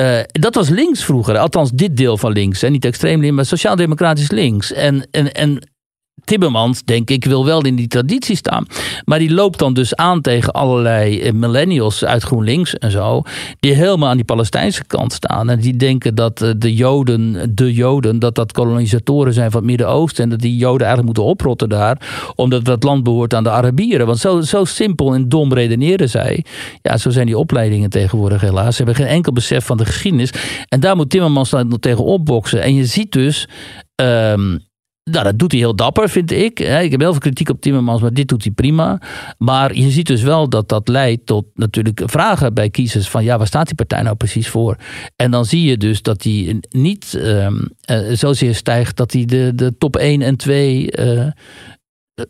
Uh, 0.00 0.18
dat 0.26 0.54
was 0.54 0.68
links 0.68 1.04
vroeger, 1.04 1.38
althans 1.38 1.70
dit 1.70 1.96
deel 1.96 2.18
van 2.18 2.32
links. 2.32 2.60
Hè. 2.60 2.68
Niet 2.68 2.84
extreem 2.84 3.20
links, 3.20 3.36
maar 3.36 3.44
sociaal-democratisch 3.44 4.30
links. 4.30 4.72
En, 4.72 5.08
en, 5.10 5.32
en 5.32 5.58
Timmermans, 6.26 6.82
denk 6.84 7.10
ik, 7.10 7.24
wil 7.24 7.44
wel 7.44 7.62
in 7.62 7.76
die 7.76 7.86
traditie 7.86 8.36
staan. 8.36 8.66
Maar 9.04 9.18
die 9.18 9.32
loopt 9.32 9.58
dan 9.58 9.74
dus 9.74 9.94
aan 9.94 10.20
tegen 10.20 10.52
allerlei 10.52 11.32
millennials 11.32 12.04
uit 12.04 12.22
GroenLinks 12.22 12.74
en 12.74 12.90
zo. 12.90 13.22
Die 13.60 13.72
helemaal 13.72 14.08
aan 14.08 14.16
die 14.16 14.24
Palestijnse 14.24 14.84
kant 14.84 15.12
staan. 15.12 15.50
En 15.50 15.60
die 15.60 15.76
denken 15.76 16.14
dat 16.14 16.38
de 16.56 16.74
Joden, 16.74 17.54
de 17.54 17.72
Joden, 17.72 18.18
dat 18.18 18.34
dat 18.34 18.52
kolonisatoren 18.52 19.32
zijn 19.32 19.50
van 19.50 19.60
het 19.60 19.68
Midden-Oosten. 19.68 20.24
En 20.24 20.30
dat 20.30 20.40
die 20.40 20.56
Joden 20.56 20.86
eigenlijk 20.86 21.06
moeten 21.06 21.24
oprotten 21.24 21.68
daar. 21.68 22.30
Omdat 22.34 22.64
dat 22.64 22.82
land 22.82 23.02
behoort 23.02 23.34
aan 23.34 23.42
de 23.42 23.50
Arabieren. 23.50 24.06
Want 24.06 24.18
zo, 24.18 24.40
zo 24.40 24.64
simpel 24.64 25.14
en 25.14 25.28
dom 25.28 25.52
redeneren 25.52 26.08
zij. 26.08 26.44
Ja, 26.82 26.96
zo 26.96 27.10
zijn 27.10 27.26
die 27.26 27.38
opleidingen 27.38 27.90
tegenwoordig 27.90 28.40
helaas. 28.40 28.76
Ze 28.76 28.82
hebben 28.82 29.04
geen 29.04 29.14
enkel 29.14 29.32
besef 29.32 29.64
van 29.64 29.76
de 29.76 29.84
geschiedenis. 29.84 30.32
En 30.68 30.80
daar 30.80 30.96
moet 30.96 31.10
Timmermans 31.10 31.50
dan 31.50 31.78
tegen 31.80 32.04
opboksen. 32.04 32.62
En 32.62 32.74
je 32.74 32.84
ziet 32.84 33.12
dus. 33.12 33.48
Um, 34.02 34.64
Nou, 35.10 35.24
dat 35.24 35.38
doet 35.38 35.52
hij 35.52 35.60
heel 35.60 35.74
dapper, 35.76 36.08
vind 36.08 36.30
ik. 36.30 36.60
Ik 36.60 36.90
heb 36.90 37.00
heel 37.00 37.10
veel 37.10 37.20
kritiek 37.20 37.48
op 37.48 37.60
Timmermans, 37.60 38.00
maar 38.00 38.12
dit 38.12 38.28
doet 38.28 38.42
hij 38.42 38.52
prima. 38.52 39.00
Maar 39.38 39.74
je 39.74 39.90
ziet 39.90 40.06
dus 40.06 40.22
wel 40.22 40.48
dat 40.48 40.68
dat 40.68 40.88
leidt 40.88 41.26
tot 41.26 41.44
natuurlijk 41.54 42.02
vragen 42.04 42.54
bij 42.54 42.70
kiezers 42.70 43.08
van 43.08 43.24
ja, 43.24 43.38
waar 43.38 43.46
staat 43.46 43.66
die 43.66 43.74
partij 43.74 44.02
nou 44.02 44.16
precies 44.16 44.48
voor? 44.48 44.76
En 45.16 45.30
dan 45.30 45.44
zie 45.44 45.62
je 45.62 45.76
dus 45.76 46.02
dat 46.02 46.22
hij 46.22 46.60
niet 46.68 47.14
ehm, 47.14 47.54
eh, 47.80 47.98
zozeer 48.12 48.54
stijgt 48.54 48.96
dat 48.96 49.12
hij 49.12 49.24
de, 49.24 49.52
de 49.54 49.78
top 49.78 49.96
1 49.96 50.22
en 50.22 50.36
2 50.36 50.90
eh, 50.90 51.26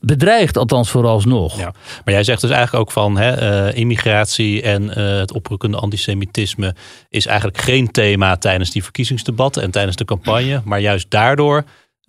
bedreigt, 0.00 0.56
althans 0.56 0.90
vooralsnog. 0.90 1.56
Maar 2.04 2.14
jij 2.14 2.24
zegt 2.24 2.40
dus 2.40 2.50
eigenlijk 2.50 2.82
ook 2.82 2.92
van 2.92 3.18
hè, 3.18 3.30
eh, 3.30 3.78
immigratie 3.78 4.62
en 4.62 4.88
het 4.98 5.32
oprukkende 5.32 5.76
antisemitisme 5.76 6.74
is 7.08 7.26
eigenlijk 7.26 7.58
geen 7.58 7.90
thema 7.90 8.36
tijdens 8.36 8.70
die 8.70 8.82
verkiezingsdebatten 8.82 9.62
en 9.62 9.70
tijdens 9.70 9.96
de 9.96 10.04
campagne. 10.04 10.60
Maar 10.64 10.80
juist 10.80 11.10
daardoor 11.10 11.64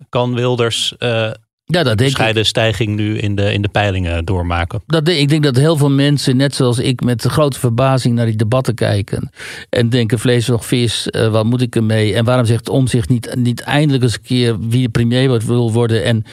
kan 0.08 0.34
Wilders 0.34 0.96
eh 0.98 1.30
Ja, 1.64 1.82
dat 1.82 1.98
denk 1.98 2.18
ik. 2.18 2.44
stijging 2.44 2.96
nu 2.96 3.18
in 3.18 3.34
de, 3.34 3.52
in 3.52 3.62
de 3.62 3.68
peilingen 3.68 4.24
doormaken. 4.24 4.82
Dat, 4.86 5.08
ik 5.08 5.28
denk 5.28 5.42
dat 5.42 5.56
heel 5.56 5.76
veel 5.76 5.90
mensen, 5.90 6.36
net 6.36 6.54
zoals 6.54 6.78
ik, 6.78 7.00
met 7.00 7.22
grote 7.22 7.58
verbazing 7.58 8.14
naar 8.14 8.26
die 8.26 8.36
debatten 8.36 8.74
kijken. 8.74 9.30
En 9.70 9.88
denken: 9.88 10.18
vlees 10.18 10.50
of 10.50 10.66
vis, 10.66 11.08
eh, 11.10 11.28
wat 11.30 11.44
moet 11.44 11.60
ik 11.62 11.76
ermee? 11.76 12.14
En 12.14 12.24
waarom 12.24 12.44
zegt 12.44 12.68
Omzicht 12.68 13.08
niet, 13.08 13.34
niet 13.34 13.60
eindelijk 13.60 14.02
eens 14.02 14.14
een 14.14 14.22
keer 14.22 14.58
wie 14.60 14.82
de 14.82 14.88
premier 14.88 15.28
wordt- 15.28 15.46
wil 15.46 15.72
worden? 15.72 16.04
En 16.04 16.24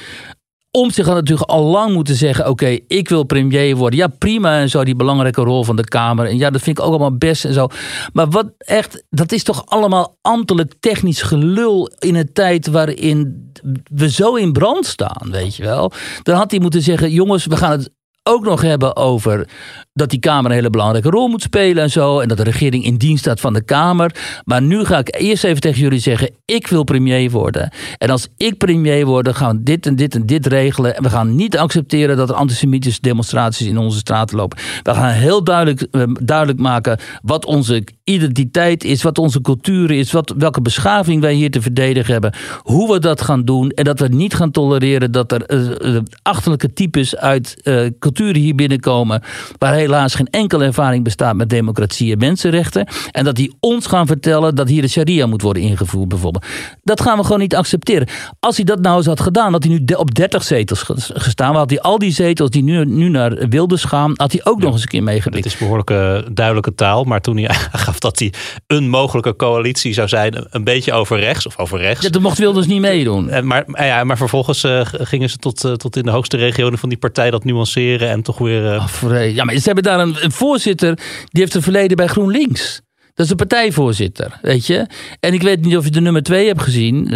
Omtzigt 0.76 1.08
had 1.08 1.16
natuurlijk 1.18 1.50
al 1.50 1.64
lang 1.64 1.94
moeten 1.94 2.16
zeggen: 2.16 2.50
Oké, 2.50 2.78
ik 2.88 3.10
wil 3.10 3.24
premier 3.24 3.76
worden. 3.76 4.00
Ja, 4.00 4.08
prima 4.08 4.60
en 4.60 4.70
zo, 4.70 4.84
die 4.84 4.96
belangrijke 4.96 5.42
rol 5.42 5.64
van 5.64 5.76
de 5.76 5.84
Kamer. 5.84 6.26
En 6.26 6.38
ja, 6.38 6.50
dat 6.50 6.62
vind 6.62 6.78
ik 6.78 6.84
ook 6.84 6.90
allemaal 6.90 7.18
best 7.18 7.46
en 7.46 7.54
zo. 7.54 7.68
Maar 8.14 8.30
wat 8.30 8.52
echt, 8.58 9.04
dat 9.10 9.32
is 9.32 9.44
toch 9.44 9.66
allemaal 9.66 10.18
ambtelijk 10.22 10.74
technisch 10.80 11.22
gelul 11.22 11.92
in 12.00 12.16
een 12.16 12.34
tijd 12.34 12.68
waarin 12.68 13.52
we 13.92 14.10
zo 14.10 14.36
in 14.36 14.52
brand 14.52 14.86
staan, 14.86 15.32
weet 15.32 15.56
je 15.56 15.64
wel. 15.64 15.92
Dan 16.24 16.36
had 16.36 16.52
hij 16.52 16.60
moeten 16.60 16.82
zeggen: 16.82 17.12
Jongens, 17.12 17.46
we 17.46 17.58
gaan 17.58 17.72
het 17.72 17.90
ook 18.24 18.44
nog 18.44 18.62
hebben 18.62 18.96
over 18.96 19.48
dat 19.96 20.10
die 20.10 20.20
Kamer 20.20 20.52
een 20.52 20.58
hele 20.58 20.70
belangrijke 20.70 21.10
rol 21.10 21.28
moet 21.28 21.42
spelen 21.42 21.84
en 21.84 21.90
zo. 21.90 22.20
En 22.20 22.28
dat 22.28 22.38
de 22.38 22.44
regering 22.44 22.84
in 22.84 22.96
dienst 22.96 23.24
staat 23.24 23.40
van 23.40 23.54
de 23.54 23.62
Kamer. 23.62 24.16
Maar 24.44 24.62
nu 24.62 24.86
ga 24.86 24.98
ik 24.98 25.16
eerst 25.20 25.44
even 25.44 25.62
tegen 25.62 25.82
jullie 25.82 26.00
zeggen: 26.00 26.30
ik 26.46 26.68
wil 26.68 26.84
premier 26.84 27.32
worden. 27.32 27.70
En 27.98 28.10
als 28.10 28.28
ik 28.38 28.58
premier 28.58 29.06
word, 29.06 29.36
gaan 29.36 29.58
we 29.58 29.64
dit 29.64 29.86
en 29.86 29.96
dit 29.96 30.16
en 30.16 30.26
dit 30.26 30.46
regelen. 30.46 30.96
En 30.96 31.04
we 31.04 31.10
gaan 31.10 31.36
niet 31.36 31.58
accepteren 31.58 32.18
dat 32.18 32.30
er 32.30 32.36
antisemitische 32.36 33.02
demonstraties 33.02 33.68
in 33.68 33.78
onze 33.78 33.98
straten 33.98 34.38
lopen. 34.38 34.58
We 34.84 34.94
gaan 34.94 35.12
heel 35.12 35.44
duidelijk, 35.44 35.88
eh, 35.92 36.04
duidelijk 36.24 36.60
maken 36.60 37.00
wat 37.22 37.46
onze 37.46 37.84
identiteit 38.04 38.84
is, 38.84 39.04
wat 39.04 39.18
onze 39.18 39.42
cultuur 39.42 39.92
is, 39.92 40.12
wat, 40.12 40.34
welke 40.38 40.62
beschaving 40.62 41.22
wij 41.22 41.34
hier 41.34 41.52
te 41.52 41.62
verdedigen 41.62 42.12
hebben. 42.12 42.34
Hoe 42.62 42.94
we 42.94 43.00
dat 43.00 43.22
gaan 43.22 43.44
doen. 43.44 43.70
En 43.70 43.84
dat 43.84 44.00
we 44.00 44.08
niet 44.08 44.34
gaan 44.34 44.52
tolereren 44.52 45.12
dat 45.12 45.32
er 45.32 45.44
eh, 45.44 45.96
eh, 45.96 46.02
achterlijke 46.22 46.74
types 46.74 47.16
uit 47.16 47.62
culturen 48.00 48.42
hier 48.42 48.56
binnenkomen. 48.56 49.22
Waar 49.58 49.74
helaas 49.86 50.16
geen 50.16 50.28
enkele 50.30 50.66
ervaring 50.66 51.04
bestaat 51.04 51.36
met 51.36 51.50
democratie 51.50 52.12
en 52.12 52.18
mensenrechten. 52.18 52.88
En 53.12 53.24
dat 53.24 53.36
die 53.36 53.56
ons 53.60 53.86
gaan 53.88 54.08
vertellen 54.08 54.56
dat 54.56 54.68
hier 54.70 54.82
de 54.82 54.88
sharia 54.88 55.26
moet 55.26 55.42
worden 55.42 55.64
ingevoerd 55.64 56.08
bijvoorbeeld. 56.08 56.46
Dat 56.84 57.02
gaan 57.02 57.18
we 57.18 57.24
gewoon 57.24 57.40
niet 57.40 57.56
accepteren. 57.56 58.08
Als 58.40 58.56
hij 58.56 58.66
dat 58.66 58.80
nou 58.82 58.98
eens 58.98 59.06
had 59.06 59.20
gedaan, 59.20 59.52
had 59.52 59.64
hij 59.64 59.74
nu 59.74 59.94
op 59.96 60.16
30 60.16 60.44
zetels 60.44 60.82
ge- 60.82 60.94
gestaan. 61.14 61.56
Had 61.56 61.70
hij 61.70 61.80
al 61.82 61.98
die 62.00 62.12
zetels 62.12 62.50
die 62.50 62.64
nu, 62.64 62.86
nu 62.86 63.10
naar 63.10 63.48
Wilders 63.50 63.84
gaan, 63.84 64.14
had 64.16 64.32
hij 64.32 64.42
ook 64.44 64.60
nog 64.62 64.72
eens 64.74 64.82
een 64.82 64.88
keer 64.88 65.00
Het 65.00 65.10
meegepikt. 65.10 65.46
is 65.46 65.58
behoorlijke 65.58 66.28
duidelijke 66.34 66.76
taal, 66.76 67.04
maar 67.04 67.22
toen 67.22 67.38
hij 67.38 67.48
aangaf 67.72 68.00
dat 68.00 68.20
hij 68.20 68.34
een 68.68 68.90
mogelijke 68.90 69.36
coalitie 69.36 69.94
zou 69.94 70.08
zijn, 70.08 70.46
een 70.50 70.64
beetje 70.64 70.94
over 70.94 71.20
rechts 71.20 71.46
of 71.48 71.58
over 71.58 71.80
rechts. 71.80 72.04
Ja, 72.04 72.10
dat 72.10 72.22
mocht 72.22 72.38
Wilders 72.38 72.68
niet 72.68 72.82
meedoen. 72.82 73.30
En 73.30 73.48
maar, 73.48 73.64
maar 73.66 73.86
ja, 73.86 74.04
maar 74.04 74.18
vervolgens 74.18 74.64
eh, 74.64 74.82
gingen 74.84 75.30
ze 75.30 75.38
tot, 75.38 75.64
eh, 75.64 75.72
tot 75.72 75.96
in 75.96 76.04
de 76.04 76.12
hoogste 76.12 76.38
regionen 76.38 76.80
van 76.80 76.90
die 76.90 76.98
partij 76.98 77.32
dat 77.32 77.44
nuanceren 77.44 78.10
en 78.10 78.22
toch 78.22 78.38
weer. 78.38 78.72
eh, 78.72 78.76
Oh, 78.76 78.88
vre- 78.88 79.20
Ja, 79.20 79.44
maar 79.44 79.56
ze 79.56 79.62
hebben 79.66 79.75
daar 79.84 80.00
een, 80.00 80.32
voorzitter, 80.32 80.96
die 81.26 81.42
heeft 81.42 81.54
een 81.54 81.62
verleden 81.62 81.98
bij 81.98 82.08
GroenLinks. 82.08 82.82
Dat 83.14 83.26
is 83.26 83.32
de 83.32 83.36
partijvoorzitter, 83.36 84.40
weet 84.42 84.66
je. 84.66 84.88
En 85.20 85.34
ik 85.34 85.42
weet 85.42 85.62
niet 85.62 85.78
of 85.78 85.84
je 85.84 85.92
de 85.92 86.02
nummer 86.02 86.24
twee 86.24 86.48
hebt 86.48 86.62
gezien. 86.62 87.10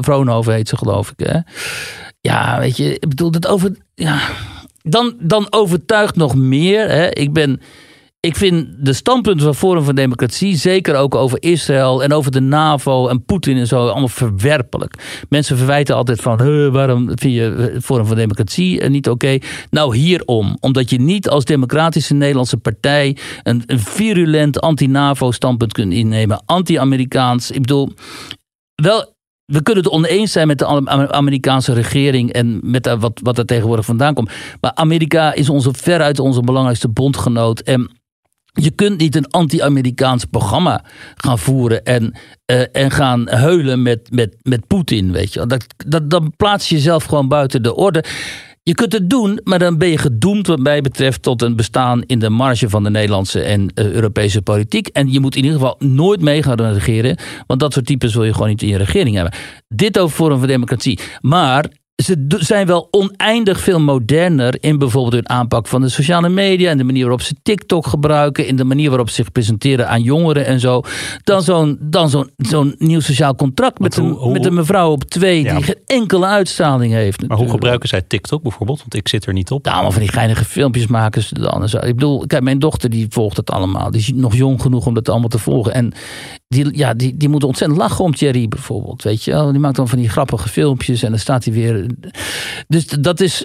Vroonhoven 0.00 0.54
heet 0.54 0.68
ze, 0.68 0.76
geloof 0.76 1.12
ik. 1.16 1.26
Hè? 1.26 1.38
Ja, 2.20 2.58
weet 2.58 2.76
je, 2.76 2.92
ik 2.92 3.08
bedoel, 3.08 3.30
dat 3.30 3.46
over. 3.46 3.76
Ja, 3.94 4.20
dan, 4.82 5.14
dan 5.20 5.46
overtuigt 5.50 6.16
nog 6.16 6.34
meer. 6.34 6.88
Hè? 6.90 7.10
Ik 7.10 7.32
ben. 7.32 7.60
Ik 8.24 8.36
vind 8.36 8.66
de 8.78 8.92
standpunten 8.92 9.44
van 9.44 9.54
Forum 9.54 9.84
van 9.84 9.94
Democratie, 9.94 10.56
zeker 10.56 10.96
ook 10.96 11.14
over 11.14 11.42
Israël 11.42 12.02
en 12.02 12.12
over 12.12 12.30
de 12.30 12.40
NAVO 12.40 13.08
en 13.08 13.24
Poetin 13.24 13.56
en 13.56 13.66
zo, 13.66 13.86
allemaal 13.86 14.08
verwerpelijk. 14.08 15.22
Mensen 15.28 15.56
verwijten 15.56 15.96
altijd 15.96 16.20
van, 16.20 16.42
"Huh, 16.42 16.72
waarom 16.72 17.06
vind 17.06 17.34
je 17.34 17.70
eh, 17.74 17.80
Forum 17.80 18.06
van 18.06 18.16
Democratie 18.16 18.80
eh, 18.80 18.90
niet 18.90 19.08
oké? 19.08 19.38
Nou, 19.70 19.96
hierom. 19.96 20.56
Omdat 20.60 20.90
je 20.90 21.00
niet 21.00 21.28
als 21.28 21.44
democratische 21.44 22.14
Nederlandse 22.14 22.56
partij 22.56 23.16
een, 23.42 23.62
virulent 23.66 24.60
anti-NAVO 24.60 25.30
standpunt 25.30 25.72
kunt 25.72 25.92
innemen. 25.92 26.42
Anti-Amerikaans. 26.46 27.50
Ik 27.50 27.60
bedoel, 27.60 27.92
wel 28.74 29.12
we 29.44 29.62
kunnen 29.62 29.84
het 29.84 29.92
oneens 29.92 30.32
zijn 30.32 30.46
met 30.46 30.58
de 30.58 30.64
Am- 30.64 30.88
Amerikaanse 30.88 31.72
regering 31.72 32.32
en 32.32 32.60
met 32.62 32.96
wat, 32.98 33.20
wat 33.22 33.38
er 33.38 33.46
tegenwoordig 33.46 33.84
vandaan 33.84 34.14
komt. 34.14 34.30
Maar 34.60 34.74
Amerika 34.74 35.32
is 35.32 35.48
onze, 35.48 35.70
veruit 35.72 36.18
onze 36.18 36.40
belangrijkste 36.40 36.88
bondgenoot. 36.88 37.60
En 37.60 37.90
je 38.54 38.70
kunt 38.70 38.98
niet 38.98 39.16
een 39.16 39.30
anti-Amerikaans 39.30 40.24
programma 40.24 40.84
gaan 41.14 41.38
voeren 41.38 41.84
en, 41.84 42.14
eh, 42.44 42.62
en 42.72 42.90
gaan 42.90 43.28
heulen 43.28 43.82
met, 43.82 44.08
met, 44.10 44.36
met 44.42 44.66
Poetin. 44.66 45.12
Weet 45.12 45.32
je. 45.32 45.46
Dat, 45.46 45.66
dat, 45.86 46.10
dan 46.10 46.32
plaats 46.36 46.68
je 46.68 46.74
jezelf 46.74 47.04
gewoon 47.04 47.28
buiten 47.28 47.62
de 47.62 47.74
orde. 47.74 48.04
Je 48.62 48.74
kunt 48.74 48.92
het 48.92 49.10
doen, 49.10 49.40
maar 49.44 49.58
dan 49.58 49.78
ben 49.78 49.88
je 49.88 49.98
gedoemd, 49.98 50.46
wat 50.46 50.58
mij 50.58 50.80
betreft, 50.80 51.22
tot 51.22 51.42
een 51.42 51.56
bestaan 51.56 52.02
in 52.02 52.18
de 52.18 52.30
marge 52.30 52.68
van 52.68 52.82
de 52.82 52.90
Nederlandse 52.90 53.42
en 53.42 53.70
eh, 53.74 53.90
Europese 53.90 54.42
politiek. 54.42 54.88
En 54.88 55.12
je 55.12 55.20
moet 55.20 55.36
in 55.36 55.44
ieder 55.44 55.58
geval 55.58 55.76
nooit 55.78 56.20
mee 56.20 56.42
gaan 56.42 56.60
regeren, 56.60 57.18
want 57.46 57.60
dat 57.60 57.72
soort 57.72 57.86
types 57.86 58.14
wil 58.14 58.24
je 58.24 58.32
gewoon 58.32 58.48
niet 58.48 58.62
in 58.62 58.68
je 58.68 58.76
regering 58.76 59.14
hebben. 59.14 59.34
Dit 59.68 59.98
over 59.98 60.16
Forum 60.16 60.38
voor 60.38 60.46
Democratie. 60.46 60.98
Maar 61.20 61.66
ze 62.02 62.24
zijn 62.28 62.66
wel 62.66 62.88
oneindig 62.90 63.60
veel 63.60 63.80
moderner 63.80 64.56
in 64.60 64.78
bijvoorbeeld 64.78 65.12
hun 65.14 65.28
aanpak 65.28 65.66
van 65.66 65.80
de 65.80 65.88
sociale 65.88 66.28
media 66.28 66.70
en 66.70 66.78
de 66.78 66.84
manier 66.84 67.00
waarop 67.02 67.20
ze 67.22 67.34
TikTok 67.42 67.86
gebruiken, 67.86 68.46
in 68.46 68.56
de 68.56 68.64
manier 68.64 68.88
waarop 68.88 69.08
ze 69.08 69.14
zich 69.14 69.32
presenteren 69.32 69.88
aan 69.88 70.02
jongeren 70.02 70.46
en 70.46 70.60
zo, 70.60 70.82
dan 71.24 71.42
zo'n 71.42 71.78
dan 71.80 72.08
zo'n 72.08 72.30
zo'n 72.36 72.74
nieuw 72.78 73.00
sociaal 73.00 73.34
contract 73.34 73.78
met, 73.78 73.96
hoe- 73.96 74.08
een, 74.08 74.14
hoe- 74.14 74.32
met 74.32 74.44
een 74.46 74.54
mevrouw 74.54 74.90
op 74.90 75.04
twee 75.04 75.42
Ja. 75.42 75.54
die 75.54 75.62
geen 75.64 75.78
enkele 75.86 76.26
uitstraling 76.26 76.92
heeft. 76.92 77.28
maar 77.28 77.36
hoe 77.36 77.48
gebruiken 77.50 77.88
zij 77.88 78.02
TikTok 78.02 78.42
bijvoorbeeld? 78.42 78.78
Want 78.78 78.94
ik 78.94 79.08
zit 79.08 79.26
er 79.26 79.32
niet 79.32 79.50
op. 79.50 79.62
Nou, 79.64 79.74
allemaal 79.74 79.92
van 79.92 80.02
die 80.02 80.10
geinige 80.12 80.44
filmpjes 80.44 80.86
maken 80.86 81.22
ze 81.22 81.34
dan. 81.40 81.62
en 81.62 81.68
zo. 81.68 81.76
Ik 81.78 81.94
bedoel, 81.94 82.26
kijk, 82.26 82.42
mijn 82.42 82.58
dochter 82.58 82.90
die 82.90 83.06
volgt 83.08 83.36
het 83.36 83.50
allemaal. 83.50 83.90
Die 83.90 84.00
is 84.00 84.12
nog 84.14 84.34
jong 84.34 84.62
genoeg 84.62 84.86
om 84.86 84.94
dat 84.94 85.08
allemaal 85.08 85.28
te 85.28 85.38
volgen. 85.38 85.74
En 85.74 85.92
die, 86.48 86.76
ja, 86.76 86.94
die, 86.94 87.16
die 87.16 87.28
moet 87.28 87.44
ontzettend 87.44 87.78
lachen 87.78 88.04
om 88.04 88.14
Thierry 88.14 88.48
bijvoorbeeld. 88.48 89.02
Weet 89.02 89.24
je? 89.24 89.48
Die 89.50 89.60
maakt 89.60 89.76
dan 89.76 89.88
van 89.88 89.98
die 89.98 90.08
grappige 90.08 90.48
filmpjes 90.48 91.02
en 91.02 91.10
dan 91.10 91.18
staat 91.18 91.44
hij 91.44 91.54
weer. 91.54 91.86
Dus 92.68 92.86
dat 92.86 93.20
is, 93.20 93.44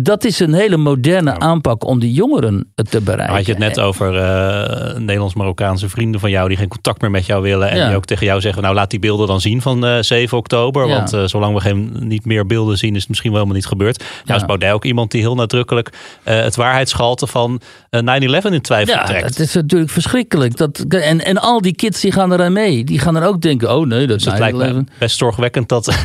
dat 0.00 0.24
is 0.24 0.40
een 0.40 0.52
hele 0.54 0.76
moderne 0.76 1.38
aanpak 1.38 1.84
om 1.84 1.98
die 2.00 2.12
jongeren 2.12 2.72
te 2.74 3.00
bereiken. 3.00 3.16
Nou, 3.26 3.36
had 3.36 3.46
je 3.46 3.52
het 3.52 3.60
net 3.60 3.80
over 3.80 4.16
eh, 4.18 4.96
Nederlands-Marokkaanse 4.98 5.88
vrienden 5.88 6.20
van 6.20 6.30
jou 6.30 6.48
die 6.48 6.56
geen 6.56 6.68
contact 6.68 7.00
meer 7.00 7.10
met 7.10 7.26
jou 7.26 7.42
willen. 7.42 7.70
En 7.70 7.76
Ja. 7.76 7.86
die 7.86 7.96
ook 7.96 8.04
tegen 8.04 8.26
jou 8.26 8.40
zeggen, 8.40 8.62
nou 8.62 8.74
laat 8.74 8.90
die 8.90 8.98
beelden 8.98 9.26
dan 9.26 9.40
zien 9.40 9.62
van 9.62 9.86
eh 9.86 9.96
7 10.00 10.38
oktober. 10.38 10.86
Ja. 10.88 10.96
Want 10.96 11.12
eh, 11.12 11.24
zolang 11.24 11.54
we 11.54 11.60
geen, 11.60 11.96
niet 12.00 12.24
meer 12.24 12.46
beelden 12.46 12.78
zien 12.78 12.94
is 12.94 13.00
het 13.00 13.08
misschien 13.08 13.30
wel 13.30 13.38
helemaal 13.40 13.60
niet 13.60 13.68
gebeurd. 13.70 14.04
Nou 14.24 14.40
is 14.40 14.46
Baudet 14.46 14.72
ook 14.72 14.84
iemand 14.84 15.10
die 15.10 15.20
heel 15.20 15.34
nadrukkelijk 15.34 15.92
eh, 16.22 16.40
het 16.40 16.56
waarheidsgehalte 16.56 17.26
van 17.26 17.60
eh, 17.90 18.00
9-11 18.00 18.04
in 18.52 18.60
twijfel 18.60 18.94
Ja, 18.94 19.04
trekt. 19.04 19.22
dat 19.22 19.38
is 19.38 19.54
natuurlijk 19.54 19.90
verschrikkelijk. 19.90 20.56
Dat, 20.56 20.78
en, 20.88 21.24
en 21.24 21.38
al 21.38 21.60
die 21.60 21.74
kids 21.74 22.00
die 22.00 22.12
gaan 22.12 22.32
eraan 22.32 22.52
mee. 22.52 22.84
Die 22.84 22.98
gaan 22.98 23.16
er 23.16 23.26
ook 23.26 23.40
denken, 23.40 23.74
oh 23.76 23.86
nee, 23.86 24.06
dat 24.06 24.18
Dus 24.18 24.26
is 24.32 24.38
het 24.38 24.52
me 24.56 24.84
best 24.98 25.16
zorgwekkend 25.18 25.68
dat, 25.68 25.86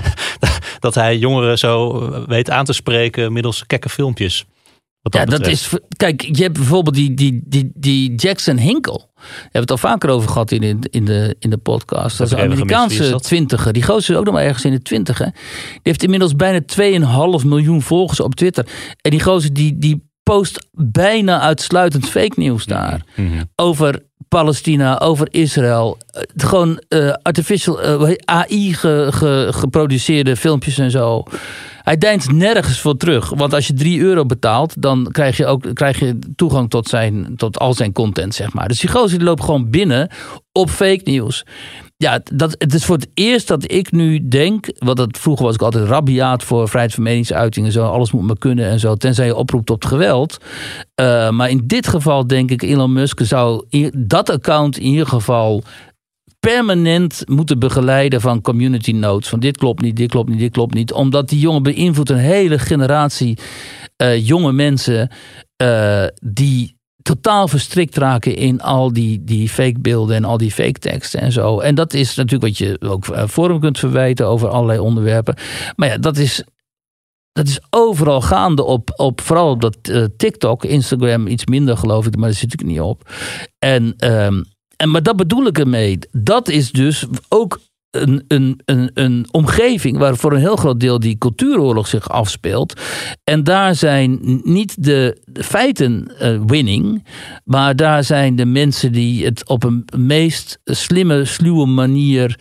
dat 0.82 0.96
hij 0.96 1.18
jongeren 1.18 1.58
zo 1.58 2.26
weet 2.26 2.50
aan 2.50 2.66
te 2.66 2.74
spreken 2.74 3.34
middels 3.34 3.64
gekke 3.68 3.90
filmpjes. 3.90 4.46
Wat 5.02 5.14
Ja, 5.14 5.26
dat 5.26 5.48
is. 5.48 5.70
Kijk, 5.98 6.22
je 6.36 6.44
hebt 6.44 6.54
bijvoorbeeld 6.58 6.96
die, 6.96 7.14
die, 7.14 7.42
die, 7.46 7.72
die 7.76 8.16
Jackson 8.16 8.58
Hinkel. 8.58 9.10
We 9.16 9.22
hebben 9.42 9.62
het 9.62 9.72
al 9.72 9.78
vaker 9.78 10.10
over 10.10 10.30
gehad 10.30 10.52
in, 10.52 10.62
de- 10.82 10.90
in, 10.90 11.06
de, 11.06 11.36
in 11.40 11.50
de 11.50 11.58
podcast. 11.58 12.18
Dat 12.18 12.28
is 12.28 12.34
een 12.34 12.40
gemist. 12.40 12.58
Is 12.58 12.64
Amerikaanse 12.72 13.10
dat? 13.12 13.24
twintiger. 13.24 13.74
Die 13.74 13.84
gozer 13.84 14.14
is 14.14 14.20
ook 14.20 14.26
nog 14.26 14.34
maar 14.34 14.44
ergens 14.44 14.66
in 14.66 14.72
de 14.72 14.82
twintiger. 14.82 15.32
Die 15.72 15.80
heeft 15.84 16.04
inmiddels 16.04 16.36
bijna 16.36 16.60
2,5 17.42 17.46
miljoen 17.46 17.82
volgers 17.82 18.20
op 18.20 18.36
Twitter. 18.36 18.66
En 19.02 19.12
die 19.12 19.22
gozer 19.24 19.54
die, 19.54 19.78
die 19.78 20.10
post 20.24 20.67
bijna 20.72 21.39
uitsluitend 21.39 22.09
fake 22.09 22.34
nieuws 22.36 22.65
daar. 22.65 23.01
Over 23.55 24.03
Palestina, 24.28 24.99
over 24.99 25.28
Israël. 25.32 25.97
Eh, 26.07 26.22
gewoon 26.36 26.82
eh, 26.88 27.13
artificial 27.22 27.82
eh, 27.82 28.13
AI 28.26 28.74
ge- 28.74 29.07
ge- 29.11 29.47
geproduceerde 29.51 30.36
filmpjes 30.36 30.78
en 30.78 30.91
zo. 30.91 31.24
Hij 31.82 31.97
deint 31.97 32.32
nergens 32.32 32.80
voor 32.80 32.97
terug. 32.97 33.30
Want 33.30 33.53
als 33.53 33.67
je 33.67 33.74
3 33.74 33.99
euro 34.01 34.26
betaalt, 34.26 34.82
dan 34.82 35.07
krijg 35.11 35.38
je 35.38 35.45
ook 35.45 35.65
krijg 35.74 35.99
je 35.99 36.19
toegang 36.36 36.69
tot, 36.69 36.88
zijn, 36.89 37.34
tot 37.36 37.59
al 37.59 37.74
zijn 37.74 37.91
content, 37.91 38.36
zeg 38.36 38.53
maar. 38.53 38.67
Dus 38.67 38.80
die 38.80 38.89
gozer 38.89 39.17
die 39.17 39.28
loopt 39.28 39.43
gewoon 39.43 39.69
binnen 39.69 40.09
op 40.51 40.69
fake 40.69 41.01
nieuws. 41.03 41.45
Ja, 42.02 42.22
dat, 42.34 42.56
het 42.58 42.74
is 42.74 42.86
voor 42.86 42.95
het 42.95 43.10
eerst 43.14 43.47
dat 43.47 43.72
ik 43.72 43.91
nu 43.91 44.28
denk. 44.28 44.68
Want 44.78 44.97
dat, 44.97 45.18
vroeger 45.18 45.45
was 45.45 45.56
ik 45.56 45.62
altijd 45.62 45.88
rabiaat 45.88 46.43
voor 46.43 46.70
vrijheid 46.70 46.93
van 46.93 47.04
meningsuiting 47.04 47.66
en 47.66 47.72
zo. 47.72 47.86
Alles 47.86 48.12
moet 48.12 48.28
maar 48.28 48.38
kunnen 48.38 48.70
en 48.70 48.80
zo. 48.80 48.95
Tenzij 48.95 49.26
je 49.26 49.36
oproept 49.36 49.66
tot 49.66 49.86
geweld. 49.86 50.38
Uh, 51.02 51.30
maar 51.30 51.49
in 51.49 51.62
dit 51.66 51.88
geval 51.88 52.28
denk 52.28 52.52
ik, 52.52 52.62
Elon 52.62 52.93
Musk 52.93 53.20
zou 53.24 53.66
dat 53.97 54.30
account 54.30 54.78
in 54.78 54.86
ieder 54.86 55.08
geval 55.08 55.64
permanent 56.39 57.24
moeten 57.26 57.60
begeleiden 57.60 58.22
van 58.22 58.41
community 58.41 58.91
notes. 58.91 59.30
Van 59.30 59.39
dit 59.39 59.58
klopt 59.58 59.82
niet, 59.82 59.95
dit 59.95 60.10
klopt 60.10 60.30
niet, 60.30 60.39
dit 60.39 60.52
klopt 60.52 60.74
niet. 60.74 60.93
Omdat 60.93 61.30
die 61.30 61.39
jongen 61.39 61.64
beïnvloedt 61.64 62.10
een 62.10 62.18
hele 62.18 62.60
generatie 62.60 63.38
uh, 63.97 64.28
jonge 64.28 64.52
mensen 64.52 65.10
uh, 65.64 66.06
die 66.22 66.80
totaal 67.02 67.47
verstrikt 67.47 67.97
raken 67.97 68.36
in 68.36 68.62
al 68.62 68.93
die, 68.93 69.24
die 69.24 69.49
fake 69.49 69.80
beelden 69.80 70.16
en 70.16 70.24
al 70.24 70.38
die 70.38 70.52
fake 70.52 70.80
teksten 70.80 71.22
en 71.22 71.32
zo. 71.32 71.60
En 71.60 71.76
dat 71.76 71.93
is 71.93 72.16
natuurlijk 72.16 72.43
wat 72.43 72.58
je 72.58 72.78
ook 72.80 73.30
Forum 73.30 73.60
kunt 73.60 73.80
verwijten 73.80 74.28
over 74.28 74.47
allerlei 74.47 74.80
onderwerpen. 74.80 75.36
Maar 75.76 75.88
ja, 75.88 75.97
dat 75.97 76.18
is 76.18 76.43
dat 77.34 77.47
is 77.47 77.60
overal 77.70 78.22
gaande 78.22 78.64
op, 78.64 78.91
op 78.95 79.22
vooral 79.22 79.49
op 79.49 79.62
dat 79.62 79.78
uh, 79.89 80.06
TikTok, 80.18 80.64
Instagram 80.64 81.28
iets 81.28 81.45
minder 81.45 81.78
geloof 81.78 82.06
ik, 82.06 82.16
maar 82.16 82.30
daar 82.30 82.38
zit 82.38 82.54
ik 82.54 82.64
niet 82.64 82.80
op. 82.80 83.10
En, 83.60 83.84
um, 84.12 84.43
en 84.76 84.89
maar 84.89 85.04
dat 85.04 85.16
bedoel 85.16 85.45
ik 85.45 85.60
ermee. 85.60 85.99
Dat 86.12 86.49
is 86.49 86.72
dus 86.72 87.06
ook 87.30 87.60
een, 87.92 88.24
een, 88.28 88.62
een, 88.66 88.92
een 88.94 89.28
omgeving 89.32 89.98
waar 89.98 90.16
voor 90.16 90.34
een 90.34 90.39
heel 90.39 90.56
groot 90.56 90.80
deel 90.80 91.00
die 91.00 91.18
cultuuroorlog 91.18 91.88
zich 91.88 92.10
afspeelt. 92.10 92.82
En 93.24 93.44
daar 93.44 93.76
zijn 93.76 94.42
niet 94.44 94.84
de, 94.84 95.18
feiten 95.34 96.12
uh, 96.22 96.42
winning, 96.46 97.06
maar 97.44 97.76
daar 97.76 98.04
zijn 98.04 98.36
de 98.36 98.46
mensen 98.46 98.92
die 98.92 99.26
het 99.26 99.48
op 99.48 99.64
een 99.64 99.86
meest 99.98 100.60
slimme, 100.64 101.26
sluwe 101.26 101.66
manier 101.66 102.39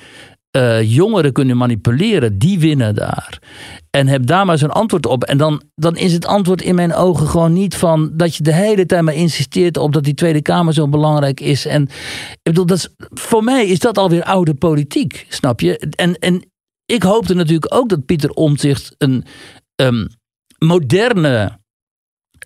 uh, 0.56 0.82
jongeren 0.82 1.32
kunnen 1.32 1.56
manipuleren, 1.56 2.38
die 2.38 2.58
winnen 2.58 2.94
daar. 2.94 3.38
En 3.90 4.06
heb 4.06 4.26
daar 4.26 4.46
maar 4.46 4.58
zo'n 4.58 4.70
antwoord 4.70 5.06
op. 5.06 5.24
En 5.24 5.38
dan, 5.38 5.62
dan 5.74 5.96
is 5.96 6.12
het 6.12 6.26
antwoord 6.26 6.62
in 6.62 6.74
mijn 6.74 6.94
ogen 6.94 7.26
gewoon 7.26 7.52
niet 7.52 7.74
van 7.74 8.10
dat 8.12 8.34
je 8.36 8.42
de 8.42 8.54
hele 8.54 8.86
tijd 8.86 9.02
maar 9.02 9.14
insisteert 9.14 9.76
op 9.76 9.92
dat 9.92 10.04
die 10.04 10.14
Tweede 10.14 10.42
Kamer 10.42 10.74
zo 10.74 10.88
belangrijk 10.88 11.40
is. 11.40 11.66
En 11.66 11.82
ik 12.32 12.38
bedoel, 12.42 12.66
dat 12.66 12.76
is, 12.76 12.88
voor 13.10 13.44
mij 13.44 13.66
is 13.66 13.78
dat 13.78 13.98
alweer 13.98 14.22
oude 14.22 14.54
politiek, 14.54 15.26
snap 15.28 15.60
je? 15.60 15.78
En, 15.78 16.14
en 16.18 16.44
ik 16.86 17.02
hoopte 17.02 17.34
natuurlijk 17.34 17.74
ook 17.74 17.88
dat 17.88 18.06
Pieter 18.06 18.30
Omtzigt 18.30 18.94
een 18.98 19.24
um, 19.76 20.08
moderne 20.58 21.58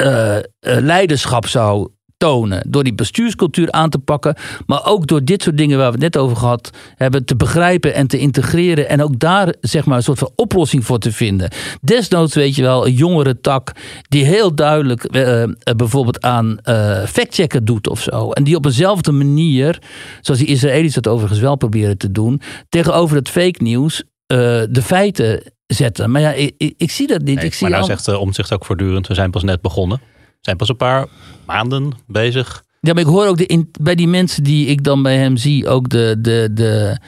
uh, 0.03 0.37
uh, 0.37 0.43
leiderschap 0.61 1.47
zou 1.47 1.89
tonen. 2.25 2.63
Door 2.67 2.85
die 2.85 2.95
bestuurscultuur 2.95 3.73
aan 3.73 3.91
te 3.91 3.99
pakken. 3.99 4.37
Maar 4.67 4.87
ook 4.87 5.07
door 5.07 5.25
dit 5.25 5.43
soort 5.43 5.57
dingen 5.57 5.79
waar 5.79 5.87
we 5.87 5.93
het 5.93 6.15
net 6.15 6.17
over 6.17 6.37
gehad 6.37 6.71
hebben. 6.97 7.25
Te 7.25 7.37
begrijpen 7.37 7.95
en 7.95 8.07
te 8.07 8.19
integreren. 8.19 8.89
En 8.89 9.03
ook 9.03 9.19
daar 9.19 9.55
zeg 9.61 9.85
maar 9.85 9.97
een 9.97 10.03
soort 10.03 10.19
van 10.19 10.31
oplossing 10.37 10.85
voor 10.85 10.99
te 10.99 11.13
vinden. 11.13 11.51
Desnoods 11.81 12.35
weet 12.35 12.55
je 12.55 12.63
wel, 12.63 12.87
een 12.87 12.93
jongere 12.93 13.41
tak. 13.41 13.73
Die 14.09 14.25
heel 14.25 14.55
duidelijk 14.55 15.17
uh, 15.17 15.45
bijvoorbeeld 15.77 16.23
aan 16.23 16.59
uh, 16.65 17.05
factchecken 17.05 17.65
doet 17.65 17.89
of 17.89 18.01
zo. 18.01 18.31
En 18.31 18.45
die 18.45 18.57
op 18.57 18.65
eenzelfde 18.65 19.13
manier. 19.13 19.79
Zoals 20.21 20.41
die 20.41 20.49
Israëli's 20.49 20.95
dat 20.95 21.09
overigens 21.09 21.41
wel 21.41 21.57
proberen 21.57 21.99
te 21.99 22.11
doen. 22.11 22.41
Tegenover 22.69 23.17
het 23.17 23.29
fake 23.29 23.63
nieuws. 23.63 24.03
Uh, 24.03 24.39
de 24.71 24.83
feiten 24.83 25.43
zetten. 25.67 26.11
Maar 26.11 26.21
ja, 26.21 26.33
ik, 26.33 26.55
ik, 26.57 26.75
ik 26.77 26.91
zie 26.91 27.07
dat 27.07 27.23
niet. 27.23 27.37
Nee, 27.37 27.45
ik 27.45 27.55
zie 27.55 27.69
maar 27.69 27.79
nou 27.79 27.91
al... 27.91 27.97
zegt 27.97 28.09
uh, 28.09 28.21
Omtzigt 28.21 28.53
ook 28.53 28.65
voortdurend, 28.65 29.07
we 29.07 29.15
zijn 29.15 29.31
pas 29.31 29.43
net 29.43 29.61
begonnen. 29.61 30.01
Zijn 30.45 30.57
pas 30.57 30.69
een 30.69 30.77
paar 30.77 31.07
maanden 31.47 31.93
bezig. 32.07 32.65
Ja, 32.81 32.93
maar 32.93 33.03
ik 33.03 33.09
hoor 33.09 33.27
ook 33.27 33.37
de, 33.37 33.47
in, 33.47 33.71
bij 33.81 33.95
die 33.95 34.09
mensen 34.09 34.45
die 34.45 34.67
ik 34.67 34.85
dan 34.85 35.03
bij 35.03 35.17
hem 35.17 35.37
zie 35.37 35.69
ook 35.69 35.89
de, 35.89 36.17
de, 36.19 36.49
de, 36.53 36.99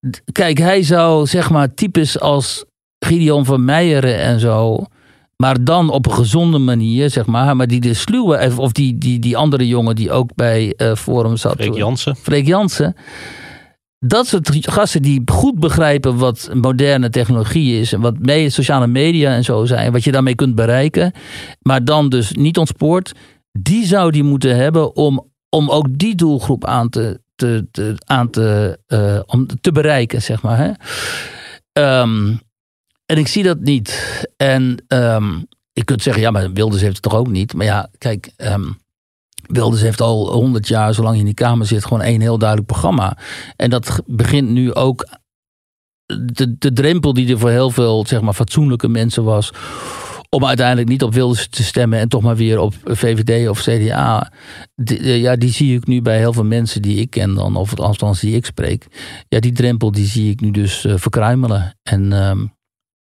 de... 0.00 0.22
Kijk, 0.32 0.58
hij 0.58 0.82
zou 0.82 1.26
zeg 1.26 1.50
maar 1.50 1.74
types 1.74 2.20
als 2.20 2.64
Gideon 2.98 3.44
van 3.44 3.64
Meijeren 3.64 4.18
en 4.18 4.40
zo... 4.40 4.84
Maar 5.36 5.64
dan 5.64 5.90
op 5.90 6.06
een 6.06 6.12
gezonde 6.12 6.58
manier, 6.58 7.10
zeg 7.10 7.26
maar. 7.26 7.56
Maar 7.56 7.66
die 7.66 7.80
de 7.80 7.94
sluwe, 7.94 8.52
of 8.56 8.72
die, 8.72 8.98
die, 8.98 9.18
die 9.18 9.36
andere 9.36 9.66
jongen 9.66 9.94
die 9.94 10.12
ook 10.12 10.34
bij 10.34 10.74
uh, 10.76 10.94
Forum 10.94 11.36
zat. 11.36 11.54
Freek 11.54 11.74
Jansen. 11.74 12.16
Freek 12.16 12.46
Jansen. 12.46 12.96
Dat 14.06 14.26
soort 14.26 14.48
gasten 14.60 15.02
die 15.02 15.22
goed 15.24 15.58
begrijpen 15.58 16.16
wat 16.16 16.50
moderne 16.54 17.10
technologie 17.10 17.80
is. 17.80 17.92
En 17.92 18.00
wat 18.00 18.18
mee, 18.18 18.50
sociale 18.50 18.86
media 18.86 19.34
en 19.34 19.44
zo 19.44 19.64
zijn. 19.64 19.92
Wat 19.92 20.04
je 20.04 20.12
daarmee 20.12 20.34
kunt 20.34 20.54
bereiken. 20.54 21.12
Maar 21.60 21.84
dan 21.84 22.08
dus 22.08 22.32
niet 22.32 22.58
ontspoort. 22.58 23.12
Die 23.52 23.86
zou 23.86 24.10
die 24.10 24.22
moeten 24.22 24.56
hebben 24.56 24.96
om, 24.96 25.30
om 25.48 25.70
ook 25.70 25.98
die 25.98 26.14
doelgroep 26.14 26.64
aan 26.64 26.88
te, 26.88 27.20
te, 27.36 27.66
te 27.70 27.94
aan 28.04 28.30
te, 28.30 28.78
uh, 28.88 29.20
om 29.26 29.46
te 29.60 29.72
bereiken, 29.72 30.22
zeg 30.22 30.42
maar. 30.42 30.58
Hè? 30.58 30.70
Um, 32.00 32.40
en 33.06 33.18
ik 33.18 33.28
zie 33.28 33.42
dat 33.42 33.60
niet. 33.60 34.26
En 34.36 34.84
um, 34.88 35.46
je 35.72 35.84
kunt 35.84 36.02
zeggen, 36.02 36.22
ja, 36.22 36.30
maar 36.30 36.52
Wilders 36.52 36.82
heeft 36.82 36.94
het 36.94 37.02
toch 37.02 37.14
ook 37.14 37.28
niet. 37.28 37.54
Maar 37.54 37.66
ja, 37.66 37.90
kijk... 37.98 38.32
Um, 38.36 38.78
Wilders 39.52 39.82
heeft 39.82 40.00
al 40.00 40.32
honderd 40.32 40.68
jaar, 40.68 40.94
zolang 40.94 41.12
hij 41.12 41.20
in 41.20 41.26
die 41.26 41.34
Kamer 41.34 41.66
zit, 41.66 41.84
gewoon 41.84 42.02
één 42.02 42.20
heel 42.20 42.38
duidelijk 42.38 42.68
programma. 42.68 43.16
En 43.56 43.70
dat 43.70 44.00
begint 44.06 44.48
nu 44.48 44.74
ook. 44.74 45.06
De, 46.06 46.58
de 46.58 46.72
drempel 46.72 47.12
die 47.12 47.30
er 47.30 47.38
voor 47.38 47.50
heel 47.50 47.70
veel 47.70 48.06
zeg 48.06 48.20
maar, 48.20 48.34
fatsoenlijke 48.34 48.88
mensen 48.88 49.24
was. 49.24 49.52
om 50.28 50.44
uiteindelijk 50.44 50.88
niet 50.88 51.02
op 51.02 51.14
Wilders 51.14 51.48
te 51.48 51.62
stemmen. 51.62 51.98
en 51.98 52.08
toch 52.08 52.22
maar 52.22 52.36
weer 52.36 52.58
op 52.58 52.74
VVD 52.84 53.48
of 53.48 53.60
CDA. 53.60 54.32
Die, 54.74 55.20
ja, 55.20 55.36
die 55.36 55.52
zie 55.52 55.76
ik 55.76 55.86
nu 55.86 56.02
bij 56.02 56.18
heel 56.18 56.32
veel 56.32 56.44
mensen 56.44 56.82
die 56.82 56.96
ik 56.96 57.10
ken, 57.10 57.34
dan, 57.34 57.56
of 57.56 57.78
althans 57.78 58.20
die 58.20 58.36
ik 58.36 58.46
spreek. 58.46 58.86
Ja, 59.28 59.40
die 59.40 59.52
drempel 59.52 59.92
die 59.92 60.06
zie 60.06 60.30
ik 60.30 60.40
nu 60.40 60.50
dus 60.50 60.84
uh, 60.84 60.94
verkruimelen. 60.96 61.76
En 61.82 62.12
um, 62.12 62.52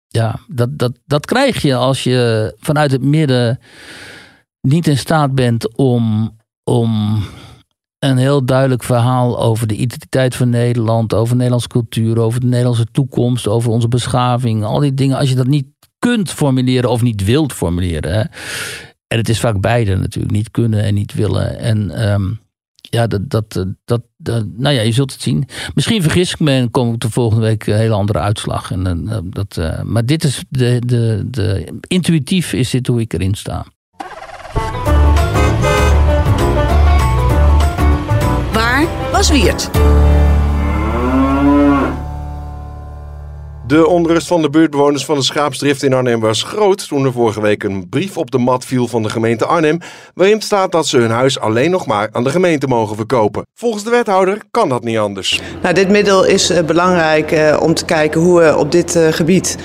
ja, 0.08 0.40
dat, 0.46 0.78
dat, 0.78 0.92
dat 1.04 1.26
krijg 1.26 1.62
je 1.62 1.74
als 1.74 2.04
je 2.04 2.54
vanuit 2.58 2.90
het 2.90 3.02
midden 3.02 3.58
niet 4.60 4.86
in 4.86 4.98
staat 4.98 5.34
bent 5.34 5.76
om, 5.76 6.36
om 6.68 7.22
een 7.98 8.16
heel 8.16 8.44
duidelijk 8.44 8.82
verhaal 8.82 9.40
over 9.40 9.66
de 9.66 9.76
identiteit 9.76 10.36
van 10.36 10.48
Nederland, 10.48 11.14
over 11.14 11.34
Nederlandse 11.36 11.68
cultuur, 11.68 12.18
over 12.18 12.40
de 12.40 12.46
Nederlandse 12.46 12.86
toekomst, 12.92 13.46
over 13.46 13.70
onze 13.70 13.88
beschaving, 13.88 14.64
al 14.64 14.80
die 14.80 14.94
dingen, 14.94 15.18
als 15.18 15.28
je 15.28 15.34
dat 15.34 15.46
niet 15.46 15.66
kunt 15.98 16.30
formuleren 16.30 16.90
of 16.90 17.02
niet 17.02 17.24
wilt 17.24 17.52
formuleren. 17.52 18.30
En 19.06 19.18
het 19.18 19.28
is 19.28 19.40
vaak 19.40 19.60
beide 19.60 19.96
natuurlijk, 19.96 20.34
niet 20.34 20.50
kunnen 20.50 20.82
en 20.82 20.94
niet 20.94 21.14
willen. 21.14 21.58
En 21.58 22.10
um, 22.10 22.40
ja, 22.72 23.06
dat, 23.06 23.30
dat, 23.30 23.64
dat, 23.84 24.02
dat, 24.16 24.44
nou 24.56 24.74
ja, 24.74 24.80
je 24.80 24.92
zult 24.92 25.12
het 25.12 25.22
zien. 25.22 25.48
Misschien 25.74 26.02
vergis 26.02 26.32
ik 26.32 26.40
me 26.40 26.50
en 26.50 26.70
kom 26.70 26.92
ik 26.92 27.00
de 27.00 27.10
volgende 27.10 27.44
week 27.44 27.66
een 27.66 27.76
hele 27.76 27.94
andere 27.94 28.18
uitslag. 28.18 28.70
En, 28.70 29.06
uh, 29.08 29.18
dat, 29.24 29.56
uh, 29.58 29.82
maar 29.82 30.06
dit 30.06 30.24
is 30.24 30.44
de, 30.48 30.82
de, 30.86 31.22
de, 31.30 31.78
intuïtief 31.86 32.52
is 32.52 32.70
dit 32.70 32.86
hoe 32.86 33.00
ik 33.00 33.12
erin 33.12 33.34
sta. 33.34 33.66
Was 39.18 39.32
Wiert. 39.32 40.17
De 43.68 43.86
onrust 43.86 44.26
van 44.26 44.42
de 44.42 44.50
buurtbewoners 44.50 45.04
van 45.04 45.16
de 45.16 45.22
Schaapsdrift 45.22 45.82
in 45.82 45.92
Arnhem 45.92 46.20
was 46.20 46.42
groot 46.42 46.88
toen 46.88 47.04
er 47.04 47.12
vorige 47.12 47.40
week 47.40 47.62
een 47.62 47.88
brief 47.88 48.16
op 48.16 48.30
de 48.30 48.38
mat 48.38 48.64
viel 48.64 48.88
van 48.88 49.02
de 49.02 49.08
gemeente 49.08 49.46
Arnhem, 49.46 49.78
waarin 50.14 50.40
staat 50.40 50.72
dat 50.72 50.86
ze 50.86 50.98
hun 50.98 51.10
huis 51.10 51.40
alleen 51.40 51.70
nog 51.70 51.86
maar 51.86 52.08
aan 52.12 52.24
de 52.24 52.30
gemeente 52.30 52.66
mogen 52.66 52.96
verkopen. 52.96 53.46
Volgens 53.54 53.84
de 53.84 53.90
wethouder 53.90 54.38
kan 54.50 54.68
dat 54.68 54.84
niet 54.84 54.98
anders. 54.98 55.40
Nou, 55.62 55.74
dit 55.74 55.88
middel 55.88 56.24
is 56.24 56.50
uh, 56.50 56.58
belangrijk 56.60 57.32
uh, 57.32 57.56
om 57.62 57.74
te 57.74 57.84
kijken 57.84 58.20
hoe 58.20 58.40
we 58.40 58.56
op 58.56 58.72
dit 58.72 58.96
uh, 58.96 59.08
gebied 59.10 59.56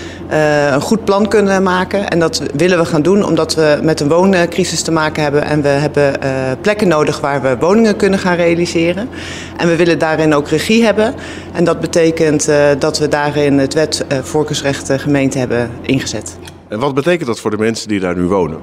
een 0.73 0.81
goed 0.81 1.03
plan 1.03 1.27
kunnen 1.27 1.63
maken. 1.63 2.09
En 2.09 2.19
dat 2.19 2.41
willen 2.53 2.77
we 2.77 2.85
gaan 2.85 3.01
doen 3.01 3.25
omdat 3.25 3.55
we 3.55 3.79
met 3.81 3.99
een 3.99 4.07
wooncrisis 4.07 4.81
te 4.81 4.91
maken 4.91 5.23
hebben 5.23 5.43
en 5.43 5.61
we 5.61 5.67
hebben 5.67 6.19
plekken 6.61 6.87
nodig 6.87 7.19
waar 7.19 7.41
we 7.41 7.57
woningen 7.59 7.95
kunnen 7.95 8.19
gaan 8.19 8.35
realiseren. 8.35 9.09
En 9.57 9.67
we 9.67 9.75
willen 9.75 9.99
daarin 9.99 10.33
ook 10.33 10.47
regie 10.47 10.83
hebben. 10.83 11.15
En 11.53 11.63
dat 11.63 11.79
betekent 11.79 12.49
dat 12.79 12.97
we 12.99 13.07
daarin 13.07 13.57
het 13.57 13.73
wet 13.73 13.92
uh, 14.01 14.17
voorkeursrecht 14.19 14.89
uh, 14.89 14.97
gemeente 14.97 15.37
hebben 15.37 15.71
ingezet. 15.81 16.37
En 16.67 16.79
wat 16.79 16.93
betekent 16.93 17.27
dat 17.27 17.39
voor 17.39 17.51
de 17.51 17.57
mensen 17.57 17.87
die 17.87 17.99
daar 17.99 18.15
nu 18.15 18.23
wonen? 18.23 18.59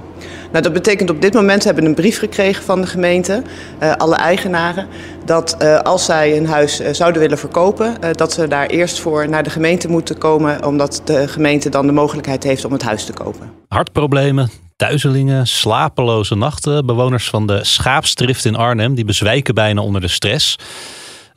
Nou, 0.50 0.62
dat 0.62 0.72
betekent 0.72 1.10
op 1.10 1.22
dit 1.22 1.34
moment, 1.34 1.60
we 1.62 1.66
hebben 1.66 1.84
een 1.84 1.94
brief 1.94 2.18
gekregen 2.18 2.64
van 2.64 2.80
de 2.80 2.86
gemeente, 2.86 3.42
uh, 3.82 3.92
alle 3.92 4.16
eigenaren, 4.16 4.86
dat 5.24 5.56
uh, 5.62 5.78
als 5.78 6.04
zij 6.04 6.36
een 6.36 6.46
huis 6.46 6.80
uh, 6.80 6.88
zouden 6.92 7.20
willen 7.20 7.38
verkopen, 7.38 7.94
dat 8.12 8.32
ze 8.32 8.48
daar 8.48 8.66
eerst 8.66 9.00
voor 9.00 9.28
naar 9.28 9.42
de 9.42 9.50
gemeente 9.50 9.88
moeten 9.88 10.18
komen, 10.18 10.64
omdat 10.64 11.02
de 11.04 11.28
gemeente 11.28 11.68
dan 11.68 11.86
de 11.86 11.92
mogelijkheid 11.92 12.42
heeft 12.42 12.64
om 12.64 12.72
het 12.72 12.82
huis 12.82 13.04
te 13.04 13.12
kopen. 13.12 13.50
Hartproblemen, 13.68 14.50
duizelingen, 14.76 15.46
slapeloze 15.46 16.34
nachten. 16.34 16.86
Bewoners 16.86 17.30
van 17.30 17.46
de 17.46 17.64
Schaapsdrift 17.64 18.44
in 18.44 18.56
Arnhem 18.56 18.94
die 18.94 19.04
bezwijken 19.04 19.54
bijna 19.54 19.82
onder 19.82 20.00
de 20.00 20.08
stress. 20.08 20.58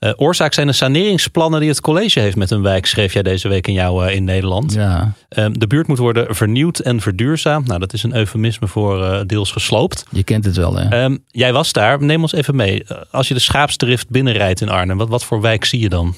Uh, 0.04 0.12
oorzaak 0.16 0.54
zijn 0.54 0.68
de 0.68 0.74
saneringsplannen 0.74 1.60
die 1.60 1.70
het 1.70 1.82
college 1.82 2.20
heeft 2.20 2.36
met 2.36 2.52
een 2.52 2.62
wijk, 2.62 2.86
schreef 2.86 3.14
jij 3.14 3.24
deze 3.24 3.48
week 3.48 3.68
in 3.68 3.74
jou 3.74 4.06
uh, 4.06 4.16
in 4.16 4.24
Nederland. 4.24 4.74
Ja. 4.74 5.14
Uh, 5.30 5.46
de 5.52 5.68
buurt 5.68 5.88
moet 5.88 5.98
worden 5.98 6.36
vernieuwd 6.36 6.80
en 6.80 7.02
verduurzaamd. 7.02 7.68
Nou, 7.68 7.80
dat 7.80 7.94
is 7.94 8.04
een 8.04 8.16
eufemisme 8.16 8.68
voor 8.68 9.24
deels 9.28 9.52
gesloopt. 9.52 10.06
Je 10.12 10.24
kent 10.24 10.46
het 10.46 10.56
wel, 10.56 10.76
hè? 10.76 11.04
Ehm, 11.04 11.18
jij 11.28 11.54
was 11.54 11.72
daar. 11.72 12.04
Neem 12.04 12.22
ons 12.22 12.34
even 12.34 12.56
mee. 12.56 12.86
Als 13.12 13.28
je 13.28 13.34
de 13.34 13.40
Schaapsdrift 13.40 14.10
binnenrijdt 14.10 14.62
in 14.62 14.70
Arnhem, 14.70 14.98
wat, 14.98 15.10
wat 15.10 15.24
voor 15.24 15.42
wijk 15.42 15.66
zie 15.66 15.80
je 15.80 15.90
dan? 15.90 16.16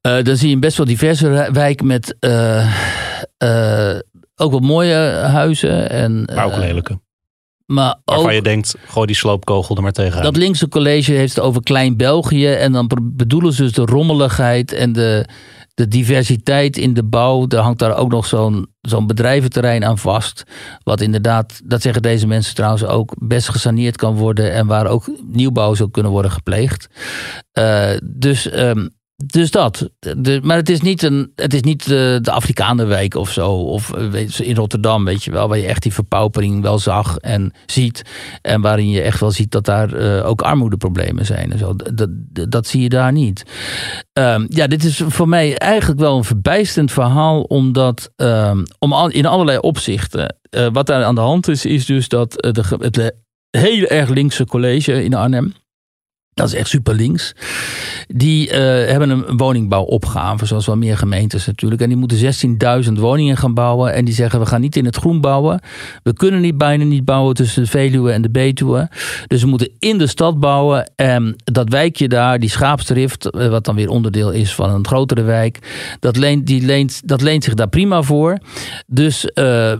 dan 0.00 0.36
zie 0.36 0.48
je 0.48 0.54
een 0.54 0.60
best 0.60 0.76
wel 0.76 0.86
diverse 0.86 1.48
wijk 1.52 1.82
met 1.82 2.16
ook 4.36 4.50
wel 4.50 4.60
mooie 4.60 4.94
huizen. 5.14 5.90
En, 5.90 6.24
maar 6.34 6.44
ook 6.44 6.56
lelijke. 6.56 6.98
Maar 7.70 7.98
Waarvan 8.04 8.26
ook, 8.26 8.32
je 8.32 8.42
denkt, 8.42 8.74
gooi 8.86 9.06
die 9.06 9.16
sloopkogel 9.16 9.76
er 9.76 9.82
maar 9.82 9.92
tegenaan. 9.92 10.22
Dat 10.22 10.36
linkse 10.36 10.68
college 10.68 11.12
heeft 11.12 11.34
het 11.34 11.44
over 11.44 11.62
Klein 11.62 11.96
België. 11.96 12.46
En 12.46 12.72
dan 12.72 12.90
bedoelen 13.02 13.52
ze 13.52 13.62
dus 13.62 13.72
de 13.72 13.84
rommeligheid 13.84 14.72
en 14.72 14.92
de, 14.92 15.28
de 15.74 15.88
diversiteit 15.88 16.76
in 16.76 16.94
de 16.94 17.04
bouw. 17.04 17.46
Er 17.48 17.58
hangt 17.58 17.78
daar 17.78 17.96
ook 17.96 18.10
nog 18.10 18.26
zo'n 18.26 18.66
zo'n 18.80 19.06
bedrijventerrein 19.06 19.84
aan 19.84 19.98
vast. 19.98 20.42
Wat 20.82 21.00
inderdaad, 21.00 21.60
dat 21.64 21.82
zeggen 21.82 22.02
deze 22.02 22.26
mensen 22.26 22.54
trouwens 22.54 22.84
ook, 22.84 23.14
best 23.18 23.48
gesaneerd 23.48 23.96
kan 23.96 24.14
worden. 24.14 24.52
En 24.52 24.66
waar 24.66 24.86
ook 24.86 25.10
nieuwbouw 25.22 25.74
zou 25.74 25.90
kunnen 25.90 26.12
worden 26.12 26.30
gepleegd. 26.30 26.88
Uh, 27.58 27.90
dus 28.02 28.52
um, 28.52 28.90
dus 29.26 29.50
dat. 29.50 29.90
Maar 30.42 30.56
het 30.56 30.68
is 30.68 30.80
niet, 30.80 31.02
een, 31.02 31.32
het 31.34 31.54
is 31.54 31.60
niet 31.60 31.86
de, 31.86 32.18
de 32.22 32.30
Afrikanenwijk 32.30 33.14
of 33.14 33.30
zo. 33.30 33.50
Of 33.50 33.92
in 34.38 34.54
Rotterdam, 34.54 35.04
weet 35.04 35.24
je 35.24 35.30
wel. 35.30 35.48
Waar 35.48 35.58
je 35.58 35.66
echt 35.66 35.82
die 35.82 35.92
verpaupering 35.92 36.62
wel 36.62 36.78
zag 36.78 37.16
en 37.16 37.52
ziet. 37.66 38.02
En 38.42 38.60
waarin 38.60 38.90
je 38.90 39.00
echt 39.00 39.20
wel 39.20 39.30
ziet 39.30 39.50
dat 39.50 39.64
daar 39.64 39.94
uh, 39.94 40.26
ook 40.26 40.42
armoedeproblemen 40.42 41.26
zijn. 41.26 41.52
En 41.52 41.58
zo. 41.58 41.74
Dat, 41.94 42.08
dat, 42.50 42.66
zie 42.66 42.82
je 42.82 42.88
daar 42.88 43.12
niet. 43.12 43.42
Um, 44.12 44.46
ja, 44.48 44.66
dit 44.66 44.84
is 44.84 45.02
voor 45.06 45.28
mij 45.28 45.58
eigenlijk 45.58 46.00
wel 46.00 46.16
een 46.16 46.24
verbijsterend 46.24 46.92
verhaal. 46.92 47.42
Omdat 47.42 48.10
um, 48.16 48.62
om 48.78 49.10
in 49.10 49.26
allerlei 49.26 49.58
opzichten. 49.58 50.38
Wat 50.72 50.86
daar 50.86 51.04
aan 51.04 51.14
de 51.14 51.20
hand 51.20 51.48
is, 51.48 51.64
is 51.64 51.86
dus 51.86 52.08
dat 52.08 52.32
de, 52.32 52.64
het 52.78 53.14
hele 53.50 53.88
erg 53.88 54.08
linkse 54.08 54.46
college 54.46 55.04
in 55.04 55.14
Arnhem 55.14 55.54
dat 56.34 56.48
is 56.48 56.54
echt 56.54 56.68
super 56.68 56.94
links. 56.94 57.34
Die 58.08 58.48
uh, 58.48 58.54
hebben 58.90 59.10
een 59.10 59.36
woningbouwopgave, 59.36 60.46
zoals 60.46 60.66
wel 60.66 60.76
meer 60.76 60.96
gemeentes 60.96 61.46
natuurlijk. 61.46 61.82
En 61.82 61.88
die 61.88 61.96
moeten 61.96 62.34
16.000 62.86 62.92
woningen 62.92 63.36
gaan 63.36 63.54
bouwen. 63.54 63.94
En 63.94 64.04
die 64.04 64.14
zeggen, 64.14 64.40
we 64.40 64.46
gaan 64.46 64.60
niet 64.60 64.76
in 64.76 64.84
het 64.84 64.96
groen 64.96 65.20
bouwen. 65.20 65.60
We 66.02 66.12
kunnen 66.12 66.40
niet 66.40 66.58
bijna 66.58 66.84
niet 66.84 67.04
bouwen 67.04 67.34
tussen 67.34 67.62
de 67.62 67.68
Veluwe 67.68 68.12
en 68.12 68.22
de 68.22 68.30
Betuwe. 68.30 68.88
Dus 69.26 69.42
we 69.42 69.48
moeten 69.48 69.70
in 69.78 69.98
de 69.98 70.06
stad 70.06 70.40
bouwen. 70.40 70.90
En 70.96 71.36
dat 71.44 71.68
wijkje 71.68 72.08
daar, 72.08 72.38
die 72.38 72.50
Schaapsdrift, 72.50 73.30
wat 73.30 73.64
dan 73.64 73.74
weer 73.74 73.88
onderdeel 73.88 74.30
is 74.30 74.54
van 74.54 74.70
een 74.70 74.86
grotere 74.86 75.22
wijk. 75.22 75.58
Dat 76.00 76.16
leent, 76.16 76.46
die 76.46 76.62
leent, 76.62 77.00
dat 77.04 77.20
leent 77.20 77.44
zich 77.44 77.54
daar 77.54 77.68
prima 77.68 78.02
voor. 78.02 78.38
Dus 78.86 79.24
uh, 79.24 79.32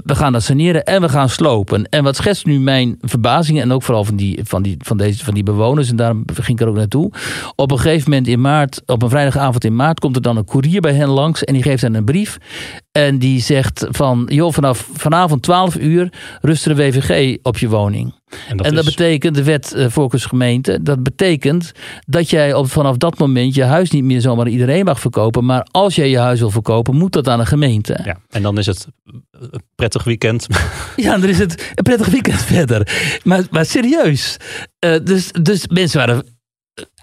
we 0.04 0.14
gaan 0.14 0.32
dat 0.32 0.42
saneren 0.42 0.84
en 0.84 1.00
we 1.00 1.08
gaan 1.08 1.28
slopen. 1.28 1.84
En 1.84 2.04
wat 2.04 2.16
schetst 2.16 2.46
nu 2.46 2.60
mijn 2.60 2.98
verbazing, 3.00 3.60
en 3.60 3.72
ook 3.72 3.82
vooral 3.82 4.04
van 4.04 4.16
die, 4.16 4.40
van 4.42 4.62
die, 4.62 4.76
van 4.78 4.96
deze, 4.96 5.24
van 5.24 5.34
die 5.34 5.42
bewoners... 5.42 5.90
en 5.90 5.96
daarom 5.96 6.24
ging 6.42 6.58
ik 6.58 6.64
er 6.64 6.70
ook 6.70 6.76
naartoe. 6.78 7.12
Op 7.56 7.70
een 7.70 7.78
gegeven 7.78 8.10
moment 8.10 8.28
in 8.28 8.40
maart, 8.40 8.82
op 8.86 9.02
een 9.02 9.08
vrijdagavond 9.08 9.64
in 9.64 9.76
maart, 9.76 10.00
komt 10.00 10.16
er 10.16 10.22
dan 10.22 10.36
een 10.36 10.44
koerier 10.44 10.80
bij 10.80 10.94
hen 10.94 11.08
langs 11.08 11.44
en 11.44 11.54
die 11.54 11.62
geeft 11.62 11.82
hen 11.82 11.94
een 11.94 12.04
brief. 12.04 12.38
En 12.92 13.18
die 13.18 13.40
zegt 13.40 13.86
van, 13.90 14.28
joh, 14.32 14.52
vanaf 14.52 14.88
vanavond 14.92 15.42
12 15.42 15.76
uur 15.76 16.12
rust 16.40 16.66
een 16.66 16.76
WVG 16.76 17.38
op 17.42 17.58
je 17.58 17.68
woning. 17.68 18.19
En 18.48 18.56
dat, 18.56 18.66
en 18.66 18.74
dat 18.74 18.86
is... 18.86 18.94
betekent, 18.94 19.34
de 19.34 19.42
wet 19.42 19.72
uh, 19.76 19.88
voorkeursgemeente, 19.88 20.82
dat 20.82 21.02
betekent 21.02 21.72
dat 22.06 22.30
jij 22.30 22.54
op, 22.54 22.70
vanaf 22.70 22.96
dat 22.96 23.18
moment 23.18 23.54
je 23.54 23.64
huis 23.64 23.90
niet 23.90 24.04
meer 24.04 24.20
zomaar 24.20 24.48
iedereen 24.48 24.84
mag 24.84 25.00
verkopen. 25.00 25.44
Maar 25.44 25.66
als 25.70 25.94
jij 25.94 26.10
je 26.10 26.18
huis 26.18 26.40
wil 26.40 26.50
verkopen, 26.50 26.96
moet 26.96 27.12
dat 27.12 27.28
aan 27.28 27.40
een 27.40 27.46
gemeente. 27.46 28.00
Ja, 28.04 28.20
en 28.30 28.42
dan 28.42 28.58
is 28.58 28.66
het 28.66 28.86
een 29.30 29.62
prettig 29.74 30.04
weekend. 30.04 30.46
Ja, 30.96 31.18
dan 31.18 31.28
is 31.28 31.38
het 31.38 31.72
een 31.74 31.82
prettig 31.82 32.08
weekend 32.08 32.42
verder. 32.54 32.88
Maar, 33.24 33.44
maar 33.50 33.66
serieus. 33.66 34.36
Uh, 34.84 34.96
dus, 35.04 35.32
dus 35.32 35.66
mensen 35.66 35.98
waren 35.98 36.24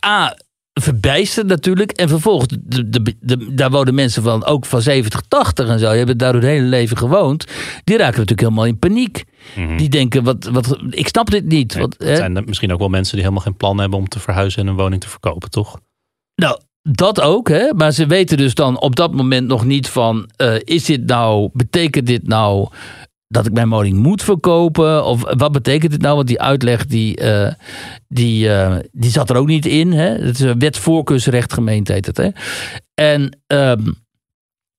A, 0.06 0.38
verbijsterd 0.82 1.48
natuurlijk. 1.48 1.92
En 1.92 2.10
vervolgens, 2.10 2.58
de, 2.64 2.90
de, 2.90 3.16
de, 3.20 3.54
daar 3.54 3.70
wonen 3.70 3.96
mensen 3.96 4.24
van, 4.24 4.46
ook 4.46 4.66
van 4.66 4.82
70, 4.82 5.22
80 5.28 5.68
en 5.68 5.80
zo. 5.80 5.90
Die 5.90 5.98
hebben 5.98 6.18
daar 6.18 6.34
hun 6.34 6.44
hele 6.44 6.66
leven 6.66 6.98
gewoond. 6.98 7.46
Die 7.84 7.98
raken 7.98 8.20
natuurlijk 8.20 8.40
helemaal 8.40 8.66
in 8.66 8.80
paniek. 8.80 9.24
Mm-hmm. 9.56 9.78
Die 9.78 9.90
denken, 9.90 10.24
wat, 10.24 10.50
wat, 10.52 10.78
ik 10.90 11.08
snap 11.08 11.30
dit 11.30 11.46
niet. 11.46 11.74
Nee, 11.74 11.82
wat, 11.84 11.96
zijn 12.00 12.44
misschien 12.46 12.74
ook 12.74 12.80
wel 12.80 12.90
mensen 12.90 13.14
die 13.14 13.24
helemaal 13.24 13.44
geen 13.44 13.58
plan 13.58 13.78
hebben 13.78 14.00
om 14.00 14.08
te 14.08 14.20
verhuizen 14.20 14.62
en 14.62 14.68
een 14.68 14.76
woning 14.76 15.02
te 15.02 15.10
verkopen, 15.10 15.50
toch? 15.50 15.80
Nou, 16.36 16.60
dat 16.82 17.22
ook, 17.22 17.50
hè? 17.50 17.74
maar 17.74 17.92
ze 17.92 18.06
weten 18.06 18.38
dus 18.38 18.54
dan 18.54 18.80
op 18.80 18.96
dat 18.96 19.14
moment 19.14 19.48
nog 19.48 19.66
niet 19.66 19.90
van: 19.90 20.30
uh, 20.42 20.56
is 20.64 20.86
dit 20.86 21.06
nou, 21.06 21.50
betekent 21.54 22.08
dit 22.08 22.28
nou 22.28 22.68
dat 23.28 23.46
ik 23.46 23.54
mijn 23.54 23.70
woning 23.70 23.98
moet 23.98 24.24
verkopen? 24.24 25.06
Of 25.06 25.22
wat 25.38 25.52
betekent 25.52 25.92
dit 25.92 26.02
nou? 26.02 26.16
Want 26.16 26.28
die 26.28 26.42
uitleg 26.42 26.86
die, 26.86 27.22
uh, 27.22 27.52
die, 28.08 28.48
uh, 28.48 28.76
die 28.92 29.12
zat 29.12 29.30
er 29.30 29.36
ook 29.36 29.48
niet 29.48 29.66
in. 29.66 29.92
Hè? 29.92 30.10
Het 30.10 30.40
is 30.40 30.40
een 30.40 30.60
wet 30.60 30.78
voorkeursrecht 30.78 31.54
gemeente 31.54 31.94
heet 31.94 32.06
het. 32.06 32.18
Hè? 32.18 32.30
En, 32.94 33.40
um, 33.48 33.96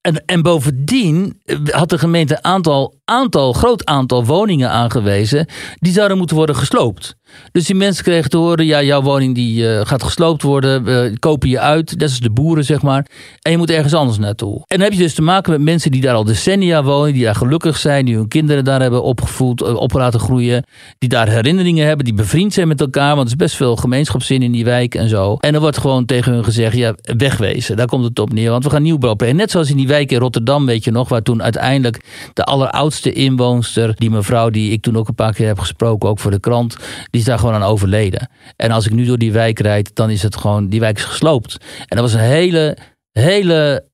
en, 0.00 0.24
en 0.26 0.42
bovendien 0.42 1.40
had 1.64 1.90
de 1.90 1.98
gemeente 1.98 2.34
een 2.34 2.44
aantal, 2.44 3.00
aantal, 3.04 3.52
groot 3.52 3.84
aantal 3.84 4.24
woningen 4.24 4.70
aangewezen. 4.70 5.46
Die 5.74 5.92
zouden 5.92 6.18
moeten 6.18 6.36
worden 6.36 6.56
gesloopt. 6.56 7.16
Dus 7.52 7.66
die 7.66 7.74
mensen 7.74 8.04
kregen 8.04 8.30
te 8.30 8.36
horen, 8.36 8.66
ja, 8.66 8.82
jouw 8.82 9.02
woning 9.02 9.34
die 9.34 9.62
uh, 9.62 9.80
gaat 9.84 10.02
gesloopt 10.02 10.42
worden, 10.42 10.84
we 10.84 11.16
kopen 11.18 11.48
je 11.48 11.60
uit, 11.60 11.98
dat 11.98 12.08
is 12.08 12.20
de 12.20 12.30
boeren 12.30 12.64
zeg 12.64 12.82
maar, 12.82 13.06
en 13.42 13.50
je 13.50 13.58
moet 13.58 13.70
ergens 13.70 13.94
anders 13.94 14.18
naartoe. 14.18 14.54
En 14.54 14.76
dan 14.76 14.80
heb 14.80 14.92
je 14.92 14.98
dus 14.98 15.14
te 15.14 15.22
maken 15.22 15.52
met 15.52 15.60
mensen 15.60 15.90
die 15.90 16.00
daar 16.00 16.14
al 16.14 16.24
decennia 16.24 16.82
wonen, 16.82 17.12
die 17.12 17.24
daar 17.24 17.34
gelukkig 17.34 17.76
zijn, 17.76 18.04
die 18.04 18.14
hun 18.14 18.28
kinderen 18.28 18.64
daar 18.64 18.80
hebben 18.80 19.02
opgevoed, 19.02 19.62
uh, 19.62 19.74
op 19.74 19.92
laten 19.92 20.20
groeien, 20.20 20.64
die 20.98 21.08
daar 21.08 21.28
herinneringen 21.28 21.86
hebben, 21.86 22.04
die 22.04 22.14
bevriend 22.14 22.52
zijn 22.52 22.68
met 22.68 22.80
elkaar, 22.80 23.16
want 23.16 23.26
er 23.26 23.32
is 23.32 23.36
best 23.36 23.56
veel 23.56 23.76
gemeenschapszin 23.76 24.42
in 24.42 24.52
die 24.52 24.64
wijk 24.64 24.94
en 24.94 25.08
zo. 25.08 25.36
En 25.36 25.54
er 25.54 25.60
wordt 25.60 25.78
gewoon 25.78 26.04
tegen 26.04 26.32
hun 26.32 26.44
gezegd, 26.44 26.76
ja, 26.76 26.94
wegwezen, 27.02 27.76
daar 27.76 27.86
komt 27.86 28.04
het 28.04 28.18
op 28.18 28.32
neer, 28.32 28.50
want 28.50 28.64
we 28.64 28.70
gaan 28.70 28.82
nieuwbouw 28.82 29.16
net 29.32 29.50
zoals 29.50 29.70
in 29.70 29.76
die 29.76 29.86
wijk 29.86 30.12
in 30.12 30.18
Rotterdam, 30.18 30.66
weet 30.66 30.84
je 30.84 30.90
nog, 30.90 31.08
waar 31.08 31.22
toen 31.22 31.42
uiteindelijk 31.42 32.04
de 32.34 32.44
alleroudste 32.44 33.12
inwoonster, 33.12 33.94
die 33.94 34.10
mevrouw 34.10 34.50
die 34.50 34.72
ik 34.72 34.82
toen 34.82 34.96
ook 34.96 35.08
een 35.08 35.14
paar 35.14 35.32
keer 35.32 35.46
heb 35.46 35.58
gesproken, 35.58 36.08
ook 36.08 36.18
voor 36.18 36.30
de 36.30 36.40
krant, 36.40 36.76
is 37.18 37.24
daar 37.24 37.38
gewoon 37.38 37.54
aan 37.54 37.62
overleden. 37.62 38.30
En 38.56 38.70
als 38.70 38.86
ik 38.86 38.92
nu 38.92 39.04
door 39.04 39.18
die 39.18 39.32
wijk 39.32 39.58
rijd, 39.58 39.94
dan 39.94 40.10
is 40.10 40.22
het 40.22 40.36
gewoon, 40.36 40.68
die 40.68 40.80
wijk 40.80 40.96
is 40.96 41.04
gesloopt. 41.04 41.56
En 41.78 41.96
dat 41.96 42.00
was 42.00 42.12
een 42.12 42.20
hele, 42.20 42.76
hele 43.12 43.87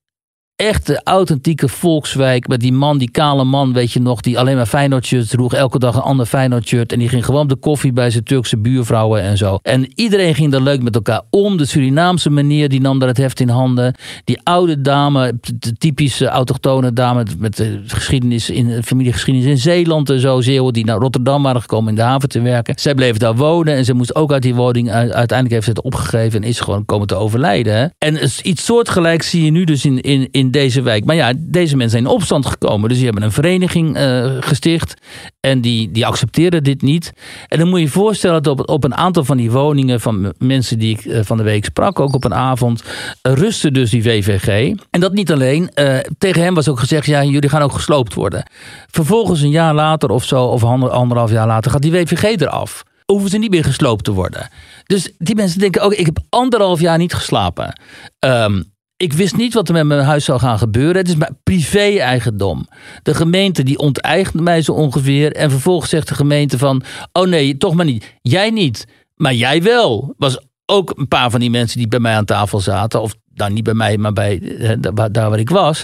echte 0.55 1.01
authentieke 1.03 1.67
volkswijk. 1.67 2.47
Met 2.47 2.59
die 2.59 2.73
man, 2.73 2.97
die 2.97 3.11
kale 3.11 3.43
man, 3.43 3.73
weet 3.73 3.91
je 3.91 4.01
nog, 4.01 4.21
die 4.21 4.39
alleen 4.39 4.55
maar 4.55 4.65
Feyenoord 4.65 5.05
shirts 5.05 5.29
droeg. 5.29 5.53
Elke 5.53 5.79
dag 5.79 5.95
een 5.95 6.01
ander 6.01 6.25
Feyenoord 6.25 6.67
shirt. 6.67 6.91
En 6.91 6.99
die 6.99 7.09
ging 7.09 7.25
gewoon 7.25 7.41
op 7.41 7.49
de 7.49 7.55
koffie 7.55 7.93
bij 7.93 8.09
zijn 8.09 8.23
Turkse 8.23 8.57
buurvrouwen 8.57 9.21
en 9.21 9.37
zo. 9.37 9.59
En 9.61 9.87
iedereen 9.95 10.35
ging 10.35 10.51
daar 10.51 10.61
leuk 10.61 10.81
met 10.81 10.95
elkaar 10.95 11.21
om. 11.29 11.57
De 11.57 11.65
Surinaamse 11.65 12.29
meneer, 12.29 12.69
die 12.69 12.81
nam 12.81 12.99
daar 12.99 13.07
het 13.07 13.17
heft 13.17 13.39
in 13.39 13.49
handen. 13.49 13.95
Die 14.23 14.39
oude 14.43 14.81
dame, 14.81 15.39
de 15.59 15.73
typische 15.77 16.27
autochtone 16.27 16.93
dame 16.93 17.25
met 17.39 17.57
de 17.57 17.81
geschiedenis 17.87 18.49
in, 18.49 18.83
familiegeschiedenis 18.83 19.49
in 19.49 19.57
Zeeland 19.57 20.09
en 20.09 20.19
zo. 20.19 20.41
Zeeuwen 20.41 20.73
die 20.73 20.85
naar 20.85 20.97
Rotterdam 20.97 21.43
waren 21.43 21.61
gekomen 21.61 21.89
in 21.89 21.95
de 21.95 22.01
haven 22.01 22.29
te 22.29 22.41
werken. 22.41 22.79
Zij 22.79 22.95
bleef 22.95 23.17
daar 23.17 23.35
wonen 23.35 23.75
en 23.75 23.85
ze 23.85 23.93
moest 23.93 24.15
ook 24.15 24.31
uit 24.31 24.41
die 24.41 24.55
woning. 24.55 24.91
Uiteindelijk 24.91 25.49
heeft 25.49 25.63
ze 25.63 25.69
het 25.69 25.81
opgegeven 25.81 26.41
en 26.41 26.47
is 26.47 26.59
gewoon 26.59 26.85
komen 26.85 27.07
te 27.07 27.15
overlijden. 27.15 27.93
En 27.97 28.19
iets 28.43 28.65
soortgelijks 28.65 29.29
zie 29.29 29.43
je 29.43 29.51
nu 29.51 29.63
dus 29.63 29.85
in, 29.85 30.01
in, 30.01 30.27
in 30.31 30.44
deze 30.51 30.81
wijk. 30.81 31.05
Maar 31.05 31.15
ja, 31.15 31.33
deze 31.37 31.75
mensen 31.75 31.97
zijn 31.97 32.03
in 32.03 32.19
opstand 32.19 32.45
gekomen. 32.45 32.89
Dus 32.89 32.97
die 32.97 33.05
hebben 33.05 33.23
een 33.23 33.31
vereniging 33.31 33.97
uh, 33.97 34.35
gesticht. 34.39 34.93
En 35.39 35.61
die, 35.61 35.91
die 35.91 36.05
accepteren 36.05 36.63
dit 36.63 36.81
niet. 36.81 37.13
En 37.47 37.59
dan 37.59 37.67
moet 37.67 37.79
je 37.79 37.85
je 37.85 37.91
voorstellen 37.91 38.43
dat 38.43 38.59
op, 38.59 38.69
op 38.69 38.83
een 38.83 38.95
aantal 38.95 39.23
van 39.23 39.37
die 39.37 39.51
woningen 39.51 40.01
van 40.01 40.33
mensen 40.37 40.79
die 40.79 40.97
ik 40.97 41.05
uh, 41.05 41.19
van 41.23 41.37
de 41.37 41.43
week 41.43 41.65
sprak, 41.65 41.99
ook 41.99 42.13
op 42.13 42.23
een 42.23 42.33
avond, 42.33 42.83
uh, 42.83 43.33
rustte 43.33 43.71
dus 43.71 43.89
die 43.89 44.03
VVG. 44.03 44.75
En 44.89 44.99
dat 44.99 45.13
niet 45.13 45.31
alleen. 45.31 45.69
tegen 46.17 46.41
hem 46.41 46.53
was 46.53 46.69
ook 46.69 46.79
gezegd, 46.79 47.05
ja, 47.05 47.23
jullie 47.23 47.49
gaan 47.49 47.61
ook 47.61 47.73
gesloopt 47.73 48.13
worden. 48.13 48.43
Vervolgens 48.91 49.41
een 49.41 49.49
jaar 49.49 49.73
later 49.73 50.09
of 50.09 50.23
zo, 50.23 50.43
of 50.43 50.63
anderhalf 50.63 51.31
jaar 51.31 51.47
later, 51.47 51.71
gaat 51.71 51.81
die 51.81 51.91
VVG 51.91 52.41
eraf 52.41 52.83
hoeven 53.05 53.29
ze 53.29 53.37
niet 53.37 53.49
meer 53.49 53.63
gesloopt 53.63 54.03
te 54.03 54.11
worden. 54.11 54.49
Dus 54.85 55.11
die 55.17 55.35
mensen 55.35 55.59
denken 55.59 55.81
ook, 55.81 55.93
ik 55.93 56.05
heb 56.05 56.19
anderhalf 56.29 56.79
jaar 56.79 56.97
niet 56.97 57.13
geslapen. 57.13 57.79
Um, 58.19 58.73
ik 58.97 59.13
wist 59.13 59.35
niet 59.35 59.53
wat 59.53 59.67
er 59.67 59.73
met 59.73 59.85
mijn 59.85 60.05
huis 60.05 60.25
zou 60.25 60.39
gaan 60.39 60.57
gebeuren. 60.57 60.95
Het 60.95 61.07
is 61.07 61.15
mijn 61.15 61.39
privé-eigendom. 61.43 62.67
De 63.03 63.13
gemeente 63.13 63.63
die 63.63 63.77
onteigent 63.77 64.43
mij 64.43 64.61
zo 64.61 64.71
ongeveer. 64.71 65.31
En 65.31 65.51
vervolgens 65.51 65.89
zegt 65.89 66.07
de 66.07 66.15
gemeente 66.15 66.57
van... 66.57 66.83
oh 67.11 67.27
nee, 67.27 67.57
toch 67.57 67.73
maar 67.73 67.85
niet. 67.85 68.15
Jij 68.21 68.49
niet, 68.49 68.87
maar 69.15 69.33
jij 69.33 69.63
wel. 69.63 70.13
Was 70.17 70.39
ook 70.65 70.93
een 70.95 71.07
paar 71.07 71.29
van 71.29 71.39
die 71.39 71.49
mensen 71.49 71.77
die 71.77 71.87
bij 71.87 71.99
mij 71.99 72.15
aan 72.15 72.25
tafel 72.25 72.59
zaten... 72.59 73.01
of 73.01 73.15
nou 73.35 73.51
niet 73.51 73.63
bij 73.63 73.73
mij, 73.73 73.97
maar 73.97 74.13
bij 74.13 74.39
eh, 74.59 74.69
daar, 75.11 75.29
waar 75.29 75.39
ik 75.39 75.49
was. 75.49 75.83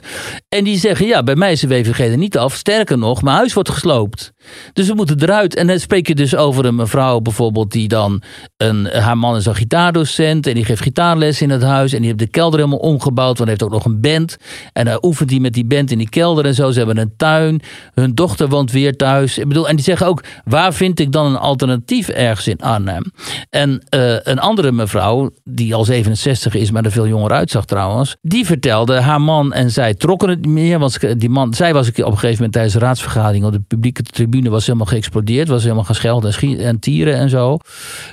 En 0.49 0.63
die 0.63 0.77
zeggen, 0.77 1.05
ja, 1.05 1.23
bij 1.23 1.35
mij 1.35 1.51
is 1.51 1.59
de 1.59 1.67
WVG 1.67 1.99
er 1.99 2.17
niet 2.17 2.37
af. 2.37 2.55
Sterker 2.55 2.97
nog, 2.97 3.21
mijn 3.21 3.35
huis 3.35 3.53
wordt 3.53 3.69
gesloopt. 3.69 4.31
Dus 4.73 4.87
we 4.87 4.93
moeten 4.93 5.21
eruit. 5.21 5.55
En 5.55 5.67
dan 5.67 5.79
spreek 5.79 6.07
je 6.07 6.15
dus 6.15 6.35
over 6.35 6.65
een 6.65 6.75
mevrouw 6.75 7.19
bijvoorbeeld 7.19 7.71
die 7.71 7.87
dan, 7.87 8.21
een, 8.57 8.85
haar 8.85 9.17
man 9.17 9.35
is 9.35 9.45
een 9.45 9.55
gitaardocent 9.55 10.47
en 10.47 10.53
die 10.53 10.65
geeft 10.65 10.81
gitaarles 10.81 11.41
in 11.41 11.49
het 11.49 11.63
huis. 11.63 11.91
En 11.91 11.97
die 11.97 12.07
heeft 12.07 12.19
de 12.19 12.27
kelder 12.27 12.59
helemaal 12.59 12.79
omgebouwd, 12.79 13.37
want 13.37 13.39
hij 13.39 13.49
heeft 13.49 13.63
ook 13.63 13.71
nog 13.71 13.85
een 13.85 14.01
band. 14.01 14.37
En 14.73 14.85
dan 14.85 14.97
oefent 15.01 15.29
hij 15.29 15.39
met 15.39 15.53
die 15.53 15.65
band 15.65 15.91
in 15.91 15.97
die 15.97 16.09
kelder 16.09 16.45
en 16.45 16.53
zo. 16.53 16.71
Ze 16.71 16.77
hebben 16.77 16.97
een 16.97 17.13
tuin. 17.17 17.61
Hun 17.93 18.15
dochter 18.15 18.49
woont 18.49 18.71
weer 18.71 18.95
thuis. 18.95 19.37
Ik 19.37 19.47
bedoel, 19.47 19.69
en 19.69 19.75
die 19.75 19.85
zeggen 19.85 20.07
ook, 20.07 20.23
waar 20.43 20.73
vind 20.73 20.99
ik 20.99 21.11
dan 21.11 21.25
een 21.25 21.37
alternatief 21.37 22.07
ergens 22.07 22.47
in 22.47 22.59
Arnhem? 22.59 23.11
En 23.49 23.83
eh, 23.89 24.15
een 24.23 24.39
andere 24.39 24.71
mevrouw, 24.71 25.29
die 25.43 25.75
al 25.75 25.85
67 25.85 26.55
is, 26.55 26.71
maar 26.71 26.85
er 26.85 26.91
veel 26.91 27.07
jonger 27.07 27.31
uitzag 27.41 27.65
trouwens, 27.65 28.15
die 28.21 28.45
vertelde, 28.45 28.99
haar 28.99 29.21
man 29.21 29.53
en 29.53 29.71
zij 29.71 29.93
trokken 29.93 30.29
het 30.29 30.45
meer. 30.45 30.79
Want 30.79 31.19
die 31.19 31.29
man, 31.29 31.53
zij 31.53 31.73
was 31.73 31.87
op 31.87 31.97
een 31.97 32.03
gegeven 32.03 32.35
moment 32.35 32.53
tijdens 32.53 32.73
de 32.73 32.79
raadsvergadering 32.79 33.45
op 33.45 33.51
de 33.51 33.59
publieke 33.59 34.01
tribune 34.01 34.49
was 34.49 34.65
helemaal 34.65 34.87
geëxplodeerd, 34.87 35.47
was 35.47 35.63
helemaal 35.63 35.83
gescheld 35.83 36.25
en, 36.25 36.59
en 36.59 36.79
tieren 36.79 37.15
en 37.15 37.29
zo. 37.29 37.57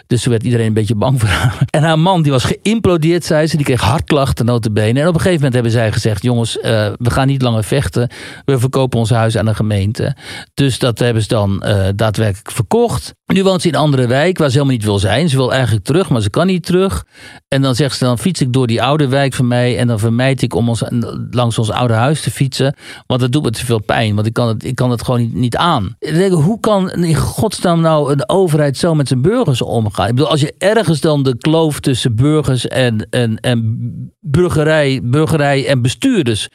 Dus 0.07 0.23
toen 0.23 0.33
werd 0.33 0.45
iedereen 0.45 0.67
een 0.67 0.73
beetje 0.73 0.95
bang 0.95 1.21
voor 1.21 1.29
haar. 1.29 1.57
En 1.71 1.83
haar 1.83 1.99
man 1.99 2.23
die 2.23 2.33
was 2.33 2.45
geïmplodeerd, 2.45 3.25
zei 3.25 3.47
ze, 3.47 3.57
die 3.57 3.65
kreeg 3.65 3.81
hartklachten 3.81 4.45
notabene. 4.45 5.01
En 5.01 5.09
op 5.09 5.15
een 5.15 5.21
gegeven 5.21 5.35
moment 5.35 5.55
hebben 5.55 5.73
zij 5.73 5.93
gezegd, 5.93 6.23
jongens, 6.23 6.61
eh, 6.61 6.93
we 6.97 7.11
gaan 7.11 7.27
niet 7.27 7.43
langer 7.43 7.65
vechten. 7.65 8.11
We 8.45 8.59
verkopen 8.59 8.99
ons 8.99 9.11
huis 9.11 9.37
aan 9.37 9.45
de 9.45 9.55
gemeente. 9.55 10.17
Dus 10.55 10.79
dat 10.79 10.99
hebben 10.99 11.23
ze 11.23 11.29
dan 11.29 11.63
eh, 11.63 11.89
daadwerkelijk 11.95 12.51
verkocht. 12.51 13.15
Nu 13.33 13.43
woont 13.43 13.63
ze 13.63 13.69
in 13.69 13.75
een 13.75 13.81
andere 13.81 14.07
wijk 14.07 14.39
waar 14.39 14.49
ze 14.49 14.53
helemaal 14.53 14.77
niet 14.77 14.85
wil 14.85 14.99
zijn. 14.99 15.29
Ze 15.29 15.37
wil 15.37 15.53
eigenlijk 15.53 15.85
terug, 15.85 16.09
maar 16.09 16.21
ze 16.21 16.31
kan 16.31 16.47
niet 16.47 16.65
terug. 16.65 17.05
En 17.49 17.63
dan 17.63 17.75
zegt 17.75 17.99
ze, 17.99 18.05
dan 18.05 18.19
fiets 18.19 18.41
ik 18.41 18.53
door 18.53 18.67
die 18.67 18.83
oude 18.83 19.09
wijk 19.09 19.35
van 19.35 19.47
mij. 19.47 19.79
En 19.79 19.87
dan 19.87 19.99
vermijd 19.99 20.43
ik 20.43 20.55
om 20.55 20.69
ons, 20.69 20.83
langs 21.31 21.59
ons 21.59 21.71
oude 21.71 21.95
huis 21.95 22.21
te 22.21 22.31
fietsen. 22.31 22.77
Want 23.07 23.21
dat 23.21 23.33
doet 23.33 23.43
me 23.43 23.51
te 23.51 23.65
veel 23.65 23.83
pijn. 23.83 24.15
Want 24.15 24.27
ik 24.27 24.33
kan 24.33 24.49
het, 24.49 24.65
ik 24.65 24.75
kan 24.75 24.91
het 24.91 25.05
gewoon 25.05 25.31
niet, 25.33 25.57
aan. 25.57 25.97
Hoe 26.31 26.61
kan 26.61 26.91
in 26.91 27.15
godsnaam 27.15 27.81
nou 27.81 28.13
een 28.13 28.29
overheid 28.29 28.77
zo 28.77 28.95
met 28.95 29.09
zijn 29.09 29.23
burgers 29.23 29.63
omgaan? 29.63 30.09
Ik 30.09 30.15
bedoel, 30.15 30.31
als 30.31 30.41
je 30.41 30.55
ergens 30.59 31.01
dan 31.01 31.23
de 31.23 31.39
kloof 31.39 31.81
tussen 31.81 32.17
burgers 32.17 32.69
en, 32.69 33.07
en, 33.11 33.37
en 33.37 34.13
burgerij, 34.21 35.01
burgerij 35.03 35.67
en 35.67 35.83
bestuurders 35.83 36.49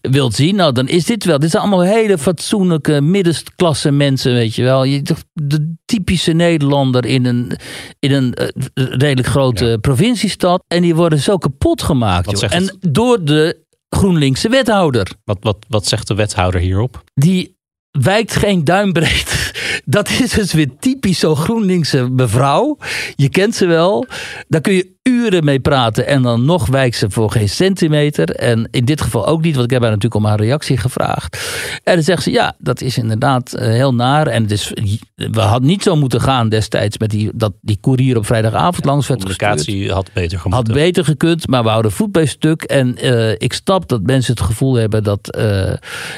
wilt 0.00 0.34
zien. 0.34 0.56
Nou, 0.56 0.72
dan 0.72 0.88
is 0.88 1.04
dit 1.04 1.24
wel. 1.24 1.38
Dit 1.38 1.50
zijn 1.50 1.62
allemaal 1.62 1.82
hele 1.82 2.18
fatsoenlijke 2.18 3.00
middenklasse 3.00 3.90
mensen, 3.90 4.32
weet 4.32 4.54
je 4.54 4.62
wel. 4.62 4.84
Je, 4.84 5.02
de 5.32 5.74
typische 5.84 6.17
Nederlander 6.26 7.04
in 7.04 7.24
een, 7.24 7.52
in 7.98 8.12
een 8.12 8.34
eh, 8.34 8.48
redelijk 8.74 9.28
grote 9.28 9.78
provinciestad. 9.80 10.64
En 10.68 10.82
die 10.82 10.94
worden 10.94 11.18
zo 11.18 11.36
kapot 11.36 11.82
gemaakt. 11.82 12.42
En 12.42 12.62
het? 12.62 12.76
door 12.80 13.24
de 13.24 13.66
GroenLinkse 13.88 14.48
wethouder. 14.48 15.12
Wat, 15.24 15.38
wat, 15.40 15.56
wat 15.68 15.86
zegt 15.86 16.08
de 16.08 16.14
wethouder 16.14 16.60
hierop? 16.60 17.04
Die 17.14 17.56
wijkt 17.90 18.36
geen 18.36 18.64
duimbreed. 18.64 19.36
Dat 19.84 20.08
is 20.08 20.30
dus 20.30 20.52
weer 20.52 20.70
typisch 20.78 21.18
zo'n 21.18 21.36
GroenLinkse 21.36 22.08
mevrouw. 22.08 22.78
Je 23.16 23.28
kent 23.28 23.54
ze 23.54 23.66
wel. 23.66 24.06
Daar 24.48 24.60
kun 24.60 24.72
je 24.72 24.96
uren 25.18 25.44
mee 25.44 25.60
praten 25.60 26.06
en 26.06 26.22
dan 26.22 26.44
nog 26.44 26.66
wijkt 26.66 26.96
ze 26.96 27.10
voor 27.10 27.30
geen 27.30 27.48
centimeter. 27.48 28.30
En 28.30 28.68
in 28.70 28.84
dit 28.84 29.00
geval 29.00 29.26
ook 29.26 29.42
niet, 29.42 29.52
want 29.54 29.64
ik 29.64 29.70
heb 29.72 29.80
haar 29.82 29.90
natuurlijk 29.90 30.22
om 30.22 30.28
haar 30.28 30.40
reactie 30.40 30.76
gevraagd. 30.76 31.38
En 31.84 31.94
dan 31.94 32.02
zegt 32.02 32.22
ze, 32.22 32.30
ja, 32.30 32.54
dat 32.58 32.80
is 32.80 32.98
inderdaad 32.98 33.52
eh, 33.52 33.68
heel 33.68 33.94
naar. 33.94 34.26
En 34.26 34.42
het 34.42 34.50
is, 34.50 34.72
we 35.14 35.40
hadden 35.40 35.68
niet 35.68 35.82
zo 35.82 35.96
moeten 35.96 36.20
gaan 36.20 36.48
destijds 36.48 36.98
met 36.98 37.10
die, 37.10 37.30
dat 37.34 37.52
die 37.60 37.78
koerier 37.80 38.16
op 38.16 38.26
vrijdagavond 38.26 38.84
langs 38.84 39.06
werd 39.06 39.24
gestuurd. 39.24 39.50
Communicatie 39.50 39.92
had 39.92 40.10
beter 40.14 40.38
Had 40.38 40.42
gemoeten. 40.42 40.74
beter 40.74 41.04
gekund, 41.04 41.48
maar 41.48 41.62
we 41.62 41.68
houden 41.68 41.92
voet 41.92 42.12
bij 42.12 42.26
stuk. 42.26 42.62
En 42.62 42.96
eh, 42.96 43.30
ik 43.30 43.52
snap 43.52 43.88
dat 43.88 44.02
mensen 44.02 44.34
het 44.34 44.42
gevoel 44.42 44.74
hebben 44.74 45.02
dat, 45.04 45.30
eh, 45.34 45.72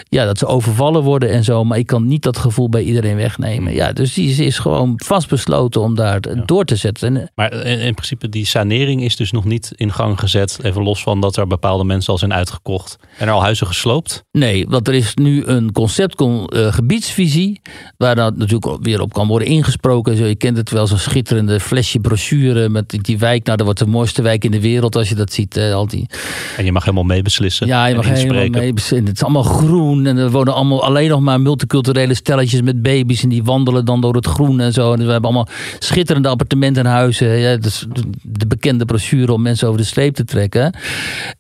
ja, 0.09 0.25
dat 0.25 0.39
ze 0.39 0.47
overvallen 0.47 1.03
worden 1.03 1.31
en 1.31 1.45
zo. 1.45 1.65
Maar 1.65 1.79
ik 1.79 1.87
kan 1.87 2.07
niet 2.07 2.23
dat 2.23 2.37
gevoel 2.39 2.69
bij 2.69 2.83
iedereen 2.83 3.17
wegnemen. 3.17 3.75
Ja, 3.75 3.93
dus 3.93 4.15
die 4.15 4.45
is, 4.45 4.59
gewoon 4.59 4.93
vastbesloten 5.05 5.81
om 5.81 5.95
daar 5.95 6.21
door 6.47 6.65
te 6.65 6.77
zetten. 6.77 7.17
En, 7.17 7.31
Maar 7.35 7.53
in, 7.53 7.79
in 7.81 7.95
principe 7.95 8.29
die 8.29 8.47
sanering 8.47 8.90
is 8.99 9.17
dus 9.17 9.33
nog 9.33 9.45
niet 9.45 9.73
in 9.77 9.93
gang 9.93 10.19
gezet. 10.21 10.59
Even 10.63 10.83
los 10.83 11.03
van 11.03 11.21
dat 11.21 11.37
er 11.37 11.47
bepaalde 11.47 11.85
mensen 11.85 12.13
al 12.13 12.19
zijn 12.19 12.33
uitgekocht. 12.35 12.97
En 13.19 13.27
er 13.27 13.33
al 13.33 13.43
huizen 13.43 13.67
gesloopt. 13.67 14.25
Nee, 14.33 14.67
want 14.69 14.89
er 14.89 14.95
is 14.95 15.15
nu 15.15 15.45
een 15.45 15.73
conceptgebiedsvisie. 15.73 17.61
waar 17.97 18.15
dat 18.15 18.37
natuurlijk 18.37 18.77
weer 18.83 19.01
op 19.01 19.13
kan 19.13 19.27
worden 19.27 19.49
ingesproken. 19.49 20.17
Zo, 20.17 20.25
je 20.25 20.35
kent 20.35 20.57
het 20.57 20.71
wel, 20.71 20.87
zo'n 20.87 20.99
schitterende 20.99 21.61
flesje 21.61 21.99
brochure. 22.01 22.69
met 22.69 22.91
die- 23.03 23.19
wijk. 23.19 23.45
Nou, 23.45 23.57
dat 23.57 23.67
wordt 23.67 23.79
de 23.81 23.87
mooiste 23.87 24.23
wijk 24.23 24.45
in 24.45 24.51
de 24.51 24.61
wereld 24.61 24.97
als 24.97 25.09
je 25.09 25.15
dat 25.15 25.33
ziet. 25.33 25.55
hè, 25.55 25.73
al 25.73 25.87
die, 25.87 26.07
En 26.57 26.65
je 26.65 26.73
mag 26.73 26.83
helemaal 26.85 27.05
meebeslissen. 27.05 27.67
Ja, 27.67 27.87
je 27.87 27.95
mag 27.95 28.05
helemaal 28.05 28.25
inspreken. 28.25 28.61
mee. 28.61 28.73
bezinnen. 28.73 29.07
Het 29.07 29.17
is 29.17 29.23
allemaal 29.23 29.43
groen. 29.43 30.07
En 30.07 30.17
er 30.17 30.31
wonen 30.31 30.55
allemaal 30.55 30.85
alleen 30.85 31.09
nog 31.09 31.21
maar 31.21 31.41
multiculturele 31.41 32.15
stelletjes 32.15 32.63
met 32.63 32.83
baby's. 32.83 33.23
En 33.23 33.29
die 33.29 33.45
wandelen 33.45 33.85
dan 33.85 34.01
door 34.01 34.15
het 34.15 34.27
groen 34.27 34.61
en 34.61 34.73
zo. 34.73 34.93
En 34.93 34.99
we 34.99 35.11
hebben 35.13 35.23
allemaal 35.31 35.49
schitterende 35.79 36.29
appartementen 36.29 36.85
en 36.85 36.91
huizen. 36.91 37.29
Ja, 37.39 37.57
is 37.63 37.87
de 38.23 38.47
bekende 38.47 38.80
brochure 38.85 39.33
om 39.33 39.43
mensen 39.43 39.69
over 39.69 39.81
de 39.81 39.87
streep 39.87 40.15
te 40.15 40.25
trekken. 40.25 40.75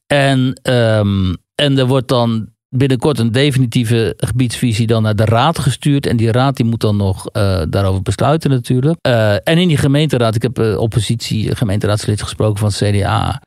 En, 0.07 0.61
ehm, 0.63 1.35
en 1.55 1.79
er 1.79 1.87
wordt 1.87 2.09
dan 2.09 2.49
binnenkort 2.77 3.19
een 3.19 3.33
definitieve 3.33 4.15
gebiedsvisie 4.17 4.87
dan 4.87 5.03
naar 5.03 5.17
de 5.17 5.25
raad 5.25 5.59
gestuurd. 5.59 6.07
En 6.07 6.17
die 6.17 6.33
raad 6.33 6.57
die 6.57 6.65
moet 6.65 6.81
dan 6.81 6.97
nog 6.97 7.27
eh, 7.27 7.63
daarover 7.69 8.03
besluiten 8.03 8.51
natuurlijk. 8.51 8.99
Eh, 9.01 9.33
en 9.33 9.59
in 9.59 9.69
die 9.69 9.77
gemeenteraad, 9.77 10.35
ik 10.35 10.43
heb 10.43 10.59
eh, 10.59 10.79
oppositie 10.79 11.57
gemeenteraadslid 11.57 12.23
gesproken 12.23 12.59
van 12.59 12.69
het 12.69 12.77
CDA. 12.77 13.43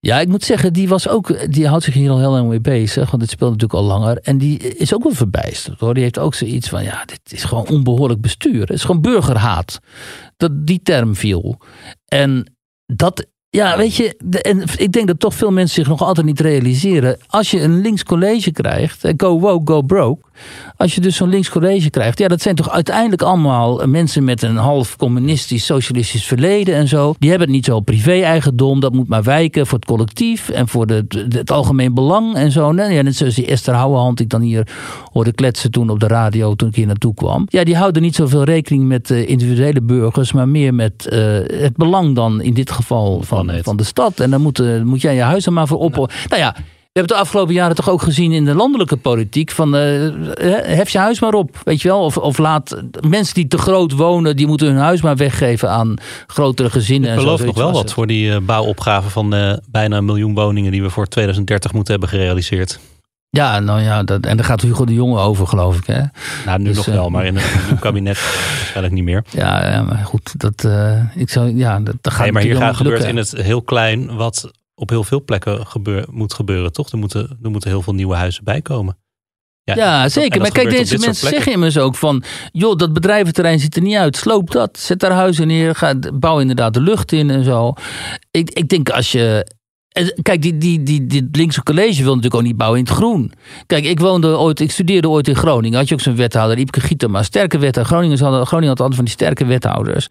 Ja, 0.00 0.20
ik 0.20 0.28
moet 0.28 0.44
zeggen, 0.44 0.72
die, 0.72 0.88
was 0.88 1.08
ook, 1.08 1.52
die 1.52 1.66
houdt 1.66 1.84
zich 1.84 1.94
hier 1.94 2.10
al 2.10 2.18
heel 2.18 2.30
lang 2.30 2.48
mee 2.48 2.60
bezig. 2.60 3.10
Want 3.10 3.22
dit 3.22 3.30
speelt 3.30 3.50
natuurlijk 3.50 3.80
al 3.80 3.86
langer. 3.86 4.18
En 4.18 4.38
die 4.38 4.58
is 4.58 4.94
ook 4.94 5.02
wel 5.02 5.12
verbijsterd 5.12 5.80
hoor. 5.80 5.94
Die 5.94 6.02
heeft 6.02 6.18
ook 6.18 6.34
zoiets 6.34 6.68
van, 6.68 6.82
ja, 6.82 7.04
dit 7.04 7.20
is 7.32 7.44
gewoon 7.44 7.68
onbehoorlijk 7.68 8.20
bestuur. 8.20 8.60
Het 8.60 8.70
is 8.70 8.84
gewoon 8.84 9.00
burgerhaat. 9.00 9.78
Dat 10.36 10.66
die 10.66 10.80
term 10.82 11.14
viel. 11.14 11.60
En 12.04 12.54
dat, 12.96 13.26
ja, 13.50 13.76
weet 13.76 13.94
je, 13.94 14.14
de- 14.24 14.42
en 14.42 14.62
ik 14.76 14.92
denk 14.92 15.06
dat 15.06 15.20
toch 15.20 15.34
veel 15.34 15.50
mensen 15.50 15.74
zich 15.74 15.88
nog 15.88 16.02
altijd 16.02 16.26
niet 16.26 16.40
realiseren. 16.40 17.18
Als 17.26 17.50
je 17.50 17.60
een 17.60 17.80
links 17.80 18.04
college 18.04 18.50
krijgt, 18.52 19.04
eh, 19.04 19.12
go 19.16 19.38
woke, 19.40 19.72
go 19.72 19.82
broke. 19.82 20.28
Als 20.76 20.94
je 20.94 21.00
dus 21.00 21.16
zo'n 21.16 21.28
links 21.28 21.48
college 21.50 21.90
krijgt, 21.90 22.18
ja, 22.18 22.28
dat 22.28 22.42
zijn 22.42 22.54
toch 22.54 22.70
uiteindelijk 22.70 23.22
allemaal 23.22 23.86
mensen 23.86 24.24
met 24.24 24.42
een 24.42 24.56
half 24.56 24.96
communistisch, 24.96 25.64
socialistisch 25.66 26.24
verleden 26.24 26.74
en 26.74 26.88
zo. 26.88 27.14
Die 27.18 27.28
hebben 27.30 27.46
het 27.48 27.56
niet 27.56 27.64
zo 27.66 27.80
privé-eigendom. 27.80 28.80
Dat 28.80 28.92
moet 28.92 29.08
maar 29.08 29.22
wijken 29.22 29.66
voor 29.66 29.78
het 29.78 29.88
collectief 29.88 30.48
en 30.48 30.68
voor 30.68 30.86
de, 30.86 31.04
de- 31.08 31.26
het 31.38 31.50
algemeen 31.50 31.94
belang 31.94 32.34
en 32.34 32.50
zo. 32.52 32.72
Nee, 32.72 32.94
ja, 32.94 33.02
net 33.02 33.16
zoals 33.16 33.34
die 33.34 33.46
Esther 33.46 33.74
Houwehand, 33.74 34.16
die 34.16 34.24
ik 34.26 34.30
dan 34.32 34.40
hier 34.40 34.66
hoorde 35.12 35.32
kletsen 35.32 35.70
toen 35.70 35.90
op 35.90 36.00
de 36.00 36.06
radio 36.06 36.54
toen 36.54 36.68
ik 36.68 36.74
hier 36.74 36.86
naartoe 36.86 37.14
kwam. 37.14 37.46
Ja, 37.48 37.64
die 37.64 37.76
houden 37.76 38.02
niet 38.02 38.14
zoveel 38.14 38.44
rekening 38.44 38.84
met 38.84 39.10
eh, 39.10 39.28
individuele 39.28 39.82
burgers, 39.82 40.32
maar 40.32 40.48
meer 40.48 40.74
met 40.74 41.06
eh, 41.06 41.20
het 41.60 41.76
belang 41.76 42.14
dan 42.14 42.40
in 42.42 42.54
dit 42.54 42.70
geval 42.70 43.22
van, 43.22 43.39
van 43.62 43.76
de 43.76 43.84
stad. 43.84 44.20
En 44.20 44.30
dan 44.30 44.40
moet, 44.40 44.84
moet 44.84 45.00
jij 45.00 45.14
je 45.14 45.22
huis 45.22 45.46
er 45.46 45.52
maar 45.52 45.66
voor 45.66 45.78
op. 45.78 45.94
Nou 45.94 46.40
ja. 46.42 46.54
We 46.92 46.98
hebben 46.98 47.16
het 47.16 47.24
de 47.24 47.28
afgelopen 47.28 47.54
jaren 47.60 47.76
toch 47.76 47.90
ook 47.90 48.02
gezien 48.02 48.32
in 48.32 48.44
de 48.44 48.54
landelijke 48.54 48.96
politiek. 48.96 49.50
Van 49.50 49.76
eh, 49.76 50.10
hef 50.62 50.90
je 50.90 50.98
huis 50.98 51.20
maar 51.20 51.34
op. 51.34 51.60
Weet 51.64 51.82
je 51.82 51.88
wel? 51.88 52.00
Of, 52.00 52.16
of 52.16 52.38
laat 52.38 52.82
mensen 53.08 53.34
die 53.34 53.46
te 53.46 53.58
groot 53.58 53.92
wonen. 53.92 54.36
die 54.36 54.46
moeten 54.46 54.66
hun 54.66 54.76
huis 54.76 55.02
maar 55.02 55.16
weggeven 55.16 55.70
aan 55.70 55.94
grotere 56.26 56.70
gezinnen. 56.70 57.10
Ik 57.10 57.18
beloof 57.18 57.44
nog 57.44 57.56
wel 57.56 57.72
wat 57.72 57.92
voor 57.92 58.06
die 58.06 58.32
eh, 58.32 58.40
bouwopgave 58.40 59.10
van 59.10 59.34
eh, 59.34 59.52
bijna 59.70 59.96
een 59.96 60.04
miljoen 60.04 60.34
woningen 60.34 60.72
die 60.72 60.82
we 60.82 60.90
voor 60.90 61.06
2030 61.06 61.72
moeten 61.72 61.92
hebben 61.92 62.10
gerealiseerd. 62.10 62.78
Ja, 63.30 63.60
nou 63.60 63.80
ja. 63.80 64.02
Dat, 64.02 64.26
en 64.26 64.36
daar 64.36 64.46
gaat 64.46 64.60
Hugo 64.60 64.84
de 64.84 64.94
Jonge 64.94 65.18
over, 65.18 65.46
geloof 65.46 65.76
ik. 65.76 65.86
Hè? 65.86 66.02
Nou, 66.46 66.58
nu 66.58 66.64
Dus, 66.64 66.76
nog 66.76 66.86
eh, 66.86 66.94
wel, 66.94 67.10
maar 67.10 67.24
in 67.24 67.34
nieuw 67.34 67.78
kabinet 67.86 68.20
waarschijnlijk 68.20 68.94
niet 68.94 69.04
meer. 69.04 69.24
Ja, 69.30 69.70
ja, 69.70 69.82
maar 69.82 70.04
goed. 70.04 70.40
Dat, 70.40 70.64
eh, 70.64 71.16
ik 71.16 71.30
zou, 71.30 71.56
ja, 71.56 71.80
dat, 71.80 71.96
dat 72.00 72.12
gaat 72.12 72.22
Nee, 72.22 72.32
maar 72.32 72.42
hier 72.42 72.56
gaat 72.56 72.76
gebeurt 72.76 73.04
in 73.04 73.16
het 73.16 73.30
heel 73.30 73.62
klein 73.62 74.16
wat 74.16 74.50
op 74.74 74.88
heel 74.88 75.04
veel 75.04 75.24
plekken 75.24 75.66
gebeur, 75.66 76.06
moet 76.10 76.34
gebeuren, 76.34 76.72
toch? 76.72 76.88
Er 76.88 76.98
moeten, 76.98 77.38
er 77.42 77.50
moeten 77.50 77.70
heel 77.70 77.82
veel 77.82 77.94
nieuwe 77.94 78.14
huizen 78.14 78.44
bij 78.44 78.62
komen. 78.62 78.98
Ja, 79.74 80.08
zeker. 80.08 80.40
Maar 80.40 80.50
kijk, 80.50 80.70
deze 80.70 80.98
mensen 80.98 81.28
zeggen 81.28 81.52
immers 81.52 81.78
ook 81.78 81.94
van... 81.94 82.22
joh, 82.52 82.76
dat 82.76 82.92
bedrijventerrein 82.92 83.58
ziet 83.58 83.76
er 83.76 83.82
niet 83.82 83.96
uit. 83.96 84.16
Sloop 84.16 84.50
dat. 84.50 84.78
Zet 84.78 85.00
daar 85.00 85.10
huizen 85.10 85.46
neer. 85.46 85.74
Ga, 85.74 85.94
bouw 86.14 86.40
inderdaad 86.40 86.74
de 86.74 86.80
lucht 86.80 87.12
in 87.12 87.30
en 87.30 87.44
zo. 87.44 87.72
Ik, 88.30 88.50
ik 88.50 88.68
denk 88.68 88.90
als 88.90 89.12
je... 89.12 89.58
Kijk, 90.22 90.42
die, 90.42 90.58
die, 90.58 90.82
die, 90.82 91.06
die 91.06 91.28
linkse 91.32 91.62
college 91.62 92.02
wil 92.02 92.14
natuurlijk 92.14 92.34
ook 92.34 92.42
niet 92.42 92.56
bouwen 92.56 92.78
in 92.78 92.84
het 92.84 92.94
groen. 92.94 93.32
Kijk, 93.66 93.84
ik 93.84 94.00
woonde 94.00 94.38
ooit, 94.38 94.60
ik 94.60 94.70
studeerde 94.70 95.08
ooit 95.08 95.28
in 95.28 95.36
Groningen. 95.36 95.78
Had 95.78 95.88
je 95.88 95.94
ook 95.94 96.00
zo'n 96.00 96.16
wethouder, 96.16 96.58
Iepke 96.58 96.80
Gietema. 96.80 97.22
Sterke 97.22 97.58
wethouder. 97.58 97.92
Groningen 97.92 98.18
had, 98.18 98.46
Groningen 98.46 98.68
had 98.68 98.80
altijd 98.80 98.96
van 98.96 99.04
die 99.04 99.14
sterke 99.14 99.44
wethouders. 99.44 100.08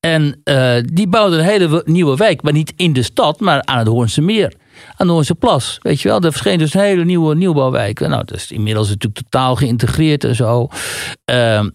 En 0.00 0.40
eh, 0.44 0.76
die 0.84 1.08
bouwden 1.08 1.38
een 1.38 1.44
hele 1.44 1.82
nieuwe 1.84 2.16
wijk. 2.16 2.42
Maar 2.42 2.52
niet 2.52 2.72
in 2.76 2.92
de 2.92 3.02
stad, 3.02 3.40
maar 3.40 3.64
aan 3.64 3.78
het 3.78 3.88
Hoornse 3.88 4.20
Meer 4.20 4.54
aan 4.96 5.06
de 5.06 5.12
Hoornse 5.12 5.34
Plas. 5.34 5.78
Weet 5.82 6.00
je 6.00 6.08
wel, 6.08 6.20
er 6.20 6.30
verscheen 6.30 6.58
dus 6.58 6.74
een 6.74 6.80
hele 6.80 7.04
nieuwe 7.04 7.34
nieuwbouwwijk. 7.34 8.00
Nou, 8.00 8.24
dat 8.24 8.36
is 8.36 8.52
inmiddels 8.52 8.88
natuurlijk 8.88 9.26
totaal 9.28 9.56
geïntegreerd 9.56 10.24
en 10.24 10.34
zo. 10.34 10.68
Ehm, 11.24 11.68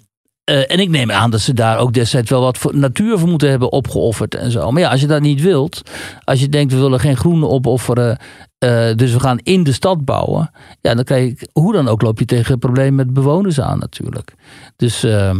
eh, 0.50 0.72
en 0.72 0.80
ik 0.80 0.89
neem 0.89 1.12
aan 1.12 1.32
dat 1.32 1.39
ze 1.39 1.54
daar 1.54 1.78
ook 1.78 1.93
destijds 1.93 2.30
wel 2.30 2.41
wat 2.41 2.58
voor 2.58 2.76
natuur 2.76 3.20
voor 3.20 3.28
moeten 3.28 3.50
hebben 3.50 3.72
opgeofferd 3.72 4.36
en 4.36 4.52
zo. 4.52 4.72
Maar 4.72 4.82
ja, 4.82 4.89
als 4.89 5.02
je 5.02 5.08
dat 5.08 5.22
niet 5.22 5.41
wilt, 5.41 5.82
als 6.24 6.39
je 6.39 6.50
denkt 6.50 6.74
we 6.74 6.80
willen 6.80 7.00
geen 7.00 7.18
groene 7.18 7.47
opofferen, 7.47 8.18
eh, 8.58 8.95
dus 8.95 9.14
we 9.14 9.20
gaan 9.20 9.39
in 9.43 9.64
de 9.64 9.72
stad 9.72 10.06
bouwen. 10.06 10.52
Ja, 10.82 10.95
dan 10.95 11.04
krijg 11.04 11.39
je, 11.39 11.50
hoe 11.54 11.74
dan 11.74 11.88
ook, 11.88 12.02
loop 12.02 12.20
je 12.20 12.26
tegen 12.26 12.60
problemen 12.60 12.95
met 12.95 13.14
bewoners 13.14 13.62
aan 13.62 13.80
natuurlijk. 13.80 14.34
Dus 14.76 15.04
ehm, 15.04 15.39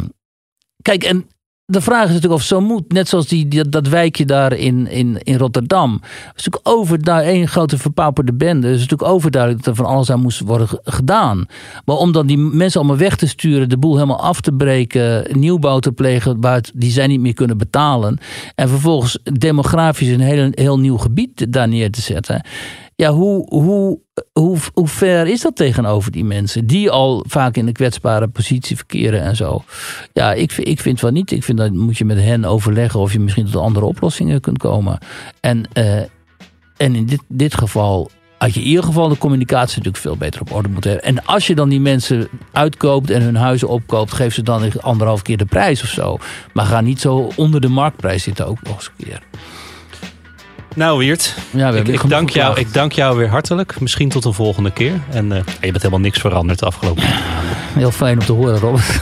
kijk, 0.82 1.04
en 1.04 1.26
de 1.70 1.82
vraag 1.82 2.02
is 2.04 2.08
natuurlijk 2.08 2.34
of 2.42 2.44
zo 2.48 2.62
moet. 2.62 2.92
Net 2.92 3.10
zoals 3.10 3.28
die, 3.28 3.48
die- 3.48 3.70
dat 3.70 3.88
wijkje 3.88 4.26
daar 4.26 4.54
in, 4.54 4.88
in, 4.88 5.18
in 5.24 5.38
Rotterdam. 5.38 5.92
Het 6.02 6.36
is 6.36 6.46
natuurlijk 6.46 6.68
over 6.78 7.04
daar 7.04 7.22
één 7.24 7.48
grote 7.48 7.78
verpauperde 7.78 8.34
bende. 8.34 8.68
Het 8.68 8.76
is 8.76 8.82
natuurlijk 8.82 9.12
overduidelijk 9.12 9.64
dat 9.64 9.78
er 9.78 9.84
van 9.84 9.94
alles 9.94 10.12
aan 10.12 10.20
moest 10.22 10.40
worden 10.40 10.68
ge- 10.68 10.82
gedaan. 10.84 11.46
Maar 11.86 11.96
om 11.96 12.12
dan 12.12 12.28
die 12.28 12.38
mensen 12.38 12.80
allemaal 12.80 12.98
weg 13.00 13.16
te 13.16 13.28
sturen, 13.28 13.70
de 13.70 13.78
boel 13.78 13.94
helemaal 13.94 14.22
af 14.22 14.42
te 14.42 14.52
breken, 14.52 15.26
nieuwbouw 15.40 15.80
te 15.80 15.92
plegen, 15.92 16.42
waar 16.42 16.64
die 16.74 16.92
zij 16.92 17.08
niet 17.08 17.20
meer 17.22 17.34
kunnen 17.34 17.58
betalen. 17.58 18.18
En 18.56 18.70
vervolgens 18.70 19.20
demografisch 19.24 20.08
een 20.08 20.20
heel, 20.20 20.50
heel 20.52 20.80
nieuw 20.80 20.98
gebied 20.98 21.54
daar 21.54 21.68
neer 21.68 21.92
te 21.92 22.02
zetten. 22.02 22.42
Ja, 23.00 23.12
hoe, 23.12 23.46
hoe, 23.50 24.00
hoe, 24.34 24.58
hoe 24.74 24.88
ver 24.88 25.28
is 25.28 25.42
dat 25.42 25.56
tegenover 25.56 26.12
die 26.12 26.24
mensen? 26.24 26.68
Die 26.68 26.92
al 26.92 27.24
vaak 27.28 27.56
in 27.56 27.68
een 27.68 27.74
kwetsbare 27.74 28.28
positie 28.28 28.76
verkeren 28.76 29.22
en 29.22 29.36
zo. 29.36 29.64
Ja, 30.14 30.34
ik, 30.34 30.58
ik 30.58 30.80
vind 30.80 31.02
wel 31.02 31.12
niet. 31.12 31.32
Ik 31.32 31.44
vind 31.44 31.58
dat 31.58 31.72
moet 31.72 31.98
je 31.98 32.06
met 32.06 32.18
hen 32.18 32.46
overleggen 32.46 33.00
of 33.00 33.14
je 33.14 33.20
misschien 33.20 33.46
tot 33.46 33.62
andere 33.62 33.86
oplossingen 33.86 34.42
kunt 34.42 34.58
komen. 34.58 34.98
En, 35.40 35.70
eh, 35.74 35.98
en 36.78 36.96
in 36.96 37.06
dit, 37.06 37.22
dit 37.28 37.54
geval 37.54 38.10
had 38.38 38.54
je 38.54 38.60
in 38.60 38.68
ieder 38.68 38.84
geval 38.84 39.10
de 39.10 39.18
communicatie 39.18 39.78
natuurlijk 39.78 40.04
veel 40.04 40.18
beter 40.18 40.42
op 40.42 40.54
orde 40.54 40.70
moeten 40.70 40.92
hebben. 40.92 41.10
En 41.10 41.26
als 41.26 41.48
je 41.48 41.56
dan 41.56 41.70
die 41.70 41.80
mensen 41.80 42.28
uitkoopt 42.52 43.10
en 43.10 43.22
hun 43.22 43.36
huizen 43.36 43.68
opkoopt, 43.68 44.14
geef 44.14 44.34
ze 44.34 44.42
dan 44.42 44.82
anderhalf 44.82 45.22
keer 45.22 45.38
de 45.38 45.46
prijs 45.46 45.84
of 45.84 45.90
zo. 45.90 46.18
Maar 46.54 46.66
ga 46.66 46.82
niet 46.82 47.02
zo 47.02 47.30
onder 47.36 47.62
de 47.62 47.70
marktprijs 47.70 48.24
zitten 48.24 48.48
ook 48.48 48.64
nog 48.64 48.76
eens 48.76 48.92
een 48.98 49.06
keer. 49.06 49.22
Nou, 50.76 50.98
Wiert, 51.00 51.36
Ja, 51.52 51.72
we 51.72 51.80
ik, 51.80 51.88
ik, 51.88 52.10
dank 52.10 52.30
jou, 52.30 52.60
ik 52.60 52.74
dank 52.74 52.92
jou 52.92 53.18
weer 53.18 53.30
hartelijk. 53.30 53.80
Misschien 53.80 54.10
tot 54.10 54.26
een 54.26 54.34
volgende 54.34 54.72
keer. 54.72 55.00
En 55.10 55.32
eh, 55.32 55.38
je 55.46 55.58
bent 55.60 55.78
helemaal 55.78 56.00
niks 56.00 56.20
veranderd 56.20 56.60
de 56.60 56.66
afgelopen 56.66 57.04
Heel 57.74 57.92
fijn 57.92 58.20
om 58.20 58.26
te 58.26 58.32
horen, 58.32 58.60
Robert. 58.60 59.02